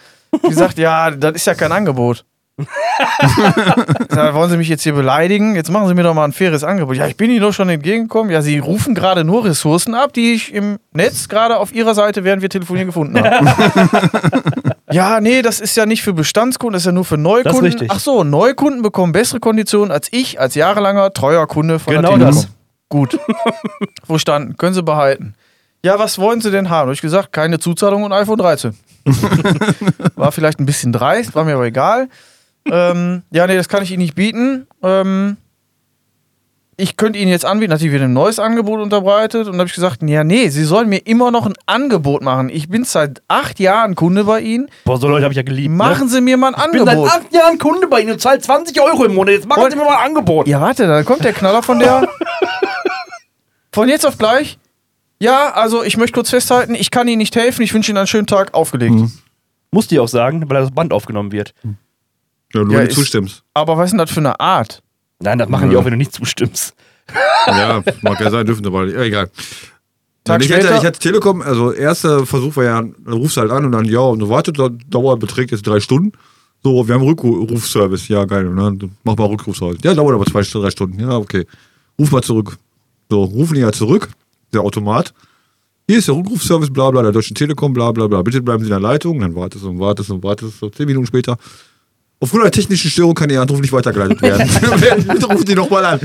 Die 0.48 0.54
sagt, 0.54 0.78
ja, 0.78 1.10
das 1.10 1.32
ist 1.34 1.46
ja 1.46 1.54
kein 1.54 1.72
Angebot. 1.72 2.24
Da 4.08 4.34
wollen 4.34 4.50
Sie 4.50 4.56
mich 4.56 4.68
jetzt 4.68 4.82
hier 4.82 4.92
beleidigen? 4.94 5.54
Jetzt 5.54 5.70
machen 5.70 5.88
Sie 5.88 5.94
mir 5.94 6.02
doch 6.02 6.14
mal 6.14 6.24
ein 6.24 6.32
faires 6.32 6.64
Angebot. 6.64 6.96
Ja, 6.96 7.06
ich 7.06 7.16
bin 7.16 7.30
Ihnen 7.30 7.40
doch 7.40 7.52
schon 7.52 7.68
entgegengekommen. 7.68 8.30
Ja, 8.32 8.42
Sie 8.42 8.58
rufen 8.58 8.94
gerade 8.94 9.24
nur 9.24 9.44
Ressourcen 9.44 9.94
ab, 9.94 10.12
die 10.12 10.32
ich 10.34 10.52
im 10.52 10.78
Netz 10.92 11.28
gerade 11.28 11.58
auf 11.58 11.72
Ihrer 11.72 11.94
Seite, 11.94 12.24
während 12.24 12.42
wir 12.42 12.48
telefonieren, 12.50 12.88
gefunden 12.88 13.22
habe. 13.22 13.52
ja, 14.90 15.20
nee, 15.20 15.42
das 15.42 15.60
ist 15.60 15.76
ja 15.76 15.86
nicht 15.86 16.02
für 16.02 16.12
Bestandskunden, 16.12 16.74
das 16.74 16.82
ist 16.82 16.86
ja 16.86 16.92
nur 16.92 17.04
für 17.04 17.18
Neukunden. 17.18 17.64
richtig. 17.64 17.90
Ach 17.90 18.00
so, 18.00 18.24
Neukunden 18.24 18.82
bekommen 18.82 19.12
bessere 19.12 19.40
Konditionen 19.40 19.90
als 19.90 20.08
ich 20.10 20.40
als 20.40 20.54
jahrelanger 20.54 21.12
treuer 21.12 21.46
Kunde 21.46 21.78
von 21.78 21.94
Genau 21.94 22.16
der 22.16 22.18
Telekom. 22.18 22.34
das. 22.36 22.48
Gut. 22.88 23.18
Verstanden. 24.04 24.56
Können 24.56 24.74
Sie 24.74 24.82
behalten. 24.82 25.34
Ja, 25.84 25.98
was 25.98 26.18
wollen 26.18 26.40
Sie 26.40 26.50
denn 26.50 26.68
haben? 26.68 26.82
Habe 26.86 26.92
ich 26.92 27.00
gesagt, 27.00 27.32
keine 27.32 27.58
Zuzahlung 27.58 28.02
und 28.02 28.12
iPhone 28.12 28.36
13. 28.36 28.74
war 30.16 30.30
vielleicht 30.32 30.60
ein 30.60 30.66
bisschen 30.66 30.92
dreist, 30.92 31.34
war 31.34 31.44
mir 31.44 31.54
aber 31.54 31.64
egal. 31.64 32.08
Ähm, 32.66 33.22
ja, 33.30 33.46
nee, 33.46 33.56
das 33.56 33.68
kann 33.68 33.82
ich 33.82 33.90
Ihnen 33.90 34.02
nicht 34.02 34.14
bieten. 34.14 34.66
Ähm, 34.82 35.36
ich 36.76 36.96
könnte 36.96 37.18
Ihnen 37.18 37.30
jetzt 37.30 37.44
anbieten, 37.44 37.70
natürlich 37.72 37.92
wird 37.92 38.02
ein 38.04 38.14
neues 38.14 38.38
Angebot 38.38 38.80
unterbreitet. 38.80 39.46
Und 39.46 39.52
da 39.52 39.58
habe 39.58 39.68
ich 39.68 39.74
gesagt, 39.74 40.02
ja, 40.02 40.24
nee, 40.24 40.48
Sie 40.48 40.64
sollen 40.64 40.88
mir 40.88 41.06
immer 41.06 41.30
noch 41.30 41.44
ein 41.46 41.52
Angebot 41.66 42.22
machen. 42.22 42.48
Ich 42.48 42.68
bin 42.70 42.84
seit 42.84 43.22
acht 43.28 43.60
Jahren 43.60 43.94
Kunde 43.94 44.24
bei 44.24 44.40
Ihnen. 44.40 44.70
Boah, 44.84 44.96
so 44.98 45.06
Leute 45.06 45.24
habe 45.24 45.32
ich 45.32 45.36
ja 45.36 45.42
geliebt. 45.42 45.74
Machen 45.74 46.06
ne? 46.06 46.10
Sie 46.10 46.20
mir 46.22 46.38
mal 46.38 46.54
ein 46.54 46.60
Ich 46.66 46.70
bin 46.72 46.84
seit 46.86 46.96
Angebot. 46.96 47.10
acht 47.10 47.34
Jahren 47.34 47.58
Kunde 47.58 47.86
bei 47.86 48.00
Ihnen 48.00 48.12
und 48.12 48.20
zahle 48.20 48.38
20 48.38 48.80
Euro 48.80 49.04
im 49.04 49.14
Monat. 49.14 49.34
Jetzt 49.34 49.46
machen 49.46 49.62
Und- 49.62 49.70
Sie 49.70 49.76
mir 49.76 49.84
mal 49.84 49.98
ein 49.98 50.06
Angebot. 50.06 50.48
Ja, 50.48 50.60
warte, 50.62 50.86
dann 50.86 51.04
kommt 51.04 51.22
der 51.22 51.34
Knaller 51.34 51.62
von 51.62 51.78
der. 51.78 52.08
von 53.72 53.88
jetzt 53.88 54.06
auf 54.06 54.16
gleich. 54.16 54.58
Ja, 55.22 55.50
also 55.52 55.82
ich 55.82 55.98
möchte 55.98 56.14
kurz 56.14 56.30
festhalten, 56.30 56.74
ich 56.74 56.90
kann 56.90 57.06
Ihnen 57.08 57.18
nicht 57.18 57.36
helfen, 57.36 57.60
ich 57.60 57.74
wünsche 57.74 57.92
Ihnen 57.92 57.98
einen 57.98 58.06
schönen 58.06 58.26
Tag, 58.26 58.54
aufgelegt. 58.54 58.94
Mhm. 58.94 59.12
Muss 59.70 59.86
die 59.86 59.98
auch 60.00 60.08
sagen, 60.08 60.48
weil 60.48 60.62
das 60.62 60.70
Band 60.70 60.94
aufgenommen 60.94 61.30
wird. 61.30 61.52
Ja, 62.54 62.64
nur 62.64 62.72
Ja, 62.72 62.78
wenn 62.80 62.84
du 62.86 62.90
ist- 62.90 62.96
zustimmst. 62.98 63.42
Aber 63.54 63.76
was 63.76 63.86
ist 63.86 63.90
denn 63.92 63.98
das 63.98 64.10
für 64.10 64.20
eine 64.20 64.38
Art? 64.40 64.82
Nein, 65.20 65.38
das 65.38 65.48
machen 65.48 65.68
die 65.68 65.74
Ja. 65.74 65.80
auch, 65.80 65.84
wenn 65.84 65.92
du 65.92 65.98
nicht 65.98 66.12
zustimmst. 66.12 66.74
Ja, 67.46 67.82
mag 68.02 68.20
ja 68.20 68.30
sein, 68.30 68.46
dürfen 68.46 68.62
sie 68.64 68.68
aber 68.68 68.86
nicht. 68.86 68.94
Ja, 68.94 69.02
egal. 69.02 69.30
Tag 70.24 70.42
ich, 70.44 70.52
hatte, 70.52 70.62
später- 70.62 70.78
ich 70.78 70.84
hatte 70.84 70.98
Telekom, 70.98 71.42
also 71.42 71.72
erster 71.72 72.26
Versuch 72.26 72.54
war 72.56 72.64
ja, 72.64 72.82
dann 72.82 73.12
rufst 73.14 73.36
du 73.36 73.40
halt 73.40 73.50
an 73.50 73.64
und 73.64 73.72
dann, 73.72 73.84
ja, 73.86 74.00
und 74.00 74.18
du 74.20 74.28
wartet, 74.28 74.58
da- 74.58 74.68
Dauer 74.88 75.18
beträgt 75.18 75.50
jetzt 75.50 75.66
drei 75.66 75.80
Stunden. 75.80 76.12
So, 76.62 76.86
wir 76.86 76.94
haben 76.94 77.02
Rückrufservice. 77.02 78.08
Ja, 78.08 78.24
geil. 78.26 78.44
Ne? 78.44 78.78
Mach 79.02 79.16
mal 79.16 79.24
Rückrufservice. 79.26 79.78
Ja, 79.82 79.94
dauert 79.94 80.14
aber 80.14 80.26
zwei, 80.26 80.42
drei 80.42 80.70
Stunden. 80.70 81.00
Ja, 81.00 81.16
okay. 81.16 81.46
Ruf 81.98 82.10
mal 82.12 82.22
zurück. 82.22 82.58
So, 83.10 83.24
rufen 83.24 83.54
die 83.54 83.60
ja 83.60 83.72
zurück, 83.72 84.08
der 84.52 84.60
Automat. 84.60 85.14
Hier 85.88 85.98
ist 85.98 86.06
der 86.08 86.14
Rückrufservice, 86.16 86.70
bla 86.70 86.90
bla, 86.90 87.02
der 87.02 87.12
Deutschen 87.12 87.34
Telekom, 87.34 87.72
bla 87.72 87.90
bla 87.92 88.06
bla. 88.06 88.22
Bitte 88.22 88.42
bleiben 88.42 88.60
Sie 88.62 88.66
in 88.66 88.70
der 88.70 88.78
Leitung. 88.80 89.18
Dann 89.20 89.34
wartest 89.34 89.64
du 89.64 89.70
und 89.70 89.80
wartest 89.80 90.10
und 90.10 90.22
wartest. 90.22 90.58
So, 90.60 90.68
zehn 90.68 90.86
Minuten 90.86 91.06
später. 91.06 91.38
Aufgrund 92.22 92.42
einer 92.42 92.50
technischen 92.50 92.90
Störung 92.90 93.14
kann 93.14 93.30
Ihr 93.30 93.40
Anruf 93.40 93.60
nicht 93.60 93.72
weitergeleitet 93.72 94.20
werden. 94.20 94.46
Bitte 95.08 95.26
rufen 95.26 95.46
Sie 95.46 95.54
nochmal 95.54 95.84
an. 95.86 96.00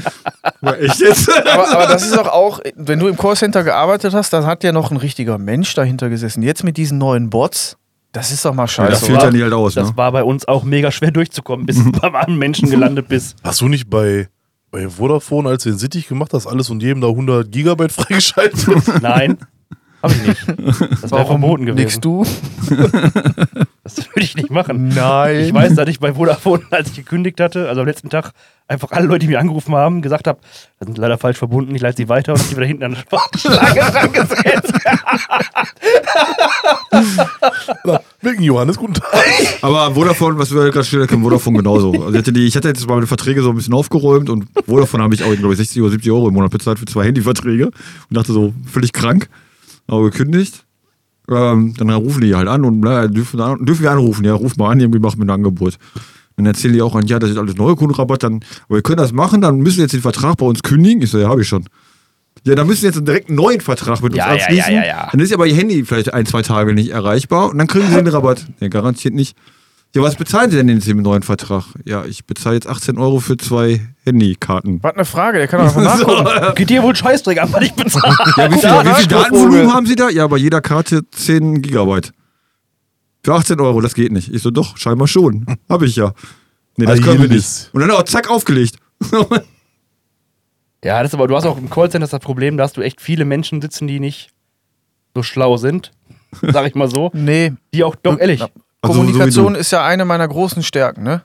Mal 0.62 0.76
echt 0.76 1.00
jetzt? 1.02 1.30
Aber, 1.46 1.70
aber 1.72 1.88
das 1.88 2.04
ist 2.04 2.16
doch 2.16 2.28
auch, 2.28 2.62
wenn 2.76 3.00
du 3.00 3.08
im 3.08 3.18
Callcenter 3.18 3.64
gearbeitet 3.64 4.14
hast, 4.14 4.32
dann 4.32 4.46
hat 4.46 4.64
ja 4.64 4.72
noch 4.72 4.92
ein 4.92 4.98
richtiger 4.98 5.38
Mensch 5.38 5.74
dahinter 5.74 6.10
gesessen. 6.10 6.42
Jetzt 6.42 6.64
mit 6.64 6.78
diesen 6.78 6.98
neuen 7.00 7.30
Bots, 7.30 7.76
das 8.14 8.32
ist 8.32 8.46
doch 8.46 8.54
mal 8.54 8.64
das 8.64 8.72
scheiße. 8.72 9.06
fehlt 9.06 9.18
oder? 9.18 9.26
ja 9.26 9.32
nicht 9.32 9.42
halt 9.44 9.54
aus, 9.54 9.74
Das 9.74 9.90
ne? 9.90 9.98
war 9.98 10.12
bei 10.14 10.24
uns 10.24 10.48
auch 10.48 10.64
mega 10.64 10.90
schwer 10.90 11.12
durchzukommen, 11.12 11.66
bis 11.66 11.84
du 11.84 11.92
beim 11.92 12.16
anderen 12.16 12.38
Menschen 12.40 12.70
gelandet 12.70 13.10
bist. 13.10 13.36
Hast 13.44 13.60
du 13.60 13.68
nicht 13.68 13.90
bei, 13.90 14.30
bei 14.72 14.88
Vodafone, 14.88 15.50
als 15.50 15.64
du 15.64 15.70
den 15.72 15.78
Sittich 15.80 16.08
gemacht 16.08 16.32
hast, 16.34 16.48
alles 16.48 16.70
und 16.70 16.82
jedem 16.82 17.02
da 17.02 17.08
100 17.10 17.52
Gigabyte 17.52 17.92
freigeschaltet? 17.92 18.66
Nein, 19.02 19.38
habe 20.06 20.14
ich 20.14 20.28
nicht. 20.28 20.46
Das 21.02 21.12
wäre 21.12 21.26
verboten 21.26 21.66
gewesen. 21.66 21.86
Nix 21.86 22.00
du? 22.00 22.26
Das 23.86 23.98
würde 23.98 24.22
ich 24.22 24.36
nicht 24.36 24.50
machen. 24.50 24.88
Nein. 24.88 25.42
Ich 25.42 25.54
weiß, 25.54 25.76
dass 25.76 25.88
ich 25.88 26.00
bei 26.00 26.16
Vodafone, 26.16 26.64
als 26.72 26.90
ich 26.90 26.96
gekündigt 26.96 27.40
hatte, 27.40 27.70
also 27.70 27.82
am 27.82 27.88
letzten 27.88 28.10
Tag, 28.10 28.32
einfach 28.68 28.92
alle 28.92 29.06
Leute, 29.06 29.20
die 29.20 29.28
mich 29.28 29.38
angerufen 29.38 29.76
haben, 29.76 30.02
gesagt 30.02 30.26
habe, 30.26 30.40
das 30.80 30.88
sind 30.88 30.98
leider 30.98 31.20
falsch 31.20 31.38
verbunden, 31.38 31.76
ich 31.76 31.84
leite 31.84 31.98
sie 31.98 32.10
weiter 32.10 32.34
und 32.34 32.50
die 32.50 32.56
wieder 32.56 32.66
hinten 32.66 32.84
an 32.84 32.96
der 32.96 33.04
Warteschlange 33.12 33.80
dran 33.80 34.12
gesetzt. 34.12 34.74
Wilken 38.22 38.44
Johannes, 38.44 38.78
guten 38.78 38.96
Tag. 38.96 39.24
Aber 39.62 39.94
Vodafone, 39.94 40.40
was 40.40 40.52
wir 40.52 40.72
gerade 40.72 40.84
stellen 40.84 41.06
können, 41.06 41.22
Vodafone 41.22 41.58
genauso. 41.58 41.92
Also 41.92 42.10
ich, 42.10 42.18
hatte 42.18 42.34
die, 42.34 42.48
ich 42.48 42.56
hatte 42.56 42.70
jetzt 42.70 42.88
mal 42.88 42.96
meine 42.96 43.06
Verträge 43.06 43.44
so 43.44 43.50
ein 43.52 43.56
bisschen 43.56 43.76
aufgeräumt 43.76 44.32
und 44.32 44.48
Vodafone 44.66 45.04
habe 45.04 45.14
ich 45.14 45.24
auch, 45.24 45.36
glaube 45.36 45.54
ich, 45.54 45.58
60 45.58 45.84
oder 45.84 45.92
70 45.92 46.12
Euro 46.12 46.30
im 46.30 46.34
Monat 46.34 46.50
bezahlt 46.50 46.80
für 46.80 46.86
zwei 46.86 47.06
Handyverträge 47.06 47.68
und 47.68 47.74
dachte 48.10 48.34
so, 48.34 48.52
völlig 48.66 48.94
krank, 48.94 49.30
aber 49.88 50.04
gekündigt. 50.04 50.66
Ähm, 51.30 51.74
dann 51.78 51.90
rufen 51.90 52.22
die 52.22 52.36
halt 52.36 52.48
an 52.48 52.66
und 52.66 52.82
na, 52.82 53.08
dürfen, 53.08 53.66
dürfen 53.66 53.82
wir 53.84 53.92
anrufen, 53.92 54.24
ja, 54.26 54.34
ruf 54.34 54.58
mal 54.58 54.72
an, 54.72 54.80
irgendwie 54.80 55.00
machen 55.00 55.18
wir 55.20 55.26
ein 55.26 55.30
Angebot. 55.32 55.78
Dann 56.38 56.46
erzählen 56.46 56.74
die 56.74 56.82
auch 56.82 56.96
an, 56.96 57.08
ja, 57.08 57.18
das 57.18 57.32
ist 57.32 57.38
alles 57.38 57.56
neue 57.56 57.76
Kundenrabatt, 57.76 58.22
dann, 58.24 58.42
aber 58.68 58.76
wir 58.76 58.82
können 58.84 58.98
das 58.98 59.12
machen, 59.12 59.42
dann 59.42 59.58
müssen 59.58 59.78
wir 59.78 59.84
jetzt 59.86 59.94
den 59.94 60.02
Vertrag 60.02 60.38
bei 60.38 60.46
uns 60.46 60.62
kündigen. 60.62 61.02
Ich 61.02 61.10
so, 61.10 61.18
ja, 61.18 61.30
habe 61.30 61.42
ich 61.42 61.48
schon. 61.48 61.66
Ja, 62.44 62.54
dann 62.54 62.68
müssen 62.68 62.84
wir 62.84 62.90
jetzt 62.92 63.08
direkt 63.08 63.30
einen 63.30 63.38
neuen 63.38 63.60
Vertrag 63.62 64.04
mit 64.04 64.12
uns 64.12 64.18
Ja, 64.18 64.28
ja, 64.28 64.34
abschließen. 64.44 64.74
ja, 64.74 64.82
ja, 64.82 64.88
ja. 64.88 65.10
Dann 65.12 65.20
ist 65.20 65.34
aber 65.34 65.48
ihr 65.48 65.56
Handy 65.56 65.84
vielleicht 65.84 66.14
ein, 66.14 66.28
zwei 66.28 66.44
Tage 66.44 66.74
nicht 66.76 66.90
erreichbar 66.92 67.50
und 67.50 67.58
dann 67.58 67.66
kriegen 67.66 67.88
sie 67.88 67.96
den 67.96 68.08
Rabatt. 68.08 68.46
Ja, 68.60 68.68
garantiert 68.68 69.16
nicht. 69.16 69.36
Ja, 69.96 70.02
was 70.02 70.16
bezahlen 70.16 70.52
sie 70.52 70.58
denn 70.58 70.68
jetzt 70.68 70.88
im 70.90 71.02
neuen 71.02 71.24
Vertrag? 71.24 71.64
Ja, 71.86 72.04
ich 72.04 72.26
bezahle 72.26 72.56
jetzt 72.56 72.68
18 72.68 72.98
Euro 72.98 73.22
für 73.22 73.38
zwei 73.38 73.80
Handykarten. 74.04 74.84
Was 74.84 74.94
eine 74.94 75.06
Frage, 75.06 75.38
der 75.38 75.48
kann 75.48 75.66
doch 75.66 75.74
einfach 75.76 76.00
nachgucken. 76.06 76.56
Geht 76.56 76.70
dir 76.70 76.84
wohl 76.84 76.94
Scheißdreck 76.96 77.42
an, 77.42 77.54
weil 77.54 77.64
ich 77.64 77.74
bezahle. 77.74 78.14
Ja, 78.36 78.52
wie 78.52 78.56
viel, 78.60 78.64
Ja, 78.70 78.86
wie 78.86 78.94
viel. 78.94 79.08
Datenvolumen 79.08 79.74
haben 79.74 79.86
sie 79.86 79.96
da? 79.96 80.10
Ja, 80.10 80.28
bei 80.28 80.36
jeder 80.38 80.60
Karte 80.60 81.10
10 81.10 81.62
Gigabyte. 81.62 82.12
Für 83.24 83.36
18 83.36 83.60
Euro, 83.62 83.80
das 83.80 83.94
geht 83.96 84.12
nicht. 84.12 84.34
Ich 84.34 84.42
so, 84.42 84.52
doch, 84.52 84.76
scheinbar 84.78 85.08
schon. 85.08 85.46
Hab 85.70 85.82
ich 85.82 85.96
ja. 85.96 86.12
Nee, 86.76 86.86
das 86.86 87.02
können 87.02 87.22
wir 87.22 87.30
nicht. 87.30 87.70
Und 87.72 87.80
dann 87.80 87.92
auch 87.92 88.04
zack, 88.04 88.30
aufgelegt. 88.30 88.76
Ja, 90.84 91.02
das 91.02 91.10
ist 91.10 91.14
aber, 91.16 91.28
du 91.28 91.36
hast 91.36 91.46
auch 91.48 91.58
im 91.58 91.68
Callcenter 91.68 92.08
das 92.08 92.20
Problem, 92.20 92.58
da 92.58 92.64
hast 92.64 92.78
du 92.78 92.82
echt 92.82 93.02
viele 93.02 93.26
Menschen 93.26 93.60
sitzen, 93.60 93.88
die 93.88 94.00
nicht 94.00 94.30
so 95.16 95.24
schlau 95.24 95.58
sind, 95.58 95.92
sag 96.44 96.68
ich 96.68 96.76
mal 96.76 96.88
so, 96.88 97.10
Nee, 97.12 97.54
die 97.74 97.84
auch, 97.84 97.96
doch 97.96 98.20
ehrlich, 98.20 98.44
Also, 98.88 99.00
Kommunikation 99.00 99.54
so 99.54 99.60
ist 99.60 99.72
ja 99.72 99.86
eine 99.86 100.06
meiner 100.06 100.28
großen 100.28 100.64
Stärken, 100.64 101.04
ne? 101.04 101.22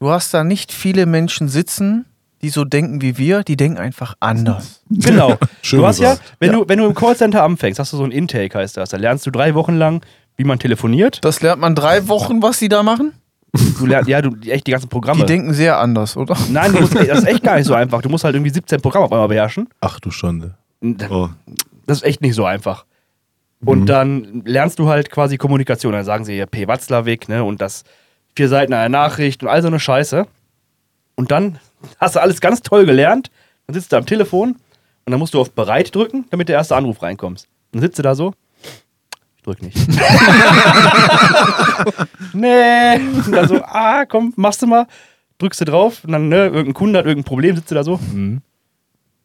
Du 0.00 0.10
hast 0.10 0.32
da 0.32 0.44
nicht 0.44 0.72
viele 0.72 1.06
Menschen 1.06 1.48
sitzen, 1.48 2.04
die 2.42 2.50
so 2.50 2.64
denken 2.64 3.02
wie 3.02 3.18
wir, 3.18 3.42
die 3.42 3.56
denken 3.56 3.78
einfach 3.78 4.14
anders. 4.20 4.82
Genau. 4.90 5.36
Schön 5.62 5.80
du 5.80 5.86
hast 5.86 5.98
ja, 5.98 6.16
wenn, 6.38 6.52
Du, 6.52 6.64
wenn 6.66 6.78
du 6.78 6.86
im 6.86 6.94
Callcenter 6.94 7.42
anfängst, 7.42 7.78
hast 7.78 7.92
du 7.92 7.96
so 7.96 8.04
ein 8.04 8.10
Intake, 8.10 8.56
heißt 8.56 8.76
das. 8.76 8.90
Da 8.90 8.96
lernst 8.96 9.26
du 9.26 9.30
drei 9.30 9.54
Wochen 9.54 9.74
lang, 9.74 10.02
wie 10.36 10.44
man 10.44 10.58
telefoniert. 10.58 11.18
Das 11.24 11.42
lernt 11.42 11.60
man 11.60 11.74
drei 11.74 12.08
Wochen, 12.08 12.40
was 12.42 12.58
die 12.58 12.68
da 12.68 12.82
machen? 12.82 13.12
Du 13.78 13.86
lernst, 13.86 14.08
ja, 14.08 14.22
du, 14.22 14.36
echt 14.48 14.66
die 14.66 14.70
ganzen 14.70 14.88
Programme. 14.88 15.20
Die 15.20 15.26
denken 15.26 15.52
sehr 15.52 15.78
anders, 15.78 16.16
oder? 16.16 16.36
Nein, 16.50 16.72
du 16.72 16.80
musst, 16.80 16.94
das 16.94 17.18
ist 17.18 17.26
echt 17.26 17.42
gar 17.42 17.56
nicht 17.56 17.66
so 17.66 17.74
einfach. 17.74 18.02
Du 18.02 18.08
musst 18.08 18.24
halt 18.24 18.34
irgendwie 18.34 18.52
17 18.52 18.80
Programme 18.80 19.06
auf 19.06 19.12
einmal 19.12 19.28
beherrschen. 19.28 19.68
Ach 19.80 19.98
du 20.00 20.10
Schande. 20.10 20.54
Oh. 21.10 21.28
Das 21.86 21.98
ist 21.98 22.04
echt 22.04 22.20
nicht 22.20 22.34
so 22.34 22.44
einfach. 22.44 22.84
Und 23.64 23.86
dann 23.86 24.42
lernst 24.44 24.78
du 24.78 24.88
halt 24.88 25.10
quasi 25.10 25.36
Kommunikation. 25.36 25.92
Dann 25.92 26.04
sagen 26.04 26.24
sie 26.24 26.34
hier 26.34 26.46
P. 26.46 26.68
Watzlawick, 26.68 27.28
ne? 27.28 27.44
Und 27.44 27.60
das 27.60 27.84
vier 28.36 28.48
Seiten 28.48 28.72
einer 28.72 28.88
Nachricht 28.88 29.42
und 29.42 29.48
all 29.48 29.62
so 29.62 29.68
eine 29.68 29.80
Scheiße. 29.80 30.26
Und 31.16 31.30
dann 31.32 31.58
hast 31.98 32.14
du 32.14 32.20
alles 32.20 32.40
ganz 32.40 32.62
toll 32.62 32.86
gelernt. 32.86 33.30
Dann 33.66 33.74
sitzt 33.74 33.92
du 33.92 33.96
am 33.96 34.06
Telefon 34.06 34.50
und 34.50 35.10
dann 35.10 35.18
musst 35.18 35.34
du 35.34 35.40
auf 35.40 35.50
Bereit 35.50 35.94
drücken, 35.94 36.26
damit 36.30 36.48
der 36.48 36.56
erste 36.56 36.76
Anruf 36.76 37.02
reinkommt. 37.02 37.48
Dann 37.72 37.82
sitzt 37.82 37.98
du 37.98 38.02
da 38.02 38.14
so. 38.14 38.32
Ich 39.36 39.42
drück 39.42 39.60
nicht. 39.60 39.76
nee. 42.32 42.94
Und 42.96 43.32
dann 43.32 43.48
so, 43.48 43.60
ah, 43.64 44.04
komm, 44.06 44.32
machst 44.36 44.62
du 44.62 44.66
mal. 44.66 44.86
Drückst 45.38 45.60
du 45.60 45.64
drauf 45.64 46.04
und 46.04 46.12
dann, 46.12 46.28
ne, 46.28 46.46
irgendein 46.46 46.74
Kunde 46.74 46.98
hat 46.98 47.06
irgendein 47.06 47.28
Problem, 47.28 47.56
sitzt 47.56 47.70
du 47.70 47.74
da 47.74 47.84
so. 47.84 47.98
Hm. 47.98 48.40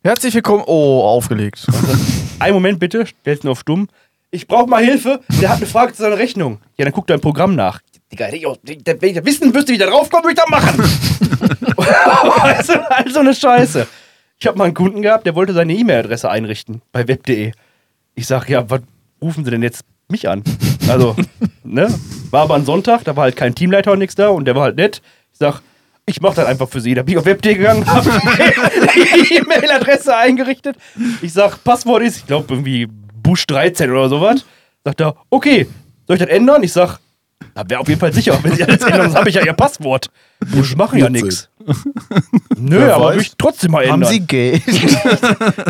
Herzlich 0.03 0.33
willkommen. 0.33 0.63
Oh, 0.67 1.01
aufgelegt. 1.03 1.67
Einen 2.39 2.53
Moment 2.55 2.79
bitte, 2.79 3.05
stellst 3.05 3.43
ihn 3.43 3.49
auf 3.49 3.59
stumm. 3.59 3.87
Ich 4.33 4.47
brauche 4.47 4.67
mal 4.67 4.83
Hilfe. 4.83 5.19
Der 5.39 5.49
hat 5.49 5.57
eine 5.57 5.67
Frage 5.67 5.93
zu 5.93 6.01
seiner 6.01 6.17
Rechnung. 6.17 6.57
Ja, 6.75 6.85
dann 6.85 6.93
guck 6.93 7.05
dein 7.05 7.21
Programm 7.21 7.53
nach. 7.55 7.81
Digga, 8.11 8.29
wenn 8.31 9.09
ich 9.09 9.15
das 9.15 9.25
wissen 9.25 9.53
wüsste, 9.53 9.69
wie 9.69 9.73
ich 9.73 9.79
da 9.79 9.85
draufkomme, 9.85 10.23
würde 10.23 10.33
ich 10.33 10.39
das 10.39 10.49
machen. 10.49 10.77
du, 12.65 12.91
also 12.91 13.19
eine 13.19 13.35
Scheiße. 13.35 13.87
Ich 14.39 14.47
habe 14.47 14.57
mal 14.57 14.65
einen 14.65 14.73
Kunden 14.73 15.03
gehabt, 15.03 15.27
der 15.27 15.35
wollte 15.35 15.53
seine 15.53 15.73
E-Mail-Adresse 15.73 16.31
einrichten 16.31 16.81
bei 16.91 17.07
web.de. 17.07 17.51
Ich 18.15 18.25
sag, 18.25 18.49
ja, 18.49 18.67
was 18.67 18.81
rufen 19.21 19.45
Sie 19.45 19.51
denn 19.51 19.61
jetzt 19.61 19.85
mich 20.09 20.27
an? 20.27 20.43
Also, 20.89 21.15
ne? 21.63 21.93
War 22.31 22.41
aber 22.41 22.55
ein 22.55 22.65
Sonntag, 22.65 23.03
da 23.03 23.15
war 23.15 23.25
halt 23.25 23.35
kein 23.35 23.53
Teamleiter 23.53 23.91
und 23.91 23.99
nichts 23.99 24.15
da 24.15 24.29
und 24.29 24.45
der 24.45 24.55
war 24.55 24.63
halt 24.63 24.77
nett. 24.77 25.03
Ich 25.31 25.37
sag, 25.37 25.61
ich 26.07 26.21
mach 26.21 26.33
das 26.33 26.47
einfach 26.47 26.69
für 26.69 26.81
Sie. 26.81 26.95
Da 26.95 27.03
bin 27.03 27.13
ich 27.13 27.19
auf 27.19 27.25
web.de 27.25 27.53
gegangen, 27.53 27.85
hab 27.85 28.03
die 28.95 29.35
E-Mail-Adresse 29.35 30.17
eingerichtet. 30.17 30.75
Ich 31.21 31.33
sag, 31.33 31.63
Passwort 31.63 32.01
ist, 32.01 32.17
ich 32.17 32.25
glaube, 32.25 32.51
irgendwie 32.51 32.87
Bush 33.23 33.47
13 33.47 33.89
oder 33.89 34.09
sowas. 34.09 34.45
Sagt 34.83 35.01
er, 35.01 35.15
okay, 35.29 35.67
soll 36.07 36.17
ich 36.17 36.21
das 36.21 36.29
ändern? 36.29 36.61
Ich 36.63 36.73
sag, 36.73 36.99
na, 37.55 37.67
wäre 37.69 37.79
auf 37.79 37.87
jeden 37.87 37.99
Fall 37.99 38.13
sicher. 38.13 38.37
Wenn 38.43 38.53
Sie 38.55 38.63
alles 38.63 38.81
ändern, 38.83 39.01
dann 39.01 39.15
habe 39.15 39.29
ich 39.29 39.35
ja 39.35 39.43
Ihr 39.45 39.53
Passwort. 39.53 40.09
Bush 40.51 40.75
machen 40.75 40.99
ja 40.99 41.07
14. 41.07 41.25
nichts. 41.25 41.49
Nö, 42.57 42.79
Wer 42.79 42.95
aber 42.95 43.05
weiß. 43.05 43.15
will 43.15 43.21
ich 43.21 43.31
trotzdem 43.37 43.71
mal 43.71 43.81
ändern. 43.83 44.03
Haben 44.03 44.11
Sie 44.11 44.19
Geld? 44.19 44.61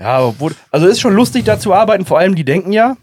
Ja, 0.00 0.20
obwohl, 0.22 0.52
also 0.70 0.86
es 0.86 0.92
ist 0.92 1.00
schon 1.00 1.14
lustig, 1.14 1.44
da 1.44 1.58
zu 1.58 1.74
arbeiten. 1.74 2.04
Vor 2.04 2.20
allem, 2.20 2.36
die 2.36 2.44
denken 2.44 2.72
ja, 2.72 2.96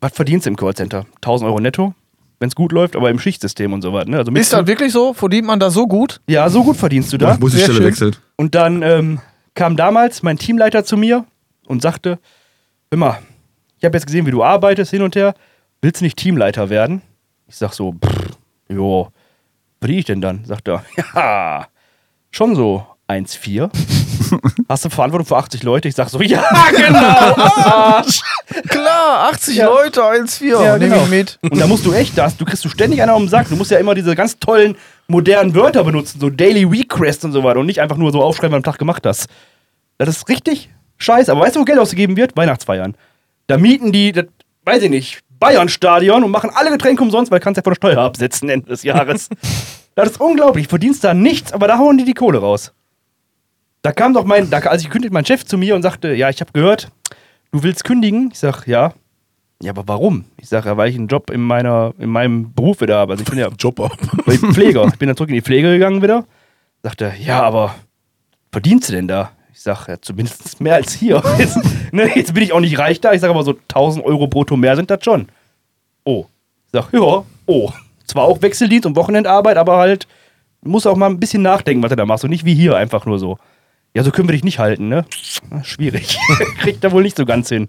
was 0.00 0.12
verdienst 0.12 0.46
du 0.46 0.50
im 0.50 0.56
Callcenter? 0.56 1.06
1000 1.16 1.48
Euro 1.48 1.60
netto, 1.60 1.94
wenn 2.40 2.48
es 2.48 2.56
gut 2.56 2.72
läuft, 2.72 2.96
aber 2.96 3.08
im 3.08 3.20
Schichtsystem 3.20 3.72
und 3.72 3.82
so 3.82 3.92
was. 3.92 4.06
Ne? 4.06 4.18
Also 4.18 4.32
Ist 4.32 4.52
das 4.52 4.66
wirklich 4.66 4.90
so? 4.92 5.12
Verdient 5.14 5.46
man 5.46 5.60
da 5.60 5.70
so 5.70 5.86
gut? 5.86 6.20
ja, 6.26 6.48
so 6.50 6.64
gut 6.64 6.76
verdienst 6.76 7.12
du 7.12 7.18
da. 7.18 7.34
Ich 7.34 7.38
muss 7.38 7.52
Sehr 7.52 7.62
Stelle 7.66 7.84
wechseln. 7.84 8.16
Und 8.34 8.56
dann 8.56 8.82
ähm, 8.82 9.20
kam 9.54 9.76
damals 9.76 10.24
mein 10.24 10.38
Teamleiter 10.38 10.84
zu 10.84 10.96
mir 10.96 11.24
und 11.66 11.82
sagte: 11.82 12.18
Immer, 12.92 13.18
ich 13.78 13.84
habe 13.86 13.96
jetzt 13.96 14.04
gesehen, 14.06 14.26
wie 14.26 14.30
du 14.30 14.44
arbeitest 14.44 14.90
hin 14.90 15.00
und 15.00 15.16
her. 15.16 15.34
Willst 15.80 16.02
du 16.02 16.04
nicht 16.04 16.18
Teamleiter 16.18 16.68
werden? 16.68 17.00
Ich 17.48 17.56
sag 17.56 17.72
so: 17.72 17.92
pff, 17.94 18.36
Jo, 18.68 19.08
was 19.80 19.90
ich 19.90 20.04
denn 20.04 20.20
dann? 20.20 20.44
Sagt 20.44 20.68
er: 20.68 20.84
Ja, 21.14 21.66
schon 22.30 22.54
so 22.54 22.86
1,4. 23.08 23.70
Hast 24.68 24.84
du 24.84 24.90
Verantwortung 24.90 25.26
für 25.26 25.36
80 25.38 25.62
Leute? 25.62 25.88
Ich 25.88 25.94
sag 25.94 26.10
so: 26.10 26.20
Ja, 26.20 26.44
genau, 26.76 26.98
Arsch. 26.98 28.20
Klar, 28.68 29.30
80 29.32 29.56
Ja. 29.56 29.66
Leute, 29.68 30.02
1,4. 30.02 30.62
Ja, 30.62 30.76
Nehm 30.76 30.90
genau. 30.90 31.02
ich 31.04 31.08
mit. 31.08 31.38
Und 31.40 31.58
da 31.58 31.66
musst 31.66 31.86
du 31.86 31.94
echt 31.94 32.16
das, 32.18 32.36
du 32.36 32.44
kriegst 32.44 32.62
du 32.62 32.68
ständig 32.68 33.00
einer 33.02 33.16
um 33.16 33.22
den 33.22 33.28
Sack. 33.30 33.48
Du 33.48 33.56
musst 33.56 33.70
ja 33.70 33.78
immer 33.78 33.94
diese 33.94 34.14
ganz 34.14 34.38
tollen, 34.38 34.76
modernen 35.08 35.54
Wörter 35.54 35.82
benutzen, 35.82 36.20
so 36.20 36.28
Daily 36.28 36.64
Request 36.64 37.24
und 37.24 37.32
so 37.32 37.42
weiter 37.42 37.60
und 37.60 37.66
nicht 37.66 37.80
einfach 37.80 37.96
nur 37.96 38.12
so 38.12 38.22
aufschreiben, 38.22 38.52
was 38.52 38.62
du 38.62 38.68
am 38.68 38.72
Tag 38.74 38.78
gemacht 38.78 39.06
hast. 39.06 39.28
Das 39.96 40.10
ist 40.10 40.28
richtig 40.28 40.68
scheiße. 41.02 41.30
Aber 41.32 41.42
weißt 41.42 41.56
du, 41.56 41.60
wo 41.60 41.64
Geld 41.64 41.78
ausgegeben 41.78 42.16
wird? 42.16 42.36
Weihnachtsfeiern. 42.36 42.96
Da 43.46 43.58
mieten 43.58 43.92
die, 43.92 44.12
das, 44.12 44.26
weiß 44.64 44.82
ich 44.84 44.90
nicht, 44.90 45.20
Bayern-Stadion 45.38 46.22
und 46.22 46.30
machen 46.30 46.50
alle 46.54 46.70
Getränke 46.70 47.02
umsonst, 47.02 47.32
weil 47.32 47.40
kannst 47.40 47.56
ja 47.56 47.62
von 47.62 47.72
der 47.72 47.76
Steuer 47.76 47.98
absetzen 47.98 48.48
Ende 48.48 48.68
des 48.68 48.84
Jahres. 48.84 49.28
das 49.94 50.10
ist 50.10 50.20
unglaublich. 50.20 50.68
Verdienst 50.68 51.02
da 51.02 51.14
nichts, 51.14 51.52
aber 51.52 51.66
da 51.66 51.78
hauen 51.78 51.98
die 51.98 52.04
die 52.04 52.14
Kohle 52.14 52.38
raus. 52.38 52.72
Da 53.82 53.90
kam 53.90 54.14
doch 54.14 54.24
mein, 54.24 54.48
da, 54.48 54.58
also 54.58 54.84
ich 54.84 54.90
kündigte 54.90 55.12
mein 55.12 55.26
Chef 55.26 55.44
zu 55.44 55.58
mir 55.58 55.74
und 55.74 55.82
sagte, 55.82 56.14
ja, 56.14 56.30
ich 56.30 56.40
habe 56.40 56.52
gehört, 56.52 56.92
du 57.50 57.64
willst 57.64 57.82
kündigen? 57.82 58.30
Ich 58.32 58.38
sag, 58.38 58.66
ja. 58.68 58.92
Ja, 59.60 59.72
aber 59.72 59.86
warum? 59.88 60.24
Ich 60.36 60.48
sage, 60.48 60.68
ja, 60.68 60.76
weil 60.76 60.90
ich 60.90 60.96
einen 60.96 61.08
Job 61.08 61.30
in 61.30 61.40
meiner, 61.40 61.92
in 61.98 62.10
meinem 62.10 62.52
Beruf 62.54 62.80
wieder 62.80 62.96
habe. 62.98 63.12
Also 63.12 63.24
ich 63.24 63.28
bin 63.28 63.38
ja 63.38 63.48
Job 63.58 63.80
ab. 63.80 63.96
weil 64.24 64.36
ich 64.36 64.40
bin 64.40 64.54
Pfleger. 64.54 64.86
Ich 64.86 64.98
bin 64.98 65.08
dann 65.08 65.16
zurück 65.16 65.30
in 65.30 65.34
die 65.34 65.42
Pflege 65.42 65.72
gegangen 65.72 66.02
wieder. 66.02 66.24
Sagt 66.84 67.00
er, 67.00 67.16
ja, 67.16 67.42
aber 67.42 67.74
verdienst 68.52 68.88
du 68.88 68.92
denn 68.92 69.08
da? 69.08 69.32
Ich 69.52 69.60
sag, 69.60 69.86
ja, 69.88 70.00
zumindest 70.00 70.60
mehr 70.60 70.74
als 70.76 70.92
hier. 70.92 71.22
Jetzt, 71.38 71.58
ne, 71.92 72.10
jetzt 72.16 72.32
bin 72.34 72.42
ich 72.42 72.52
auch 72.52 72.60
nicht 72.60 72.78
reich 72.78 73.00
da. 73.00 73.12
Ich 73.12 73.20
sage 73.20 73.32
aber 73.34 73.44
so 73.44 73.52
1000 73.52 74.04
Euro 74.04 74.26
brutto 74.26 74.56
mehr 74.56 74.76
sind 74.76 74.90
das 74.90 75.04
schon. 75.04 75.28
Oh. 76.04 76.24
Ich 76.66 76.72
sag, 76.72 76.92
ja, 76.92 77.22
oh. 77.46 77.70
Zwar 78.06 78.24
auch 78.24 78.40
Wechseldienst 78.42 78.86
und 78.86 78.96
Wochenendarbeit, 78.96 79.56
aber 79.58 79.76
halt, 79.76 80.08
muss 80.62 80.86
auch 80.86 80.96
mal 80.96 81.10
ein 81.10 81.20
bisschen 81.20 81.42
nachdenken, 81.42 81.82
was 81.82 81.90
du 81.90 81.96
da 81.96 82.06
machst. 82.06 82.24
Und 82.24 82.30
nicht 82.30 82.44
wie 82.44 82.54
hier 82.54 82.76
einfach 82.76 83.04
nur 83.06 83.18
so. 83.18 83.38
Ja, 83.94 84.02
so 84.02 84.10
können 84.10 84.26
wir 84.28 84.32
dich 84.32 84.42
nicht 84.44 84.58
halten, 84.58 84.88
ne? 84.88 85.04
Na, 85.50 85.62
Schwierig. 85.64 86.16
Kriegt 86.58 86.82
er 86.82 86.92
wohl 86.92 87.02
nicht 87.02 87.16
so 87.16 87.26
ganz 87.26 87.48
hin. 87.50 87.68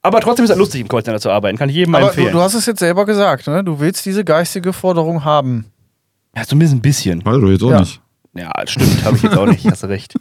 Aber 0.00 0.20
trotzdem 0.20 0.44
ist 0.44 0.50
es 0.52 0.56
lustig, 0.56 0.80
im 0.80 0.88
Callcenter 0.88 1.20
zu 1.20 1.30
arbeiten. 1.30 1.58
Kann 1.58 1.68
ich 1.68 1.74
jedem 1.74 1.94
Aber 1.96 2.04
du, 2.04 2.08
empfehlen. 2.10 2.32
du 2.32 2.40
hast 2.40 2.54
es 2.54 2.66
jetzt 2.66 2.78
selber 2.78 3.04
gesagt, 3.04 3.48
ne? 3.48 3.64
Du 3.64 3.80
willst 3.80 4.06
diese 4.06 4.24
geistige 4.24 4.72
Forderung 4.72 5.24
haben. 5.24 5.66
ja, 6.36 6.44
zumindest 6.44 6.76
ein 6.76 6.82
bisschen. 6.82 7.24
Weiß 7.26 7.34
du 7.40 7.50
jetzt 7.50 7.62
auch 7.64 7.70
Ja. 7.72 7.80
nicht. 7.80 8.00
Ja, 8.34 8.52
stimmt, 8.66 9.04
habe 9.04 9.16
ich 9.16 9.22
jetzt 9.24 9.36
auch 9.36 9.46
nicht. 9.46 9.68
Hast 9.68 9.82
du 9.82 9.88
recht. 9.88 10.14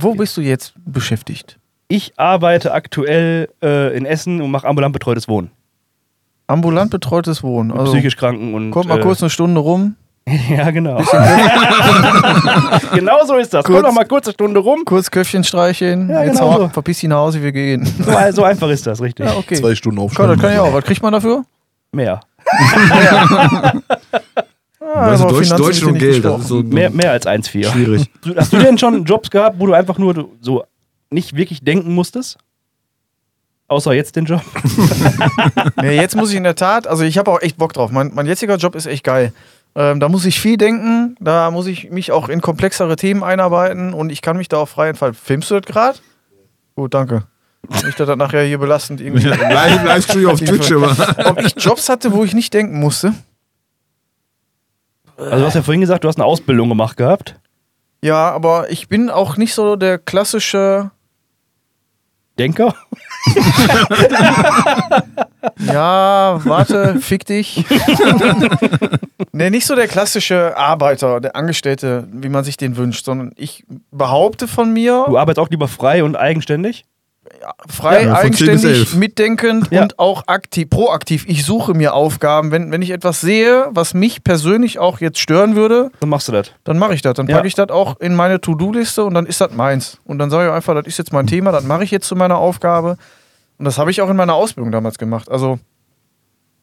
Wo 0.00 0.14
bist 0.14 0.36
du 0.36 0.40
jetzt 0.40 0.72
beschäftigt? 0.84 1.58
Ich 1.88 2.12
arbeite 2.18 2.72
aktuell 2.72 3.48
äh, 3.62 3.96
in 3.96 4.04
Essen 4.06 4.40
und 4.42 4.50
mache 4.50 4.66
ambulant 4.66 4.92
betreutes 4.92 5.26
Wohnen. 5.28 5.50
Ambulant 6.46 6.90
betreutes 6.90 7.42
Wohnen. 7.42 7.68
Mit 7.68 7.78
Also, 7.78 7.92
psychisch 7.92 8.16
Kranken 8.16 8.54
und. 8.54 8.70
kommt 8.70 8.88
mal 8.88 8.98
äh, 8.98 9.02
kurz 9.02 9.22
eine 9.22 9.30
Stunde 9.30 9.60
rum, 9.60 9.96
Ja, 10.50 10.70
genau. 10.70 10.96
genau 12.94 13.24
so 13.26 13.36
ist 13.36 13.54
das. 13.54 13.64
Kurz- 13.64 13.76
Komm 13.76 13.84
doch 13.86 13.92
mal 13.94 14.04
kurz 14.04 14.26
eine 14.26 14.34
Stunde 14.34 14.60
rum. 14.60 14.82
kurz 14.84 15.10
Köpfchen 15.10 15.42
streicheln, 15.42 16.10
Ja, 16.10 16.22
jetzt 16.22 16.38
genau 16.38 16.52
hau, 16.52 16.58
so. 16.60 16.68
verpiss 16.68 17.00
dich 17.00 17.08
nach 17.08 17.16
Hause, 17.16 17.42
wir 17.42 17.52
gehen. 17.52 17.86
So, 17.86 18.12
so 18.32 18.44
einfach 18.44 18.68
ist 18.68 18.86
das, 18.86 19.00
richtig. 19.00 19.24
Ja, 19.26 19.36
okay. 19.36 19.54
Zwei 19.56 19.74
Stunden 19.74 19.98
aufstehen. 19.98 20.28
das 20.28 20.38
kann 20.38 20.52
ich 20.52 20.58
auch. 20.58 20.72
Was 20.74 20.84
kriegt 20.84 21.02
man 21.02 21.12
dafür? 21.14 21.44
Mehr. 21.92 22.20
Ah, 24.94 25.10
weißt 25.12 25.22
du, 25.24 25.28
Deutsch, 25.28 25.48
Deutsch 25.50 25.82
und 25.82 25.92
nicht 25.92 26.00
Geld, 26.00 26.24
das 26.24 26.32
gesprochen. 26.38 26.40
ist 26.42 26.48
so 26.48 26.62
Mehr, 26.62 26.90
mehr 26.90 27.12
als 27.12 27.26
1,4. 27.26 27.70
schwierig. 27.70 28.10
Hast 28.36 28.52
du 28.52 28.58
denn 28.58 28.78
schon 28.78 29.04
Jobs 29.04 29.30
gehabt, 29.30 29.56
wo 29.58 29.66
du 29.66 29.72
einfach 29.74 29.98
nur 29.98 30.28
so 30.40 30.64
nicht 31.10 31.36
wirklich 31.36 31.62
denken 31.62 31.94
musstest? 31.94 32.38
Außer 33.68 33.92
jetzt 33.92 34.16
den 34.16 34.24
Job. 34.24 34.40
Nee, 35.82 35.96
jetzt 35.96 36.16
muss 36.16 36.30
ich 36.30 36.36
in 36.36 36.44
der 36.44 36.54
Tat, 36.54 36.86
also 36.86 37.04
ich 37.04 37.18
habe 37.18 37.30
auch 37.30 37.40
echt 37.42 37.56
Bock 37.58 37.72
drauf. 37.72 37.90
Mein, 37.90 38.12
mein 38.14 38.26
jetziger 38.26 38.56
Job 38.56 38.74
ist 38.74 38.86
echt 38.86 39.04
geil. 39.04 39.32
Ähm, 39.74 40.00
da 40.00 40.08
muss 40.08 40.24
ich 40.24 40.40
viel 40.40 40.56
denken, 40.56 41.16
da 41.20 41.50
muss 41.50 41.66
ich 41.66 41.90
mich 41.90 42.10
auch 42.10 42.28
in 42.28 42.40
komplexere 42.40 42.96
Themen 42.96 43.22
einarbeiten 43.22 43.92
und 43.92 44.10
ich 44.10 44.22
kann 44.22 44.36
mich 44.38 44.48
da 44.48 44.56
auch 44.56 44.68
frei 44.68 44.88
entfalten. 44.88 45.18
Filmst 45.22 45.50
du 45.50 45.60
das 45.60 45.66
gerade? 45.70 45.98
Gut, 46.74 46.94
danke. 46.94 47.24
Nicht, 47.84 48.00
dass 48.00 48.06
das 48.06 48.16
nachher 48.16 48.42
hier 48.44 48.58
belastend 48.58 49.00
irgendwie. 49.00 49.26
Live- 49.28 49.84
Livestream 49.84 50.28
auf 50.30 50.40
Twitch 50.40 50.70
immer. 50.70 50.96
Ob 51.26 51.40
ich 51.42 51.54
Jobs 51.58 51.88
hatte, 51.88 52.12
wo 52.12 52.24
ich 52.24 52.32
nicht 52.34 52.52
denken 52.54 52.80
musste? 52.80 53.12
Also, 55.18 55.36
du 55.36 55.46
hast 55.46 55.54
ja 55.54 55.62
vorhin 55.62 55.80
gesagt, 55.80 56.04
du 56.04 56.08
hast 56.08 56.16
eine 56.16 56.24
Ausbildung 56.24 56.68
gemacht 56.68 56.96
gehabt. 56.96 57.34
Ja, 58.02 58.30
aber 58.30 58.70
ich 58.70 58.88
bin 58.88 59.10
auch 59.10 59.36
nicht 59.36 59.54
so 59.54 59.76
der 59.76 59.98
klassische. 59.98 60.90
Denker? 62.38 62.74
Ja, 65.60 66.40
warte, 66.44 67.00
fick 67.00 67.24
dich. 67.24 67.64
nee, 69.32 69.50
nicht 69.50 69.66
so 69.66 69.74
der 69.74 69.88
klassische 69.88 70.56
Arbeiter, 70.56 71.20
der 71.20 71.36
Angestellte, 71.36 72.08
wie 72.12 72.28
man 72.28 72.44
sich 72.44 72.56
den 72.56 72.76
wünscht, 72.76 73.04
sondern 73.04 73.32
ich 73.36 73.64
behaupte 73.90 74.48
von 74.48 74.72
mir, 74.72 75.04
Du 75.06 75.18
arbeitest 75.18 75.44
auch 75.44 75.50
lieber 75.50 75.68
frei 75.68 76.02
und 76.04 76.16
eigenständig? 76.16 76.84
Frei, 77.68 78.04
Ja, 78.04 78.16
von 78.16 78.32
10 78.32 78.46
bis 78.46 78.48
eigenständig, 78.64 78.78
11. 78.80 78.94
mitdenkend 78.96 79.68
Ja. 79.70 79.82
und 79.82 79.98
auch 79.98 80.24
aktiv, 80.26 80.68
proaktiv. 80.70 81.24
Ich 81.28 81.44
suche 81.44 81.74
mir 81.74 81.94
Aufgaben. 81.94 82.50
Wenn, 82.50 82.70
wenn 82.70 82.82
ich 82.82 82.90
etwas 82.90 83.20
sehe, 83.20 83.66
was 83.70 83.94
mich 83.94 84.24
persönlich 84.24 84.78
auch 84.78 85.00
jetzt 85.00 85.18
stören 85.18 85.54
würde, 85.56 85.90
So 86.00 86.06
machst 86.06 86.28
du 86.28 86.32
das. 86.32 86.50
dann 86.64 86.78
mache 86.78 86.94
ich 86.94 87.02
das. 87.02 87.14
Dann 87.14 87.26
Ja. 87.28 87.36
packe 87.36 87.48
ich 87.48 87.54
das 87.54 87.68
auch 87.70 87.98
in 88.00 88.14
meine 88.14 88.40
To-Do-Liste 88.40 89.04
und 89.04 89.14
dann 89.14 89.26
ist 89.26 89.40
das 89.40 89.52
meins. 89.52 89.98
Und 90.04 90.18
dann 90.18 90.30
sage 90.30 90.48
ich 90.48 90.54
einfach, 90.54 90.74
das 90.74 90.86
ist 90.86 90.98
jetzt 90.98 91.12
mein 91.12 91.26
Thema, 91.26 91.52
das 91.52 91.64
mache 91.64 91.84
ich 91.84 91.90
jetzt 91.90 92.06
zu 92.08 92.16
meiner 92.16 92.38
Aufgabe. 92.38 92.96
Und 93.58 93.64
das 93.64 93.78
habe 93.78 93.90
ich 93.90 94.00
auch 94.02 94.10
in 94.10 94.16
meiner 94.16 94.34
Ausbildung 94.34 94.70
damals 94.72 94.98
gemacht. 94.98 95.30
Also, 95.30 95.58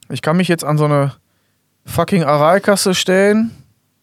ich 0.09 0.21
kann 0.21 0.37
mich 0.37 0.47
jetzt 0.47 0.63
an 0.63 0.77
so 0.77 0.85
eine 0.85 1.13
fucking 1.85 2.23
Aralkasse 2.23 2.95
stellen 2.95 3.51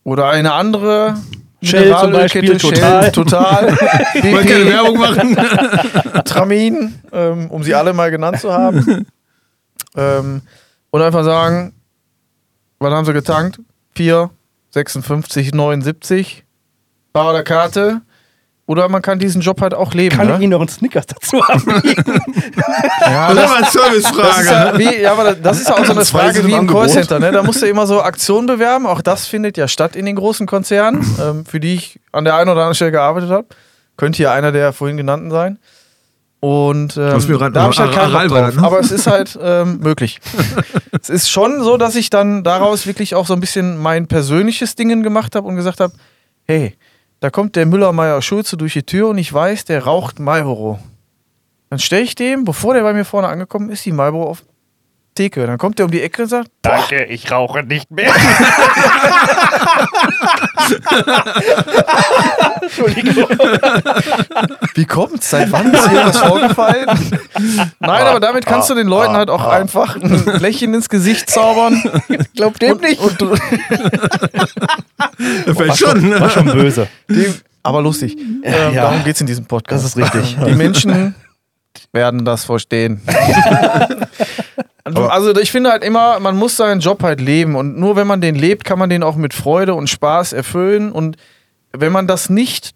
oder 0.05 0.29
eine 0.29 0.53
andere 0.53 1.17
Shell 1.63 1.97
zum 1.97 2.13
Beispiel, 2.13 2.57
Total. 2.59 3.03
Shell, 3.03 3.13
total. 3.13 3.69
Wollen 3.79 4.47
keine 4.47 4.65
BP, 4.65 4.71
Werbung 4.73 4.99
machen? 4.99 6.25
Tramin, 6.25 6.95
ähm, 7.13 7.51
um 7.51 7.63
sie 7.63 7.75
alle 7.75 7.93
mal 7.93 8.11
genannt 8.11 8.41
zu 8.41 8.53
haben. 8.53 9.07
ähm, 9.97 10.43
und 10.91 11.03
einfach 11.03 11.25
sagen, 11.25 11.73
was 12.79 12.93
haben 12.93 13.05
sie 13.05 13.13
getankt? 13.13 13.61
4, 13.95 14.31
56, 14.71 15.53
79. 15.55 16.45
Bar 17.13 17.33
der 17.33 17.45
Karte. 17.45 18.01
Oder 18.67 18.89
man 18.89 19.03
kann 19.03 19.19
diesen 19.19 19.43
Job 19.43 19.61
halt 19.61 19.75
auch 19.75 19.93
leben. 19.93 20.17
Kann 20.17 20.29
ne? 20.29 20.35
ich 20.37 20.41
Ihnen 20.41 20.53
noch 20.53 20.61
einen 20.61 20.69
Snickers 20.69 21.07
dazu 21.07 21.41
anbieten? 21.43 22.05
ja, 23.01 23.35
Das 23.35 23.35
ist 23.35 23.37
das, 23.37 23.43
aber 23.45 23.57
eine 23.57 23.61
das, 23.61 23.67
ist 23.67 23.73
Servicefrage. 23.73 24.47
ja, 24.47 24.79
wie, 24.79 25.03
ja, 25.03 25.13
aber 25.13 25.35
das 25.35 25.61
ist 25.61 25.69
ja 25.69 25.75
auch 25.75 25.85
so 25.85 25.93
eine 25.93 26.05
Frage 26.05 26.47
wie 26.47 26.53
im. 26.53 26.69
Callcenter. 26.69 27.19
Ne? 27.19 27.33
Da 27.33 27.43
musst 27.43 27.61
du 27.61 27.67
immer 27.67 27.87
so 27.89 28.01
Aktionen 28.03 28.47
bewerben. 28.47 28.87
Auch 28.87 29.03
das 29.03 29.27
findet 29.27 29.57
ja 29.57 29.67
statt 29.67 29.97
in 29.97 30.07
den 30.07 30.15
großen 30.15 30.47
Konzernen, 30.47 31.05
ähm, 31.21 31.45
für 31.45 31.59
die 31.59 31.75
ich 31.75 32.01
an 32.13 32.25
der 32.25 32.37
einen 32.37 32.51
oder 32.51 32.61
anderen 32.61 32.75
Stelle 32.77 32.93
gearbeitet 32.93 33.31
habe. 33.31 33.47
Könnte 33.97 34.23
ja 34.23 34.33
einer 34.33 34.53
der 34.53 34.73
vorhin 34.73 34.97
genannten 34.97 35.31
sein. 35.31 35.59
Und 36.39 36.97
ähm, 36.97 37.19
gerade- 37.21 37.53
da 37.53 37.63
habe 37.63 37.73
ich 37.73 37.79
halt 37.79 37.93
keinen 37.93 38.13
Bock 38.13 38.29
drauf. 38.29 38.55
ne? 38.57 38.63
Aber 38.65 38.81
es 38.81 38.91
ist 38.91 39.07
halt 39.07 39.39
ähm, 39.41 39.79
möglich. 39.81 40.21
es 41.03 41.09
ist 41.11 41.31
schon 41.31 41.63
so, 41.63 41.77
dass 41.77 41.95
ich 41.95 42.11
dann 42.11 42.43
daraus 42.43 42.87
wirklich 42.87 43.15
auch 43.15 43.27
so 43.27 43.35
ein 43.35 43.41
bisschen 43.41 43.77
mein 43.79 44.07
persönliches 44.09 44.75
Dingen 44.75 45.03
gemacht 45.03 45.37
habe 45.37 45.47
und 45.47 45.55
gesagt 45.57 45.79
habe, 45.81 45.93
hey, 46.47 46.77
da 47.23 47.31
kommt 47.31 47.55
der 47.55 47.67
Müller-Meyer-Schulze 47.67 48.57
durch 48.57 48.73
die 48.73 48.83
Tür 48.83 49.09
und 49.11 49.17
ich 49.17 49.33
weiß, 49.33 49.65
der 49.65 49.85
raucht 49.85 50.19
Marlboro. 50.19 50.81
Dann 51.71 51.79
stelle 51.79 52.03
ich 52.03 52.17
dem, 52.17 52.43
bevor 52.43 52.75
der 52.75 52.83
bei 52.83 52.93
mir 52.93 53.05
vorne 53.05 53.29
angekommen 53.29 53.71
ist, 53.71 53.87
die 53.87 53.93
Marlboro 53.93 54.29
auf 54.29 54.43
Theke. 55.15 55.47
Dann 55.47 55.59
kommt 55.59 55.79
der 55.79 55.87
um 55.87 55.93
die 55.93 56.01
Ecke 56.01 56.23
und 56.23 56.29
sagt, 56.29 56.49
Danke, 56.63 57.05
ich 57.05 57.31
rauche 57.31 57.63
nicht 57.63 57.91
mehr. 57.91 58.11
Entschuldigung. 62.63 63.29
wie 64.75 64.85
kommt's? 64.87 65.31
Seit 65.31 65.51
wann 65.53 65.73
ist 65.73 65.89
hier 65.89 66.05
was 66.07 66.19
vorgefallen? 66.19 66.87
Nein, 67.81 68.07
aber 68.07 68.21
damit 68.21 68.47
kannst 68.47 68.71
du 68.71 68.75
den 68.75 68.87
Leuten 68.87 69.15
halt 69.15 69.31
auch 69.31 69.47
einfach 69.47 69.97
ein 69.97 70.25
Lächeln 70.41 70.75
ins 70.75 70.89
Gesicht 70.89 71.31
zaubern. 71.31 71.83
Glaub 72.35 72.59
dem 72.59 72.79
nicht. 72.79 73.01
Und, 73.01 73.23
und, 73.23 73.39
Fällt 75.57 75.77
schon. 75.77 76.21
War 76.21 76.31
schon 76.31 76.47
böse. 76.47 76.89
die, 77.09 77.33
aber 77.63 77.83
lustig. 77.83 78.17
Ähm, 78.17 78.75
ja. 78.75 78.83
Darum 78.83 79.05
geht's 79.05 79.21
in 79.21 79.27
diesem 79.27 79.47
Podcast. 79.47 79.85
Das 79.85 79.91
ist 79.91 79.97
richtig. 79.97 80.37
Die 80.47 80.55
Menschen 80.55 81.15
werden 81.93 82.25
das 82.25 82.45
verstehen. 82.45 83.03
also 85.01 85.35
ich 85.37 85.51
finde 85.51 85.71
halt 85.71 85.85
immer, 85.85 86.21
man 86.21 86.37
muss 86.37 86.57
seinen 86.57 86.81
Job 86.81 87.03
halt 87.03 87.21
leben 87.21 87.57
und 87.57 87.79
nur 87.79 87.97
wenn 87.97 88.07
man 88.07 88.21
den 88.21 88.35
lebt, 88.35 88.65
kann 88.65 88.79
man 88.79 88.91
den 88.91 89.03
auch 89.03 89.17
mit 89.17 89.35
Freude 89.35 89.75
und 89.75 89.89
Spaß 89.89 90.33
erfüllen 90.33 90.93
und 90.93 91.17
wenn 91.73 91.93
man 91.93 92.07
das 92.07 92.29
nicht 92.29 92.73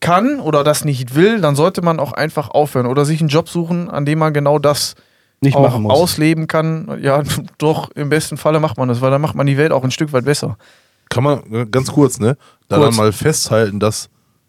kann 0.00 0.40
oder 0.40 0.64
das 0.64 0.84
nicht 0.84 1.14
will, 1.14 1.40
dann 1.40 1.54
sollte 1.56 1.80
man 1.80 1.98
auch 2.00 2.12
einfach 2.12 2.50
aufhören 2.50 2.86
oder 2.86 3.04
sich 3.04 3.20
einen 3.20 3.28
Job 3.28 3.48
suchen, 3.48 3.88
an 3.88 4.04
dem 4.04 4.18
man 4.18 4.34
genau 4.34 4.58
das 4.58 4.94
Nicht 5.40 5.56
auch 5.56 5.62
machen 5.62 5.84
muss. 5.84 5.92
ausleben 5.92 6.48
kann. 6.48 6.98
Ja, 7.00 7.22
doch, 7.58 7.90
im 7.92 8.10
besten 8.10 8.36
Falle 8.36 8.60
macht 8.60 8.76
man 8.76 8.88
das, 8.88 9.00
weil 9.00 9.10
dann 9.10 9.20
macht 9.22 9.36
man 9.36 9.46
die 9.46 9.56
Welt 9.56 9.72
auch 9.72 9.84
ein 9.84 9.90
Stück 9.90 10.12
weit 10.12 10.24
besser. 10.24 10.58
Kann 11.08 11.24
man, 11.24 11.42
äh, 11.52 11.66
ganz 11.66 11.92
kurz, 11.92 12.18
ne? 12.18 12.36
Dann 12.68 12.94
mal 12.96 13.12
festhalten, 13.12 13.78
dass, 13.78 14.08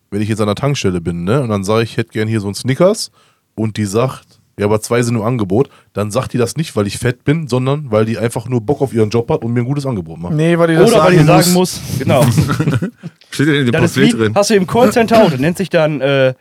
wenn 0.09 0.21
ich 0.21 0.29
jetzt 0.29 0.41
an 0.41 0.47
der 0.47 0.55
Tankstelle 0.55 1.01
bin, 1.01 1.23
ne? 1.23 1.41
Und 1.41 1.49
dann 1.49 1.63
sage 1.63 1.83
ich, 1.83 1.91
ich 1.91 1.97
hätte 1.97 2.11
gern 2.11 2.27
hier 2.27 2.39
so 2.39 2.47
einen 2.47 2.55
Snickers 2.55 3.11
und 3.53 3.77
die 3.77 3.85
sagt, 3.85 4.32
ja, 4.57 4.65
aber 4.65 4.81
zwei 4.81 5.01
sind 5.01 5.15
im 5.15 5.23
Angebot, 5.23 5.69
dann 5.93 6.11
sagt 6.11 6.33
die 6.33 6.37
das 6.37 6.57
nicht, 6.57 6.75
weil 6.75 6.85
ich 6.85 6.97
fett 6.99 7.23
bin, 7.23 7.47
sondern 7.47 7.89
weil 7.91 8.05
die 8.05 8.17
einfach 8.17 8.47
nur 8.47 8.61
Bock 8.61 8.81
auf 8.81 8.93
ihren 8.93 9.09
Job 9.09 9.29
hat 9.31 9.43
und 9.43 9.53
mir 9.53 9.61
ein 9.61 9.65
gutes 9.65 9.85
Angebot 9.85 10.19
macht. 10.19 10.33
Nee, 10.33 10.57
weil 10.57 10.67
die 10.67 10.75
das 10.75 10.91
Oder 10.91 11.03
weil 11.03 11.15
sagen 11.15 11.17
die 11.17 11.25
sagen 11.25 11.53
muss, 11.53 11.81
genau. 11.97 12.23
Steht 13.31 13.47
ja 13.47 13.53
in 13.53 13.65
dem 13.65 13.71
Das 13.71 13.83
ist 13.85 13.95
Pamphlet 13.95 14.13
drin. 14.13 14.35
hast 14.35 14.49
du 14.49 14.55
im 14.55 14.67
Callcenter 14.67 15.23
auch, 15.23 15.31
das 15.31 15.39
nennt 15.39 15.57
sich 15.57 15.69
dann 15.69 16.01
äh, 16.01 16.33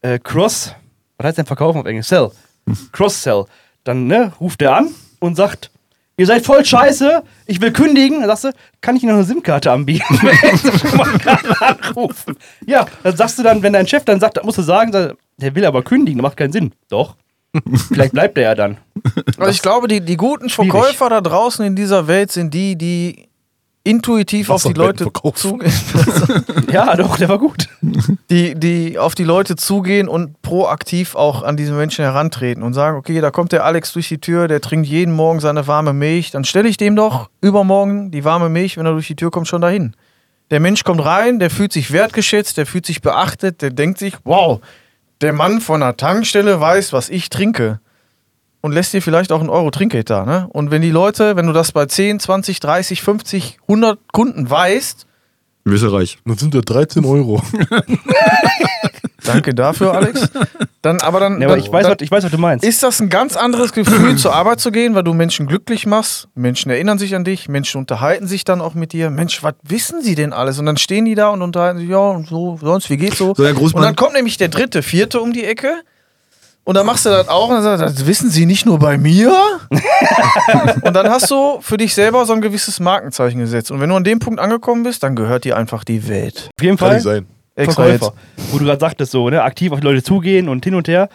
äh, 0.00 0.18
Cross, 0.18 0.74
was 1.18 1.26
heißt 1.26 1.38
denn 1.38 1.46
verkaufen 1.46 1.80
auf 1.80 1.86
Englisch? 1.86 2.06
Sell. 2.06 2.30
Cross-Sell. 2.92 3.44
Dann 3.84 4.06
ne, 4.06 4.32
ruft 4.40 4.62
er 4.62 4.76
an 4.76 4.88
und 5.18 5.36
sagt, 5.36 5.70
ihr 6.16 6.26
seid 6.26 6.44
voll 6.44 6.64
scheiße, 6.64 7.22
ich 7.46 7.60
will 7.60 7.72
kündigen. 7.72 8.20
Dann 8.20 8.28
sagst 8.28 8.44
du, 8.44 8.50
kann 8.80 8.96
ich 8.96 9.02
Ihnen 9.02 9.12
noch 9.12 9.18
eine 9.18 9.26
SIM-Karte 9.26 9.70
anbieten? 9.70 10.18
Anrufen. 11.60 12.36
Ja, 12.66 12.86
dann 13.02 13.16
sagst 13.16 13.38
du 13.38 13.42
dann, 13.42 13.62
wenn 13.62 13.72
dein 13.72 13.86
Chef 13.86 14.04
dann 14.04 14.20
sagt, 14.20 14.42
musst 14.44 14.58
du 14.58 14.62
sagen, 14.62 14.92
der 14.92 15.54
will 15.54 15.64
aber 15.64 15.82
kündigen, 15.82 16.18
das 16.18 16.22
macht 16.22 16.36
keinen 16.36 16.52
Sinn. 16.52 16.72
Doch. 16.88 17.16
Vielleicht 17.88 18.12
bleibt 18.12 18.38
er 18.38 18.44
ja 18.44 18.54
dann. 18.54 18.76
Also 19.38 19.50
ich 19.50 19.62
glaube, 19.62 19.88
die, 19.88 20.00
die 20.00 20.16
guten 20.16 20.48
Schwierig. 20.48 20.72
Verkäufer 20.72 21.08
da 21.08 21.20
draußen 21.20 21.64
in 21.64 21.74
dieser 21.74 22.06
Welt 22.06 22.30
sind 22.30 22.54
die, 22.54 22.76
die 22.76 23.28
intuitiv 23.82 24.50
auf 24.50 24.62
die 24.62 24.72
Leute 24.72 25.10
zugehen. 25.34 25.72
Ja, 26.70 26.94
doch, 26.94 27.16
der 27.16 27.28
war 27.28 27.38
gut. 27.38 27.68
die, 28.30 28.54
die 28.54 28.96
auf 28.98 29.16
die 29.16 29.24
Leute 29.24 29.56
zugehen 29.56 30.08
und 30.08 30.40
proaktiv 30.42 31.16
auch 31.16 31.42
an 31.42 31.56
diese 31.56 31.72
Menschen 31.72 32.04
herantreten 32.04 32.62
und 32.62 32.74
sagen, 32.74 32.96
okay, 32.96 33.20
da 33.20 33.32
kommt 33.32 33.50
der 33.50 33.64
Alex 33.64 33.92
durch 33.92 34.08
die 34.08 34.18
Tür, 34.18 34.46
der 34.46 34.60
trinkt 34.60 34.86
jeden 34.86 35.12
Morgen 35.12 35.40
seine 35.40 35.66
warme 35.66 35.92
Milch, 35.92 36.30
dann 36.30 36.44
stelle 36.44 36.68
ich 36.68 36.76
dem 36.76 36.94
doch 36.94 37.28
übermorgen 37.40 38.12
die 38.12 38.24
warme 38.24 38.48
Milch, 38.48 38.76
wenn 38.76 38.86
er 38.86 38.92
durch 38.92 39.08
die 39.08 39.16
Tür 39.16 39.32
kommt, 39.32 39.48
schon 39.48 39.62
dahin. 39.62 39.96
Der 40.50 40.60
Mensch 40.60 40.84
kommt 40.84 41.04
rein, 41.04 41.40
der 41.40 41.50
fühlt 41.50 41.72
sich 41.72 41.92
wertgeschätzt, 41.92 42.56
der 42.56 42.66
fühlt 42.66 42.86
sich 42.86 43.02
beachtet, 43.02 43.62
der 43.62 43.70
denkt 43.70 43.98
sich, 43.98 44.14
wow, 44.24 44.60
der 45.20 45.32
Mann 45.32 45.60
von 45.60 45.80
der 45.80 45.96
Tankstelle 45.96 46.60
weiß, 46.60 46.92
was 46.92 47.08
ich 47.08 47.30
trinke. 47.30 47.80
Und 48.62 48.72
lässt 48.72 48.92
dir 48.92 49.00
vielleicht 49.00 49.32
auch 49.32 49.40
einen 49.40 49.48
Euro 49.48 49.70
Trinkgeld 49.70 50.10
da. 50.10 50.26
Ne? 50.26 50.46
Und 50.50 50.70
wenn 50.70 50.82
die 50.82 50.90
Leute, 50.90 51.34
wenn 51.34 51.46
du 51.46 51.54
das 51.54 51.72
bei 51.72 51.86
10, 51.86 52.20
20, 52.20 52.60
30, 52.60 53.00
50, 53.00 53.58
100 53.62 53.98
Kunden 54.12 54.50
weißt, 54.50 55.06
Bist 55.64 55.82
du 55.82 55.88
reich. 55.88 56.18
Dann 56.26 56.36
sind 56.36 56.54
das 56.54 56.62
13 56.66 57.04
Euro. 57.06 57.42
danke 59.24 59.54
dafür, 59.54 59.94
Alex, 59.94 60.28
dann 60.82 61.00
aber 61.02 61.20
dann, 61.20 61.40
Ja, 61.40 61.46
aber 61.46 61.56
dann, 61.56 61.64
ich 61.64 61.70
weiß, 61.70 61.82
dann 61.82 61.92
was, 61.92 62.00
ich 62.00 62.10
weiß, 62.10 62.24
was 62.24 62.30
du 62.30 62.38
meinst. 62.38 62.64
ist 62.64 62.82
das 62.82 63.00
ein 63.00 63.10
ganz 63.10 63.36
anderes 63.36 63.72
Gefühl, 63.72 64.16
zur 64.16 64.34
Arbeit 64.34 64.60
zu 64.60 64.70
gehen, 64.72 64.94
weil 64.94 65.02
du 65.02 65.12
Menschen 65.12 65.46
glücklich 65.46 65.86
machst. 65.86 66.28
Menschen 66.34 66.70
erinnern 66.70 66.98
sich 66.98 67.14
an 67.14 67.24
dich, 67.24 67.48
Menschen 67.48 67.78
unterhalten 67.78 68.26
sich 68.26 68.44
dann 68.44 68.60
auch 68.62 68.74
mit 68.74 68.92
dir. 68.92 69.10
Mensch, 69.10 69.42
was 69.42 69.54
wissen 69.62 70.02
sie 70.02 70.14
denn 70.14 70.32
alles? 70.32 70.58
Und 70.58 70.66
dann 70.66 70.78
stehen 70.78 71.04
die 71.04 71.14
da 71.14 71.28
und 71.28 71.42
unterhalten 71.42 71.80
sich, 71.80 71.88
ja, 71.88 71.98
und 71.98 72.28
so, 72.28 72.58
sonst, 72.62 72.88
wie 72.88 72.96
geht's 72.96 73.18
so? 73.18 73.34
So. 73.34 73.44
Und 73.44 73.82
dann 73.82 73.94
kommt 73.96 74.14
nämlich 74.14 74.38
der 74.38 74.48
dritte, 74.48 74.82
vierte 74.82 75.20
um 75.20 75.32
die 75.32 75.44
Ecke. 75.44 75.82
Und 76.64 76.76
dann 76.76 76.86
machst 76.86 77.04
du 77.04 77.10
das 77.10 77.28
auch 77.28 77.48
und 77.48 77.54
dann 77.56 77.62
sagst 77.62 77.82
du, 77.82 77.98
das 77.98 78.06
wissen 78.06 78.30
sie 78.30 78.46
nicht 78.46 78.64
nur 78.64 78.78
bei 78.78 78.96
mir. 78.96 79.34
und 80.82 80.94
dann 80.94 81.08
hast 81.08 81.30
du 81.30 81.58
für 81.60 81.76
dich 81.76 81.94
selber 81.94 82.24
so 82.26 82.32
ein 82.32 82.40
gewisses 82.40 82.80
Markenzeichen 82.80 83.40
gesetzt. 83.40 83.70
Und 83.70 83.80
wenn 83.80 83.88
du 83.90 83.96
an 83.96 84.04
dem 84.04 84.18
Punkt 84.18 84.40
angekommen 84.40 84.82
bist, 84.82 85.02
dann 85.02 85.16
gehört 85.16 85.44
dir 85.44 85.56
einfach 85.56 85.84
die 85.84 86.06
Welt. 86.08 86.50
Auf 86.58 86.62
jeden 86.62 86.76
Kann 86.76 86.88
Fall. 86.88 86.94
nicht 86.96 87.04
sein. 87.04 87.26
Extra 87.54 87.84
Verkäufer. 87.84 88.14
jetzt. 88.36 88.52
Wo 88.52 88.58
du 88.58 88.64
gerade 88.64 88.80
sagtest, 88.80 89.12
so, 89.12 89.28
ne, 89.28 89.42
aktiv 89.42 89.72
auf 89.72 89.80
die 89.80 89.86
Leute 89.86 90.02
zugehen 90.02 90.48
und 90.48 90.64
hin 90.64 90.74
und 90.74 90.88
her. 90.88 91.08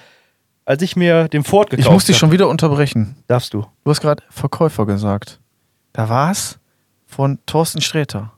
Als 0.66 0.82
ich 0.82 0.96
mir 0.96 1.28
den 1.28 1.44
Ford 1.44 1.70
gekauft 1.70 1.88
Ich 1.88 1.94
muss 1.94 2.06
dich 2.06 2.18
schon 2.18 2.32
wieder 2.32 2.48
unterbrechen. 2.50 3.16
Darfst 3.28 3.54
du. 3.54 3.66
Du 3.84 3.92
hast 3.92 4.02
gerade 4.02 4.24
Verkäufer 4.30 4.86
gesagt. 4.86 5.40
Da 5.94 6.10
war's 6.10 6.58
von 7.06 7.40
Thorsten 7.46 7.82
Sträter. 7.82 8.34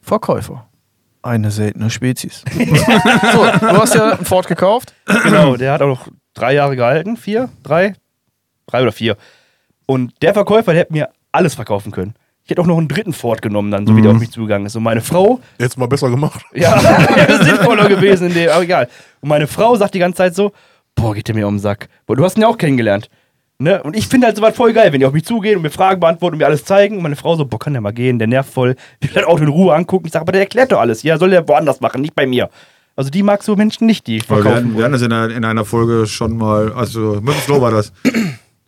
Verkäufer. 0.00 0.66
Eine 1.22 1.50
seltene 1.50 1.90
Spezies. 1.90 2.42
so, 2.52 2.58
du 2.64 3.80
hast 3.80 3.94
ja 3.94 4.12
einen 4.12 4.24
Ford 4.24 4.46
gekauft. 4.46 4.92
Genau, 5.24 5.56
der 5.56 5.72
hat 5.72 5.82
auch 5.82 5.88
noch 5.88 6.08
drei 6.34 6.54
Jahre 6.54 6.76
gehalten. 6.76 7.16
Vier? 7.16 7.48
Drei? 7.62 7.94
Drei 8.66 8.82
oder 8.82 8.92
vier. 8.92 9.16
Und 9.86 10.12
der 10.22 10.34
Verkäufer, 10.34 10.72
der 10.72 10.82
hätte 10.82 10.92
mir 10.92 11.10
alles 11.32 11.54
verkaufen 11.54 11.92
können. 11.92 12.14
Ich 12.48 12.52
hätte 12.52 12.62
auch 12.62 12.66
noch 12.66 12.78
einen 12.78 12.88
dritten 12.88 13.12
Ford 13.12 13.42
genommen, 13.42 13.70
dann, 13.70 13.86
so 13.86 13.94
wie 13.94 14.00
der 14.00 14.10
auf 14.10 14.18
mich 14.18 14.30
zugegangen 14.30 14.64
ist. 14.64 14.74
Und 14.74 14.82
meine 14.82 15.02
Frau, 15.02 15.38
Jetzt 15.58 15.76
mal 15.76 15.86
besser 15.86 16.08
gemacht. 16.08 16.40
ja, 16.54 16.82
wäre 16.82 17.44
sinnvoller 17.44 17.90
gewesen 17.90 18.28
in 18.28 18.32
dem, 18.32 18.48
aber 18.48 18.62
egal. 18.62 18.88
Und 19.20 19.28
meine 19.28 19.46
Frau 19.46 19.76
sagt 19.76 19.92
die 19.92 19.98
ganze 19.98 20.16
Zeit 20.16 20.34
so: 20.34 20.52
Boah, 20.94 21.14
geht 21.14 21.28
der 21.28 21.34
mir 21.34 21.46
um 21.46 21.56
den 21.56 21.60
Sack. 21.60 21.90
Boah, 22.06 22.16
du 22.16 22.24
hast 22.24 22.38
ihn 22.38 22.40
ja 22.40 22.48
auch 22.48 22.56
kennengelernt. 22.56 23.10
Ne? 23.58 23.82
Und 23.82 23.94
ich 23.94 24.08
finde 24.08 24.28
halt 24.28 24.36
sowas 24.36 24.56
voll 24.56 24.72
geil, 24.72 24.90
wenn 24.94 25.00
die 25.00 25.04
auf 25.04 25.12
mich 25.12 25.26
zugehen 25.26 25.56
und 25.56 25.62
mir 25.62 25.68
Fragen 25.68 26.00
beantworten 26.00 26.36
und 26.36 26.38
mir 26.38 26.46
alles 26.46 26.64
zeigen. 26.64 26.96
Und 26.96 27.02
meine 27.02 27.16
Frau 27.16 27.36
so: 27.36 27.44
Boah, 27.44 27.58
kann 27.58 27.74
der 27.74 27.82
mal 27.82 27.92
gehen, 27.92 28.18
der 28.18 28.28
nervt 28.28 28.50
voll. 28.50 28.76
Ich 29.00 29.14
will 29.14 29.20
das 29.20 29.30
Auto 29.30 29.42
in 29.42 29.50
Ruhe 29.50 29.74
angucken. 29.74 30.06
Ich 30.06 30.14
sage, 30.14 30.22
aber 30.22 30.32
der 30.32 30.40
erklärt 30.40 30.72
doch 30.72 30.80
alles. 30.80 31.02
Ja, 31.02 31.18
soll 31.18 31.28
der 31.28 31.46
woanders 31.46 31.82
machen, 31.82 32.00
nicht 32.00 32.14
bei 32.14 32.26
mir. 32.26 32.48
Also 32.96 33.10
die 33.10 33.22
mag 33.22 33.42
so 33.42 33.56
Menschen 33.56 33.86
nicht, 33.86 34.06
die 34.06 34.22
Aber 34.26 34.36
wir 34.38 34.42
verkaufen 34.42 34.56
hatten, 34.56 34.76
wir 34.78 34.84
hatten 34.84 34.92
das 34.94 35.02
in 35.02 35.12
einer, 35.12 35.34
in 35.34 35.44
einer 35.44 35.66
Folge 35.66 36.06
schon 36.06 36.38
mal, 36.38 36.72
also 36.72 37.20
Flo 37.44 37.60
war 37.60 37.72
das. 37.72 37.92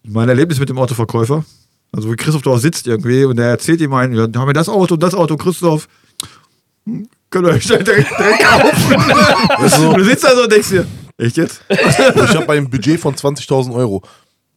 Mein 0.04 0.28
Erlebnis 0.28 0.60
mit 0.60 0.68
dem 0.68 0.76
Autoverkäufer. 0.76 1.46
Also 1.92 2.10
wie 2.10 2.16
Christoph 2.16 2.42
da 2.42 2.50
auch 2.50 2.58
sitzt 2.58 2.86
irgendwie 2.86 3.24
und 3.24 3.36
der 3.36 3.46
erzählt 3.48 3.80
ihm 3.80 3.92
einen, 3.94 4.14
ja, 4.14 4.22
haben 4.22 4.48
wir 4.48 4.52
das 4.52 4.68
Auto 4.68 4.94
und 4.94 5.02
das 5.02 5.14
Auto, 5.14 5.36
Christoph. 5.36 5.88
hm, 6.86 7.08
Könnt 7.30 7.46
ihr 7.46 7.52
euch 7.52 7.64
direkt, 7.66 7.86
direkt 7.86 8.40
kaufen. 8.42 9.86
Und 9.88 9.98
du 9.98 10.04
sitzt 10.04 10.24
da 10.24 10.34
so 10.34 10.42
und 10.44 10.52
denkst 10.52 10.68
dir, 10.70 10.86
echt 11.18 11.36
jetzt? 11.36 11.62
Ich 11.68 11.78
habe 12.34 12.52
ein 12.52 12.68
Budget 12.68 12.98
von 12.98 13.14
20.000 13.14 13.72
Euro. 13.74 14.02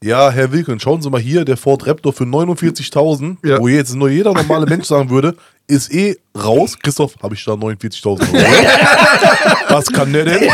Ja, 0.03 0.29
Herr 0.31 0.51
Wilken, 0.51 0.81
schauen 0.81 1.01
Sie 1.01 1.09
mal 1.09 1.21
hier, 1.21 1.45
der 1.45 1.55
Ford 1.55 1.87
Raptor 1.87 2.11
für 2.11 2.25
49.000, 2.25 3.37
Ja. 3.47 3.57
wo 3.61 3.69
jetzt 3.69 3.95
nur 3.95 4.09
jeder 4.09 4.33
normale 4.33 4.65
Mensch 4.65 4.85
sagen 4.85 5.09
würde, 5.09 5.33
ist 5.65 5.93
eh 5.93 6.17
raus. 6.37 6.77
Christoph, 6.77 7.15
habe 7.23 7.35
ich 7.35 7.45
da 7.45 7.53
49.000 7.53 8.33
Euro. 8.33 8.43
Was 9.69 9.85
kann 9.85 10.11
der 10.11 10.25
denn? 10.25 10.49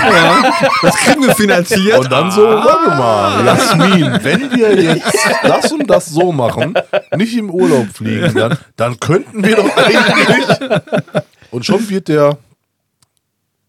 Das 0.83 0.95
kriegen 0.97 1.23
wir 1.25 1.33
finanziert. 1.33 1.97
Und 1.97 2.11
dann 2.11 2.29
so, 2.29 2.43
warte 2.43 2.89
mal, 2.89 3.43
Jasmin, 3.43 4.19
wenn 4.21 4.51
wir 4.55 4.83
jetzt 4.83 5.17
das 5.41 5.71
und 5.71 5.87
das 5.89 6.05
so 6.05 6.31
machen, 6.31 6.75
nicht 7.15 7.35
im 7.35 7.49
Urlaub 7.49 7.87
fliegen, 7.91 8.31
dann, 8.35 8.55
dann 8.75 8.99
könnten 8.99 9.43
wir 9.43 9.55
doch 9.55 9.75
eigentlich. 9.77 10.79
Und 11.49 11.65
schon 11.65 11.89
wird 11.89 12.07
der 12.07 12.37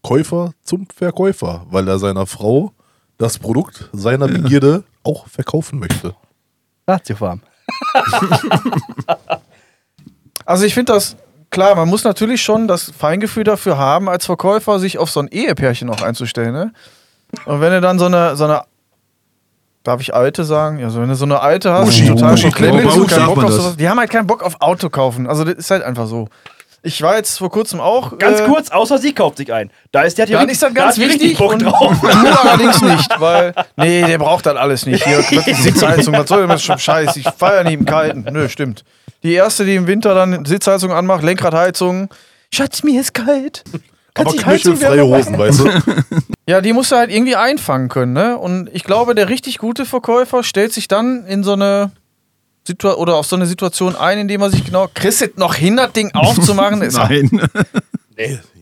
Käufer 0.03 0.53
zum 0.63 0.85
Verkäufer, 0.95 1.65
weil 1.71 1.87
er 1.87 1.97
seiner 1.97 2.27
Frau 2.27 2.71
das 3.21 3.37
Produkt 3.37 3.89
seiner 3.93 4.27
Begierde 4.27 4.83
auch 5.03 5.27
verkaufen 5.27 5.79
möchte. 5.79 6.15
Ratiofarm. 6.87 7.41
Also 10.43 10.65
ich 10.65 10.73
finde 10.73 10.93
das, 10.93 11.15
klar, 11.51 11.75
man 11.75 11.87
muss 11.87 12.03
natürlich 12.03 12.41
schon 12.41 12.67
das 12.67 12.91
Feingefühl 12.97 13.43
dafür 13.43 13.77
haben, 13.77 14.09
als 14.09 14.25
Verkäufer 14.25 14.79
sich 14.79 14.97
auf 14.97 15.09
so 15.11 15.19
ein 15.19 15.27
Ehepärchen 15.27 15.89
auch 15.89 16.01
einzustellen. 16.01 16.51
Ne? 16.51 16.73
Und 17.45 17.61
wenn 17.61 17.71
du 17.71 17.79
dann 17.79 17.99
so 17.99 18.05
eine, 18.05 18.35
so 18.35 18.45
eine 18.45 18.63
Darf 19.83 20.01
ich 20.01 20.13
alte 20.13 20.43
sagen? 20.43 20.79
Ja, 20.79 20.89
so 20.89 20.99
wenn 21.01 21.09
du 21.09 21.15
so 21.15 21.25
eine 21.25 21.39
alte 21.39 21.71
hast, 21.71 21.85
Muschi, 21.85 22.01
die 22.03 22.09
total 22.09 22.31
Muschi, 22.31 22.47
auf 22.47 23.39
das. 23.39 23.55
sowas. 23.55 23.77
Die 23.77 23.87
haben 23.89 23.99
halt 23.99 24.11
keinen 24.11 24.27
Bock 24.27 24.43
auf 24.43 24.61
Auto 24.61 24.89
kaufen. 24.89 25.25
Also 25.25 25.43
das 25.43 25.55
ist 25.55 25.71
halt 25.71 25.83
einfach 25.83 26.07
so. 26.07 26.27
Ich 26.83 27.01
war 27.01 27.15
jetzt 27.15 27.37
vor 27.37 27.51
kurzem 27.51 27.79
auch. 27.79 28.17
Ganz 28.17 28.39
äh, 28.39 28.47
kurz, 28.47 28.71
außer 28.71 28.97
sie 28.97 29.13
kauft 29.13 29.37
sich 29.37 29.53
ein. 29.53 29.69
Da 29.91 30.01
ist 30.01 30.17
der 30.17 30.25
Dann 30.25 30.49
ist 30.49 30.63
das 30.63 30.73
ganz 30.73 30.95
da 30.95 31.03
hat 31.03 31.11
die 31.11 31.13
wichtig 31.13 31.37
Bock 31.37 31.53
und 31.53 31.63
drauf. 31.63 31.95
du 32.01 32.07
allerdings 32.07 32.81
nicht, 32.81 33.09
weil 33.19 33.53
nee, 33.75 34.03
der 34.03 34.17
braucht 34.17 34.47
das 34.47 34.55
alles 34.55 34.85
nicht. 34.87 35.05
Hier 35.05 35.21
Sitzheizung, 35.21 36.15
was 36.15 36.27
soll 36.27 36.41
denn 36.41 36.49
das 36.49 36.63
schon 36.63 36.79
Scheiß? 36.79 37.17
Ich 37.17 37.27
feiere 37.29 37.63
nicht 37.63 37.73
im 37.73 37.85
Kalten. 37.85 38.25
Nö, 38.31 38.49
stimmt. 38.49 38.83
Die 39.21 39.33
erste, 39.33 39.63
die 39.65 39.75
im 39.75 39.85
Winter 39.85 40.15
dann 40.15 40.45
Sitzheizung 40.45 40.91
anmacht, 40.91 41.21
Lenkradheizung. 41.23 42.09
Schatz, 42.51 42.81
mir 42.83 42.99
ist 42.99 43.13
kalt. 43.13 43.63
Aber 44.13 44.25
Kannst 44.25 44.45
Heizung 44.45 44.73
knöchelfreie 44.73 45.05
Hosen, 45.05 45.37
weißt 45.37 45.59
du? 45.59 45.69
Ja, 46.47 46.59
die 46.59 46.73
musst 46.73 46.91
du 46.91 46.97
halt 46.97 47.11
irgendwie 47.11 47.37
einfangen 47.37 47.87
können, 47.87 48.11
ne? 48.11 48.37
Und 48.37 48.69
ich 48.73 48.83
glaube, 48.83 49.15
der 49.15 49.29
richtig 49.29 49.57
gute 49.57 49.85
Verkäufer 49.85 50.43
stellt 50.43 50.73
sich 50.73 50.89
dann 50.89 51.25
in 51.25 51.43
so 51.43 51.53
eine 51.53 51.91
Situa 52.65 52.93
oder 52.93 53.15
auf 53.15 53.25
so 53.25 53.35
eine 53.35 53.45
Situation 53.45 53.95
ein, 53.95 54.19
indem 54.19 54.41
er 54.41 54.51
sich 54.51 54.63
genau, 54.65 54.87
es 54.93 55.23
noch 55.35 55.55
hin, 55.55 55.77
das 55.77 55.93
Ding 55.93 56.11
aufzumachen? 56.13 56.81
Ist 56.81 56.97
Nein. 56.97 57.29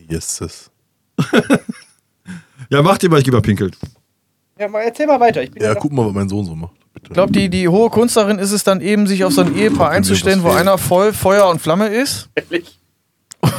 Yes. 0.08 0.70
Ja, 2.70 2.82
mach 2.82 2.98
dir 2.98 3.10
mal, 3.10 3.18
ich 3.18 3.24
geh 3.24 3.32
mal 3.32 3.42
pinkeln. 3.42 3.72
Ja, 4.56 4.68
mal 4.68 4.82
erzähl 4.82 5.06
mal 5.08 5.18
weiter. 5.18 5.42
Ich 5.42 5.50
bin 5.50 5.60
Ja, 5.60 5.70
ja, 5.70 5.74
guck 5.74 5.90
mal, 5.90 6.06
was 6.06 6.12
mein 6.12 6.28
Sohn 6.28 6.44
so 6.44 6.54
macht. 6.54 6.74
Bitte. 6.94 7.06
Ich 7.08 7.12
glaube, 7.14 7.32
die, 7.32 7.48
die 7.48 7.66
hohe 7.68 7.90
Kunst 7.90 8.16
darin 8.16 8.38
ist 8.38 8.52
es 8.52 8.62
dann 8.62 8.80
eben, 8.80 9.08
sich 9.08 9.24
auf 9.24 9.32
so 9.32 9.40
ein 9.40 9.56
Ehepaar 9.56 9.90
einzustellen, 9.90 10.44
wo 10.44 10.50
einer 10.50 10.78
voll 10.78 11.12
Feuer 11.12 11.48
und 11.48 11.60
Flamme 11.60 11.88
ist. 11.88 12.28
ehrlich. 12.36 12.78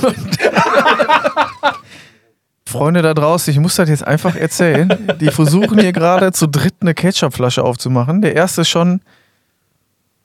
Freunde 2.66 3.02
da 3.02 3.14
draußen, 3.14 3.52
ich 3.52 3.60
muss 3.60 3.76
das 3.76 3.90
jetzt 3.90 4.08
einfach 4.08 4.36
erzählen. 4.36 5.18
Die 5.20 5.30
versuchen 5.30 5.78
hier 5.80 5.92
gerade 5.92 6.32
zu 6.32 6.48
dritt 6.48 6.76
eine 6.80 6.94
Ketchupflasche 6.94 7.64
aufzumachen. 7.64 8.22
Der 8.22 8.34
erste 8.36 8.62
ist 8.62 8.70
schon 8.70 9.02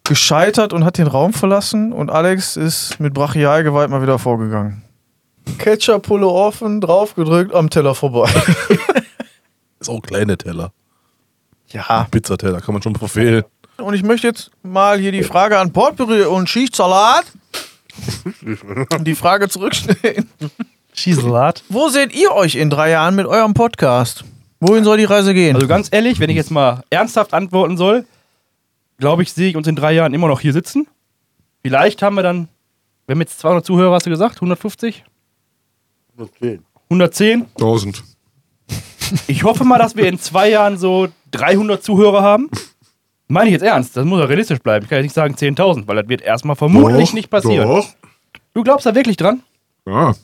gescheitert 0.09 0.73
und 0.73 0.85
hat 0.85 0.99
den 0.99 1.07
Raum 1.07 1.33
verlassen 1.33 1.93
und 1.93 2.11
Alex 2.11 2.57
ist 2.57 2.99
mit 3.01 3.15
Brachialgewalt 3.15 3.91
mal 3.91 4.03
wieder 4.03 4.19
vorgegangen. 4.19 4.83
Ketchup-Pulle 5.59 6.27
offen, 6.27 6.81
draufgedrückt, 6.81 7.55
am 7.55 7.71
Teller 7.71 7.95
vorbei. 7.95 8.29
Ist 9.81 9.89
auch 9.89 10.01
kleine 10.03 10.37
Teller. 10.37 10.73
Ja. 11.69 12.07
Pizzateller, 12.11 12.61
kann 12.61 12.73
man 12.75 12.83
schon 12.83 12.97
verfehlen. 12.97 13.45
Und 13.77 13.95
ich 13.95 14.03
möchte 14.03 14.27
jetzt 14.27 14.51
mal 14.63 14.99
hier 14.99 15.13
die 15.13 15.23
Frage 15.23 15.59
an 15.59 15.73
Portpüree 15.73 16.25
und 16.25 16.49
Schichtsalat. 16.49 17.27
die 19.01 19.15
Frage 19.15 19.49
zurückstellen. 19.49 20.29
Schießelat. 20.95 21.63
Wo 21.69 21.89
seht 21.89 22.15
ihr 22.15 22.33
euch 22.33 22.55
in 22.55 22.71
drei 22.71 22.91
Jahren 22.91 23.15
mit 23.15 23.27
eurem 23.27 23.53
Podcast? 23.53 24.25
Wohin 24.61 24.85
soll 24.85 24.97
die 24.97 25.05
Reise 25.05 25.35
gehen? 25.35 25.55
Also 25.55 25.69
ganz 25.69 25.89
ehrlich, 25.91 26.19
wenn 26.21 26.31
ich 26.31 26.37
jetzt 26.37 26.51
mal 26.51 26.83
ernsthaft 26.89 27.35
antworten 27.35 27.77
soll, 27.77 28.07
glaube 28.99 29.23
ich, 29.23 29.33
sehe 29.33 29.51
ich 29.51 29.57
uns 29.57 29.67
in 29.67 29.77
drei 29.77 29.93
Jahren 29.93 30.15
immer 30.15 30.29
noch 30.29 30.41
hier 30.41 30.53
sitzen. 30.53 30.87
Vielleicht 31.63 32.03
haben 32.03 32.17
wir 32.17 32.23
dann, 32.23 32.49
wir 33.07 33.15
haben 33.15 33.21
jetzt 33.21 33.39
200 33.41 33.65
Zuhörer, 33.65 33.95
hast 33.95 34.07
du 34.07 34.11
gesagt? 34.11 34.37
150? 34.37 35.05
110? 36.89 37.47
1000. 37.57 38.05
Ich 39.29 39.45
hoffe 39.45 39.65
mal, 39.65 39.79
dass 39.79 39.95
wir 39.95 40.09
in 40.09 40.19
zwei 40.19 40.51
Jahren 40.51 40.79
so 40.79 41.09
300 41.31 41.83
Zuhörer 41.83 42.23
haben? 42.23 42.51
Meine 43.29 43.51
ich 43.51 43.53
jetzt 43.53 43.63
ernst, 43.63 43.97
das 43.97 44.05
muss 44.05 44.21
ja 44.21 44.27
realistisch 44.27 44.59
bleiben. 44.61 44.85
Ich 44.85 44.89
kann 44.89 44.99
jetzt 44.99 45.05
nicht 45.05 45.15
sagen 45.15 45.35
10.000, 45.35 45.87
weil 45.87 45.97
das 45.97 46.09
wird 46.09 46.23
erstmal 46.23 46.57
vermutlich 46.57 47.09
Doch, 47.09 47.15
nicht 47.15 47.31
passieren. 47.31 47.69
Doch. 47.69 47.89
Du 48.55 48.63
glaubst 48.63 48.87
da 48.87 48.95
wirklich 48.95 49.17
dran? 49.17 49.43
Ja. 49.87 50.15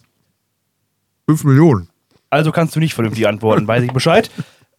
5 1.29 1.45
Millionen. 1.45 1.89
Also 2.31 2.53
kannst 2.53 2.75
du 2.77 2.81
nicht 2.81 2.95
vernünftig 2.95 3.27
antworten, 3.27 3.67
weiß 3.67 3.83
ich 3.83 3.93
Bescheid. 3.93 4.31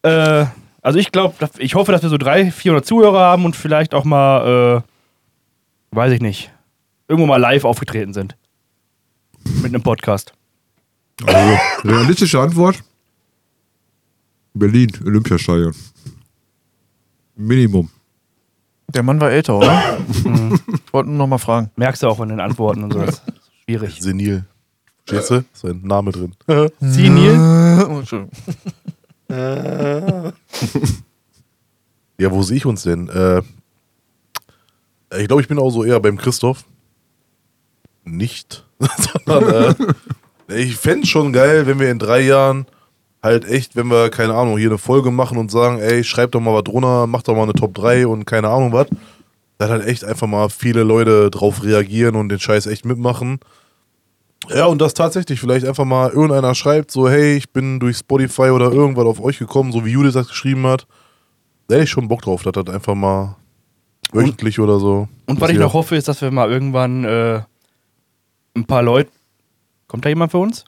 Äh, 0.01 0.45
also 0.83 0.99
ich 0.99 1.11
glaube, 1.11 1.49
ich 1.57 1.75
hoffe, 1.75 1.91
dass 1.91 2.03
wir 2.03 2.09
so 2.09 2.17
300, 2.17 2.53
400 2.53 2.85
Zuhörer 2.85 3.19
haben 3.21 3.45
und 3.45 3.55
vielleicht 3.55 3.93
auch 3.95 4.03
mal, 4.03 4.83
äh, 4.83 5.95
weiß 5.95 6.11
ich 6.11 6.21
nicht, 6.21 6.51
irgendwo 7.07 7.25
mal 7.25 7.37
live 7.37 7.63
aufgetreten 7.63 8.13
sind. 8.13 8.35
Mit 9.61 9.73
einem 9.73 9.81
Podcast. 9.81 10.33
Also, 11.25 11.57
realistische 11.83 12.39
Antwort: 12.39 12.83
Berlin, 14.53 14.91
Olympiastadion. 15.05 15.73
Minimum. 17.35 17.89
Der 18.93 19.03
Mann 19.03 19.19
war 19.19 19.31
älter, 19.31 19.57
oder? 19.57 19.97
ich 20.09 20.93
wollte 20.93 21.09
nur 21.09 21.17
noch 21.17 21.27
mal 21.27 21.37
fragen. 21.37 21.71
Merkst 21.77 22.03
du 22.03 22.07
auch 22.07 22.17
von 22.17 22.29
den 22.29 22.39
Antworten 22.39 22.83
und 22.83 22.93
so. 22.93 22.99
Das 22.99 23.15
ist 23.15 23.23
schwierig. 23.63 24.01
Senil. 24.01 24.45
Verstehst 25.05 25.31
du? 25.31 25.43
Ist 25.53 25.65
ein 25.65 25.81
Name 25.87 26.11
drin. 26.11 26.35
Senil? 26.79 27.37
Oh, 27.89 27.99
Entschuldigung. 27.99 28.31
Ja, 32.17 32.31
wo 32.31 32.41
sehe 32.41 32.57
ich 32.57 32.65
uns 32.65 32.83
denn? 32.83 33.09
Äh, 33.09 33.41
ich 35.19 35.27
glaube, 35.27 35.41
ich 35.41 35.47
bin 35.47 35.59
auch 35.59 35.71
so 35.71 35.83
eher 35.83 35.99
beim 35.99 36.17
Christoph. 36.17 36.63
Nicht. 38.03 38.65
Sondern, 39.25 39.75
äh, 40.47 40.55
ich 40.55 40.75
fände 40.75 41.03
es 41.03 41.09
schon 41.09 41.33
geil, 41.33 41.67
wenn 41.67 41.79
wir 41.79 41.91
in 41.91 41.99
drei 41.99 42.21
Jahren 42.21 42.65
halt 43.21 43.45
echt, 43.45 43.75
wenn 43.75 43.87
wir, 43.87 44.09
keine 44.09 44.35
Ahnung, 44.35 44.57
hier 44.57 44.69
eine 44.69 44.77
Folge 44.77 45.09
machen 45.11 45.37
und 45.37 45.49
sagen, 45.49 45.79
ey, 45.79 46.03
schreib 46.03 46.31
doch 46.31 46.41
mal 46.41 46.53
was 46.53 46.65
drunter, 46.65 47.07
mach 47.07 47.23
doch 47.23 47.35
mal 47.35 47.43
eine 47.43 47.53
Top 47.53 47.73
3 47.73 48.07
und 48.07 48.25
keine 48.25 48.49
Ahnung 48.49 48.73
was. 48.73 48.87
Dann 49.57 49.69
halt 49.69 49.85
echt 49.85 50.03
einfach 50.03 50.27
mal 50.27 50.49
viele 50.49 50.83
Leute 50.83 51.31
drauf 51.31 51.63
reagieren 51.63 52.15
und 52.15 52.29
den 52.29 52.39
Scheiß 52.39 52.67
echt 52.67 52.85
mitmachen. 52.85 53.39
Ja, 54.49 54.65
und 54.65 54.79
das 54.81 54.93
tatsächlich 54.93 55.39
vielleicht 55.39 55.65
einfach 55.65 55.85
mal 55.85 56.09
irgendeiner 56.09 56.53
schreibt, 56.55 56.91
so, 56.91 57.09
hey, 57.09 57.35
ich 57.35 57.49
bin 57.51 57.79
durch 57.79 57.97
Spotify 57.97 58.49
oder 58.49 58.71
irgendwas 58.71 59.05
auf 59.05 59.21
euch 59.21 59.39
gekommen, 59.39 59.71
so 59.71 59.85
wie 59.85 59.91
Judith 59.91 60.13
das 60.13 60.27
geschrieben 60.27 60.65
hat. 60.67 60.85
Da 61.67 61.75
hätte 61.75 61.85
ich 61.85 61.89
schon 61.89 62.07
Bock 62.09 62.21
drauf, 62.21 62.43
dass 62.43 62.51
das 62.53 62.67
einfach 62.73 62.93
mal 62.95 63.35
wöchentlich 64.11 64.59
oder 64.59 64.79
so. 64.79 65.07
Und 65.27 65.39
was 65.39 65.49
ich 65.49 65.57
noch 65.57 65.73
hoffe, 65.73 65.95
ist, 65.95 66.07
dass 66.07 66.21
wir 66.21 66.29
mal 66.31 66.51
irgendwann 66.51 67.05
äh, 67.05 67.41
ein 68.55 68.65
paar 68.65 68.83
Leute. 68.83 69.09
Kommt 69.87 70.03
da 70.05 70.09
jemand 70.09 70.31
für 70.31 70.39
uns? 70.39 70.65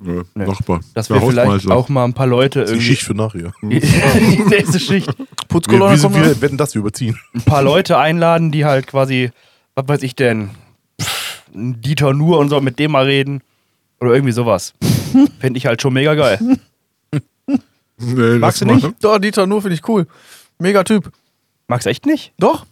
Nö, 0.00 0.24
Nee. 0.34 0.44
Nachbar. 0.46 0.80
Dass 0.94 1.08
wir 1.08 1.20
vielleicht 1.20 1.70
auch 1.70 1.88
mal 1.88 2.04
ein 2.04 2.12
paar 2.14 2.26
Leute 2.26 2.62
Das 2.62 2.70
ist 2.70 2.74
die 2.74 2.78
irgendwie. 2.80 2.96
Schicht 2.96 3.02
für 3.06 3.14
nachher. 3.14 3.52
die 3.62 4.42
nächste 4.48 4.80
Schicht. 4.80 5.16
Wir, 5.16 5.26
Putzkolonne 5.48 5.94
wir, 5.96 6.02
kommt 6.02 6.16
wir 6.16 6.26
noch. 6.34 6.40
werden 6.40 6.58
das 6.58 6.74
überziehen. 6.74 7.16
Ein 7.34 7.42
paar 7.42 7.62
Leute 7.62 7.96
einladen, 7.98 8.50
die 8.50 8.64
halt 8.64 8.86
quasi, 8.88 9.30
was 9.76 9.86
weiß 9.88 10.02
ich 10.02 10.16
denn, 10.16 10.50
Dieter 11.54 12.12
Nur 12.12 12.38
und 12.38 12.48
so 12.48 12.60
mit 12.60 12.78
dem 12.78 12.92
mal 12.92 13.04
reden. 13.04 13.42
Oder 14.00 14.12
irgendwie 14.12 14.32
sowas. 14.32 14.74
Fände 15.38 15.56
ich 15.56 15.66
halt 15.66 15.80
schon 15.80 15.92
mega 15.94 16.14
geil. 16.14 16.38
Nee, 17.96 18.38
Magst 18.38 18.60
du 18.60 18.66
nicht? 18.66 18.88
Doch, 19.00 19.18
Dieter 19.18 19.46
Nur 19.46 19.62
finde 19.62 19.76
ich 19.76 19.88
cool. 19.88 20.06
Mega 20.58 20.82
Typ. 20.82 21.12
Magst 21.68 21.86
du 21.86 21.90
echt 21.90 22.06
nicht? 22.06 22.32
Doch. 22.38 22.66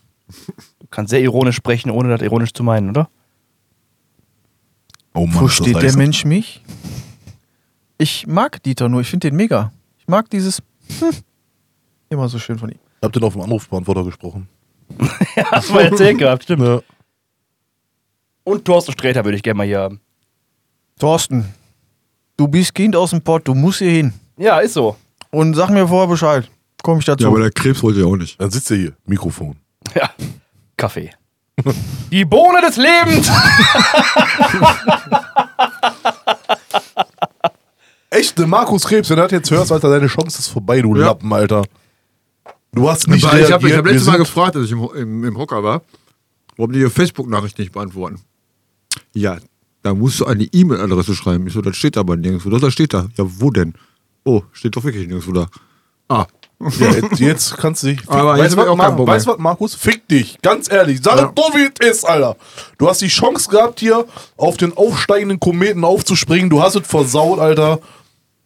Du 0.80 0.86
kannst 0.90 1.10
sehr 1.10 1.20
ironisch 1.20 1.56
sprechen, 1.56 1.90
ohne 1.90 2.08
das 2.08 2.22
ironisch 2.22 2.52
zu 2.52 2.64
meinen, 2.64 2.90
oder? 2.90 3.08
Oh 5.14 5.26
Wo 5.30 5.48
steht 5.48 5.80
der 5.80 5.96
Mensch 5.96 6.24
mich? 6.24 6.62
Ich 7.98 8.26
mag 8.26 8.62
Dieter 8.62 8.88
Nur. 8.88 9.02
Ich 9.02 9.10
finde 9.10 9.30
den 9.30 9.36
mega. 9.36 9.72
Ich 9.98 10.08
mag 10.08 10.28
dieses 10.30 10.62
hm, 10.98 11.10
immer 12.08 12.28
so 12.28 12.38
schön 12.38 12.58
von 12.58 12.70
ihm. 12.70 12.78
Habt 13.02 13.16
ihr 13.16 13.20
noch 13.20 13.28
auf 13.28 13.34
dem 13.34 13.42
Anrufbeantworter 13.42 14.04
gesprochen? 14.04 14.48
Ja, 15.34 15.50
hast 15.50 15.70
du 15.70 15.74
mal 15.74 15.84
erzählt 15.84 16.18
gehabt, 16.18 16.42
stimmt. 16.42 16.62
Ja. 16.62 16.82
Und 18.44 18.64
Thorsten 18.64 18.92
Sträter 18.92 19.24
würde 19.24 19.36
ich 19.36 19.42
gerne 19.42 19.58
mal 19.58 19.66
hier 19.66 19.80
haben. 19.80 20.00
Thorsten, 20.98 21.52
du 22.36 22.48
bist 22.48 22.74
Kind 22.74 22.96
aus 22.96 23.10
dem 23.10 23.22
Pott. 23.22 23.46
Du 23.46 23.54
musst 23.54 23.78
hier 23.78 23.90
hin. 23.90 24.12
Ja, 24.36 24.58
ist 24.60 24.74
so. 24.74 24.96
Und 25.30 25.54
sag 25.54 25.70
mir 25.70 25.86
vorher 25.86 26.08
Bescheid. 26.08 26.48
Komm 26.82 26.98
ich 26.98 27.04
dazu. 27.04 27.22
Ja, 27.24 27.28
aber 27.30 27.40
der 27.40 27.50
Krebs 27.50 27.82
wollte 27.82 28.00
ja 28.00 28.06
auch 28.06 28.16
nicht. 28.16 28.40
Dann 28.40 28.50
sitzt 28.50 28.70
ihr 28.70 28.76
hier, 28.76 28.92
Mikrofon. 29.06 29.56
Ja. 29.94 30.10
Kaffee. 30.76 31.10
Die 32.10 32.24
Bohne 32.24 32.60
des 32.60 32.76
Lebens! 32.76 33.30
Echt, 38.10 38.38
ne 38.38 38.46
Markus 38.46 38.84
Krebs, 38.84 39.08
wenn 39.10 39.16
du 39.16 39.22
das 39.22 39.32
jetzt 39.32 39.50
hörst, 39.50 39.72
Alter, 39.72 39.90
deine 39.90 40.06
Chance 40.06 40.38
ist 40.38 40.48
vorbei, 40.48 40.82
du 40.82 40.96
Ja. 40.96 41.06
Lappen, 41.06 41.32
Alter. 41.32 41.64
Du 42.72 42.88
hast 42.88 43.06
nicht 43.08 43.24
Aber 43.24 43.38
ich 43.38 43.52
habe 43.52 43.76
hab 43.76 43.84
letztes 43.86 44.06
Mal 44.06 44.18
gefragt, 44.18 44.56
als 44.56 44.66
ich 44.66 44.72
im, 44.72 44.88
im, 44.94 45.24
im 45.24 45.38
Hocker 45.38 45.62
war, 45.62 45.82
warum 46.56 46.72
die 46.72 46.80
ihre 46.80 46.90
Facebook-Nachricht 46.90 47.58
nicht 47.58 47.72
beantworten. 47.72 48.20
Ja, 49.14 49.38
da 49.82 49.94
musst 49.94 50.20
du 50.20 50.26
eine 50.26 50.44
E-Mail-Adresse 50.44 51.14
schreiben. 51.14 51.46
Ich 51.46 51.52
so, 51.52 51.60
das 51.62 51.76
steht 51.76 51.96
aber 51.96 52.16
nirgendwo. 52.16 52.50
Doch, 52.50 52.60
das 52.60 52.72
steht 52.72 52.94
da. 52.94 53.06
Ja, 53.16 53.24
wo 53.26 53.50
denn? 53.50 53.74
Oh, 54.24 54.42
steht 54.52 54.76
doch 54.76 54.84
wirklich 54.84 55.06
nirgendwo 55.08 55.32
da. 55.32 55.46
Ah, 56.08 56.26
Ja, 56.78 56.90
jetzt, 56.92 57.18
jetzt 57.20 57.56
kannst 57.56 57.82
du 57.82 57.88
dich. 57.88 58.08
Aber 58.08 58.38
weißt 58.38 58.54
du 58.54 58.58
was, 58.58 58.76
Mar 58.76 58.96
weißt 59.06 59.26
was, 59.26 59.38
Markus? 59.38 59.74
Fick 59.74 60.06
dich, 60.06 60.38
ganz 60.42 60.70
ehrlich. 60.70 61.00
Sag 61.02 61.18
Ja. 61.18 61.32
es 61.36 61.42
so, 61.44 61.52
wie 61.58 61.68
es 61.84 61.90
ist, 61.98 62.04
Alter. 62.04 62.36
Du 62.78 62.88
hast 62.88 63.00
die 63.02 63.08
Chance 63.08 63.50
gehabt, 63.50 63.80
hier 63.80 64.06
auf 64.36 64.56
den 64.58 64.72
aufsteigenden 64.76 65.40
Kometen 65.40 65.84
aufzuspringen. 65.84 66.48
Du 66.50 66.62
hast 66.62 66.76
es 66.76 66.86
versaut, 66.86 67.40
Alter. 67.40 67.80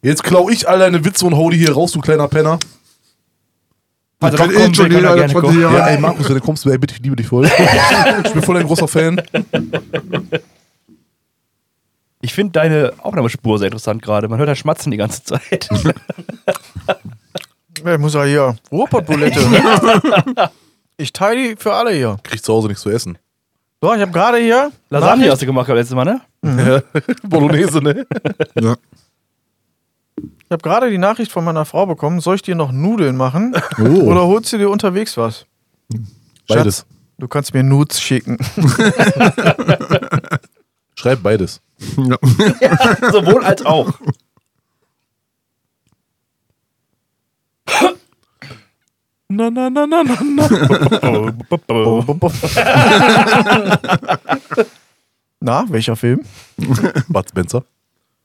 Jetzt 0.01 0.23
klau 0.23 0.49
ich 0.49 0.67
all 0.67 0.79
deine 0.79 1.05
Witze 1.05 1.25
und 1.27 1.35
hau 1.35 1.49
die 1.51 1.57
hier 1.57 1.73
raus, 1.73 1.91
du 1.91 1.99
kleiner 2.01 2.27
Penner. 2.27 2.57
Also 4.19 4.35
kann 4.37 4.49
doch, 4.49 4.55
eh 4.59 4.63
komm, 4.63 4.73
schon 4.73 4.91
jeder 4.91 5.13
gerne 5.15 5.31
20 5.31 5.41
kommen. 5.49 5.61
Jahre- 5.61 5.77
Ja, 5.77 5.87
ey, 5.89 5.99
Markus, 5.99 6.27
wenn 6.27 6.35
du 6.35 6.41
kommst, 6.41 6.65
ey, 6.65 6.77
bitte, 6.79 6.95
ich 6.95 7.01
liebe 7.03 7.15
dich 7.15 7.27
voll. 7.27 7.45
ich 8.25 8.33
bin 8.33 8.41
voll 8.41 8.57
ein 8.57 8.65
großer 8.65 8.87
Fan. 8.87 9.21
Ich 12.21 12.33
finde 12.33 12.51
deine 12.53 12.93
Aufnahmespur 13.01 13.59
sehr 13.59 13.67
interessant 13.67 14.01
gerade. 14.01 14.27
Man 14.27 14.39
hört 14.39 14.49
da 14.49 14.55
Schmatzen 14.55 14.91
die 14.91 14.97
ganze 14.97 15.23
Zeit. 15.23 15.69
Ich 17.77 17.97
muss 17.99 18.15
ja 18.15 18.23
hier. 18.23 18.55
Ruhrpottbulette. 18.71 19.39
ich 20.97 21.13
teile 21.13 21.49
die 21.49 21.55
für 21.55 21.73
alle 21.73 21.91
hier. 21.91 22.17
Kriegst 22.23 22.45
zu 22.45 22.53
Hause 22.53 22.67
nichts 22.69 22.81
zu 22.81 22.89
essen. 22.89 23.19
So, 23.79 23.93
ich 23.93 24.01
habe 24.01 24.11
gerade 24.11 24.37
hier. 24.39 24.71
Lasagne 24.89 25.17
Nachricht- 25.17 25.31
hast 25.31 25.41
du 25.43 25.45
gemacht 25.45 25.67
letztes 25.69 25.95
Mal, 25.95 26.05
ne? 26.05 26.21
Ja. 26.43 26.81
Bolognese, 27.23 27.79
ne? 27.83 28.07
ja. 28.59 28.75
Ich 30.17 30.51
habe 30.51 30.63
gerade 30.63 30.89
die 30.89 30.97
Nachricht 30.97 31.31
von 31.31 31.43
meiner 31.43 31.65
Frau 31.65 31.85
bekommen. 31.85 32.19
Soll 32.19 32.35
ich 32.35 32.41
dir 32.41 32.55
noch 32.55 32.71
Nudeln 32.71 33.15
machen? 33.15 33.55
Oh. 33.79 33.83
Oder 34.05 34.25
holst 34.25 34.51
du 34.53 34.57
dir 34.57 34.71
unterwegs 34.71 35.15
was? 35.15 35.45
Beides. 36.47 36.85
Du 37.19 37.27
kannst 37.27 37.53
mir 37.53 37.61
Nudes 37.61 38.01
schicken. 38.01 38.37
Schreib 40.97 41.21
beides. 41.21 41.61
ja. 41.97 42.17
Sowohl 43.11 43.43
als 43.45 43.63
auch. 43.65 43.93
Na, 49.29 49.49
na, 49.51 49.69
na, 49.69 49.85
na, 49.85 50.03
na, 50.03 50.17
na. 50.23 50.47
Na, 55.39 55.65
welcher 55.69 55.95
Film? 55.95 56.21
Bud 57.09 57.29
Spencer. 57.29 57.63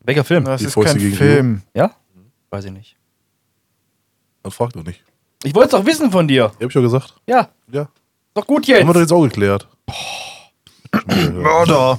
Welcher 0.00 0.24
Film? 0.24 0.44
Das 0.44 0.60
Die 0.60 0.66
ist 0.66 0.74
Fäuste 0.74 0.92
kein 0.94 1.02
gegen 1.02 1.16
Film. 1.16 1.62
Ja? 1.74 1.90
Weiß 2.50 2.64
ich 2.64 2.72
nicht. 2.72 2.96
Dann 4.42 4.52
frag 4.52 4.72
doch 4.72 4.84
nicht. 4.84 5.02
Ich 5.44 5.54
wollte 5.54 5.76
es 5.76 5.80
doch 5.80 5.86
wissen 5.86 6.10
von 6.12 6.26
dir. 6.28 6.44
Hab 6.44 6.62
ich 6.62 6.74
ja 6.74 6.80
gesagt. 6.80 7.14
Ja, 7.26 7.48
Ja. 7.70 7.88
doch 8.34 8.46
gut 8.46 8.66
jetzt. 8.66 8.80
Haben 8.80 8.88
wir 8.88 8.94
doch 8.94 9.00
jetzt 9.00 9.12
auch 9.12 9.22
geklärt. 9.22 9.68
Mörder. 11.32 11.98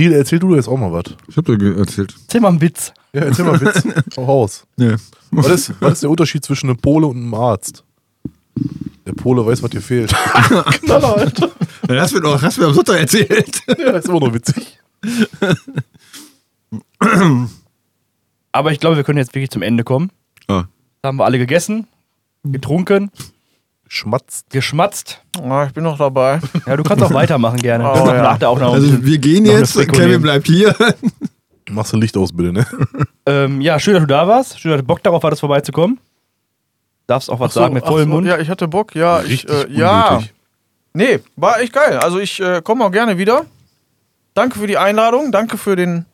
Neil, 0.00 0.12
erzähl 0.14 0.38
du 0.38 0.54
jetzt 0.54 0.66
auch 0.66 0.78
mal 0.78 0.90
was. 0.92 1.14
Ich 1.28 1.36
hab 1.36 1.44
dir 1.44 1.76
erzählt. 1.76 2.14
Erzähl 2.22 2.40
mal 2.40 2.48
einen 2.48 2.60
Witz. 2.62 2.92
Ja, 3.12 3.20
erzähl 3.22 3.44
mal 3.44 3.60
Witz. 3.60 3.82
Hau 4.16 4.24
raus. 4.24 4.64
Nee. 4.76 4.94
Was 5.30 5.48
ist, 5.48 5.74
was 5.80 5.92
ist 5.94 6.02
der 6.04 6.10
Unterschied 6.10 6.42
zwischen 6.42 6.70
einem 6.70 6.78
Pole 6.78 7.06
und 7.06 7.18
einem 7.18 7.34
Arzt? 7.34 7.84
Der 9.06 9.12
Pole 9.12 9.44
weiß, 9.44 9.62
was 9.62 9.70
dir 9.70 9.82
fehlt. 9.82 10.10
Knaller, 10.84 11.16
Alter. 11.18 11.50
Ja, 11.86 11.94
Das 11.96 12.12
wird 12.14 12.24
doch, 12.24 12.40
hast 12.40 12.56
du 12.56 12.62
mir 12.62 12.68
am 12.68 12.74
Sonntag 12.74 12.98
erzählt. 13.00 13.60
Ja, 13.78 13.90
ist 13.90 14.08
immer 14.08 14.20
noch 14.20 14.32
witzig. 14.32 14.78
Aber 18.52 18.72
ich 18.72 18.80
glaube, 18.80 18.96
wir 18.96 19.04
können 19.04 19.18
jetzt 19.18 19.34
wirklich 19.34 19.50
zum 19.50 19.62
Ende 19.62 19.84
kommen. 19.84 20.10
Ah. 20.48 20.64
Da 21.02 21.08
haben 21.08 21.16
wir 21.16 21.24
alle 21.26 21.38
gegessen, 21.38 21.86
getrunken, 22.42 23.10
Schmatzt. 23.92 24.48
geschmatzt. 24.50 25.20
Ah, 25.42 25.64
ich 25.66 25.74
bin 25.74 25.82
noch 25.82 25.98
dabei. 25.98 26.38
Ja, 26.64 26.76
du 26.76 26.84
kannst 26.84 27.02
auch 27.02 27.12
weitermachen 27.14 27.56
gerne. 27.56 27.90
Oh, 27.90 28.06
ja. 28.06 28.22
Nach 28.22 28.38
der 28.38 28.48
Aufnahme. 28.48 28.74
Also 28.74 29.04
wir 29.04 29.18
gehen 29.18 29.44
jetzt, 29.44 29.76
Kevin 29.76 30.22
bleibt 30.22 30.46
hier. 30.46 30.76
Machst 31.70 31.92
du 31.92 31.96
Licht 31.96 32.16
aus, 32.16 32.32
bitte, 32.32 32.52
ne? 32.52 32.64
ähm, 33.26 33.60
ja, 33.60 33.80
schön, 33.80 33.94
dass 33.94 34.04
du 34.04 34.06
da 34.06 34.28
warst. 34.28 34.60
Schön, 34.60 34.70
dass 34.70 34.80
du 34.80 34.86
Bock 34.86 35.02
darauf 35.02 35.24
hattest, 35.24 35.40
vorbeizukommen. 35.40 35.98
Darfst 37.08 37.28
auch 37.28 37.40
was 37.40 37.52
sagen 37.52 37.74
mit 37.74 37.84
vollem 37.84 38.10
Mund. 38.10 38.28
Ja, 38.28 38.38
ich 38.38 38.48
hatte 38.48 38.68
Bock. 38.68 38.94
Ja, 38.94 39.22
ich, 39.22 39.48
Richtig 39.48 39.70
äh, 39.70 39.72
ja. 39.72 40.22
Nee, 40.92 41.18
war 41.34 41.60
echt 41.60 41.72
geil. 41.72 41.98
Also 41.98 42.20
ich 42.20 42.40
äh, 42.40 42.62
komme 42.62 42.84
auch 42.84 42.92
gerne 42.92 43.18
wieder. 43.18 43.44
Danke 44.34 44.60
für 44.60 44.68
die 44.68 44.78
Einladung. 44.78 45.32
Danke 45.32 45.58
für 45.58 45.74
den 45.74 46.06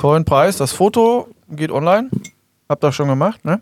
tollen 0.00 0.24
Preis. 0.24 0.56
Das 0.56 0.72
Foto 0.72 1.28
geht 1.48 1.70
online. 1.70 2.10
Hab 2.68 2.80
das 2.80 2.96
schon 2.96 3.06
gemacht, 3.06 3.44
ne? 3.44 3.60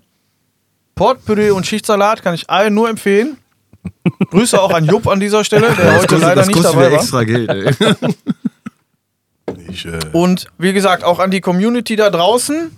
Portpüree 0.96 1.50
und 1.50 1.66
Schichtsalat 1.66 2.22
kann 2.22 2.34
ich 2.34 2.48
allen 2.50 2.74
nur 2.74 2.88
empfehlen. 2.88 3.36
Grüße 4.30 4.60
auch 4.60 4.72
an 4.72 4.86
Jupp 4.86 5.06
an 5.06 5.20
dieser 5.20 5.44
Stelle, 5.44 5.68
der 5.68 5.76
Das 5.76 5.94
heute 5.98 5.98
kostet, 6.06 6.20
leider 6.20 6.34
das 6.36 6.46
nicht 6.48 6.64
dabei 6.64 6.90
war. 6.90 6.98
extra 6.98 7.24
Geld, 7.24 7.48
ey. 7.50 8.14
Ich, 9.68 9.84
äh, 9.86 9.98
Und 10.12 10.46
wie 10.58 10.72
gesagt, 10.72 11.04
auch 11.04 11.18
an 11.20 11.30
die 11.30 11.40
Community 11.40 11.96
da 11.96 12.10
draußen. 12.10 12.70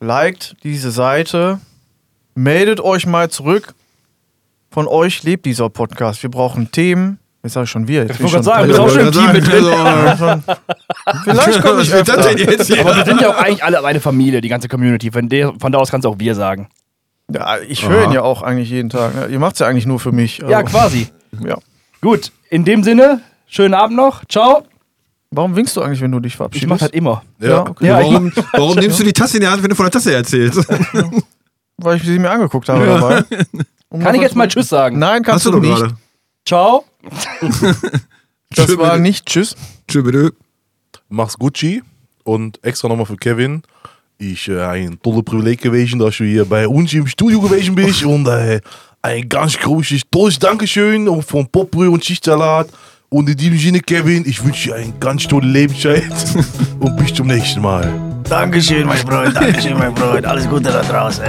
Liked 0.00 0.56
diese 0.64 0.90
Seite. 0.90 1.60
Meldet 2.34 2.80
euch 2.80 3.06
mal 3.06 3.30
zurück. 3.30 3.74
Von 4.70 4.88
euch 4.88 5.22
lebt 5.22 5.44
dieser 5.46 5.68
Podcast. 5.70 6.22
Wir 6.22 6.30
brauchen 6.30 6.72
Themen. 6.72 7.18
Jetzt 7.42 7.52
sag 7.52 7.64
ich 7.64 7.70
schon 7.70 7.86
wir. 7.88 8.02
Jetzt 8.02 8.12
Ich 8.14 8.20
wollte 8.20 8.32
schon 8.32 8.42
gerade 8.42 8.44
sagen, 8.44 8.68
bist 8.68 8.80
auch 8.80 8.90
schon 8.90 9.06
im 9.06 9.12
Team 9.12 9.32
mit 9.32 9.46
drin. 9.46 10.42
Vielleicht 11.24 11.62
komme 11.62 11.82
ich 11.82 11.92
öfter. 11.92 12.16
denn 12.34 12.38
jetzt 12.38 12.66
hier? 12.66 12.80
Aber 12.80 12.96
wir 12.96 13.04
sind 13.04 13.20
ja 13.20 13.28
auch 13.30 13.36
eigentlich 13.36 13.62
alle 13.62 13.84
eine 13.84 14.00
Familie, 14.00 14.40
die 14.40 14.48
ganze 14.48 14.68
Community. 14.68 15.10
Von, 15.10 15.28
der, 15.28 15.52
von 15.60 15.70
da 15.70 15.78
aus 15.78 15.90
kannst 15.90 16.06
du 16.06 16.08
auch 16.08 16.18
wir 16.18 16.34
sagen. 16.34 16.68
Ja, 17.32 17.58
ich 17.58 17.86
höre 17.88 18.04
ihn 18.04 18.12
ja 18.12 18.22
auch 18.22 18.42
eigentlich 18.42 18.70
jeden 18.70 18.88
Tag. 18.88 19.14
ne? 19.14 19.26
Ihr 19.26 19.38
macht 19.38 19.54
es 19.54 19.58
ja 19.58 19.66
eigentlich 19.66 19.86
nur 19.86 20.00
für 20.00 20.12
mich. 20.12 20.40
Also, 20.42 20.50
Ja, 20.52 20.62
quasi. 20.62 21.08
ja. 21.46 21.58
Gut, 22.00 22.32
in 22.50 22.64
dem 22.64 22.82
Sinne, 22.82 23.20
schönen 23.46 23.74
Abend 23.74 23.96
noch. 23.96 24.24
Ciao. 24.26 24.64
Warum 25.30 25.54
winkst 25.56 25.76
du 25.76 25.82
eigentlich, 25.82 26.00
wenn 26.00 26.10
du 26.12 26.20
dich 26.20 26.32
Ich 26.32 26.36
verabschiedest? 26.38 26.68
mach 26.70 26.78
das 26.78 26.90
immer. 26.90 27.22
ja. 27.38 27.48
Ja, 27.48 27.66
okay. 27.68 27.86
Ja, 27.86 28.00
ich 28.00 28.06
warum, 28.06 28.32
warum 28.52 28.76
nimmst 28.78 28.98
du 28.98 29.04
die 29.04 29.12
Tasse 29.12 29.36
in 29.36 29.42
die 29.42 29.46
Hand, 29.48 29.62
wenn 29.62 29.68
du 29.68 29.76
von 29.76 29.84
der 29.84 29.90
Tasse 29.92 30.14
erzählst? 30.14 30.66
Weil 31.76 31.96
ich 31.98 32.02
sie 32.04 32.18
mir 32.18 32.30
angeguckt 32.30 32.68
habe 32.68 32.86
dabei. 32.86 33.24
Um 33.90 34.00
Kann 34.00 34.14
ich 34.14 34.20
jetzt 34.20 34.36
mal 34.36 34.46
Tschüss 34.48 34.68
sagen? 34.68 34.98
Nein, 34.98 35.22
kannst 35.22 35.46
Hast 35.46 35.54
du 35.54 35.60
du 35.60 35.66
nicht. 35.66 35.78
gerade. 35.78 35.96
Ciao. 36.44 36.84
Das 38.50 38.66
Tschö, 38.66 38.78
war 38.78 38.90
bitte. 38.92 39.02
nicht 39.02 39.26
Tschüss. 39.26 39.54
Tschö, 39.88 40.02
bitte. 40.02 40.32
mach's 41.08 41.38
Gucci 41.38 41.82
und 42.24 42.62
extra 42.64 42.88
nochmal 42.88 43.04
für 43.06 43.16
Kevin. 43.16 43.62
Ich 44.20 44.48
äh, 44.48 44.60
ein 44.60 44.98
tolle 45.00 45.22
Privileg 45.22 45.60
gewesen, 45.60 46.00
dass 46.00 46.16
du 46.16 46.24
hier 46.24 46.44
bei 46.44 46.66
uns 46.66 46.92
im 46.92 47.06
Studio 47.06 47.40
gewesen 47.40 47.76
bist 47.76 48.02
und 48.04 48.26
äh, 48.26 48.60
ein 49.00 49.28
ganz 49.28 49.56
großes, 49.56 50.02
tolles 50.10 50.40
Dankeschön 50.40 51.08
auch 51.08 51.22
von 51.22 51.46
Popbrühe 51.46 51.88
und 51.88 52.04
Schichtsalat. 52.04 52.68
Und 53.10 53.28
in 53.28 53.36
diesem 53.36 53.58
Sinne, 53.58 53.80
Kevin, 53.80 54.24
ich 54.26 54.44
wünsche 54.44 54.70
dir 54.70 54.74
eine 54.74 54.92
ganz 54.98 55.28
tolle 55.28 55.46
Lebenszeit 55.46 56.10
und 56.80 56.96
bis 56.98 57.14
zum 57.14 57.28
nächsten 57.28 57.62
Mal. 57.62 57.92
Dankeschön, 58.28 58.88
mein 58.88 58.98
Freund. 58.98 59.36
Dankeschön, 59.36 59.78
mein 59.78 59.96
Freund. 59.96 60.26
Alles 60.26 60.48
Gute 60.48 60.64
da 60.64 60.82
draußen. 60.82 61.24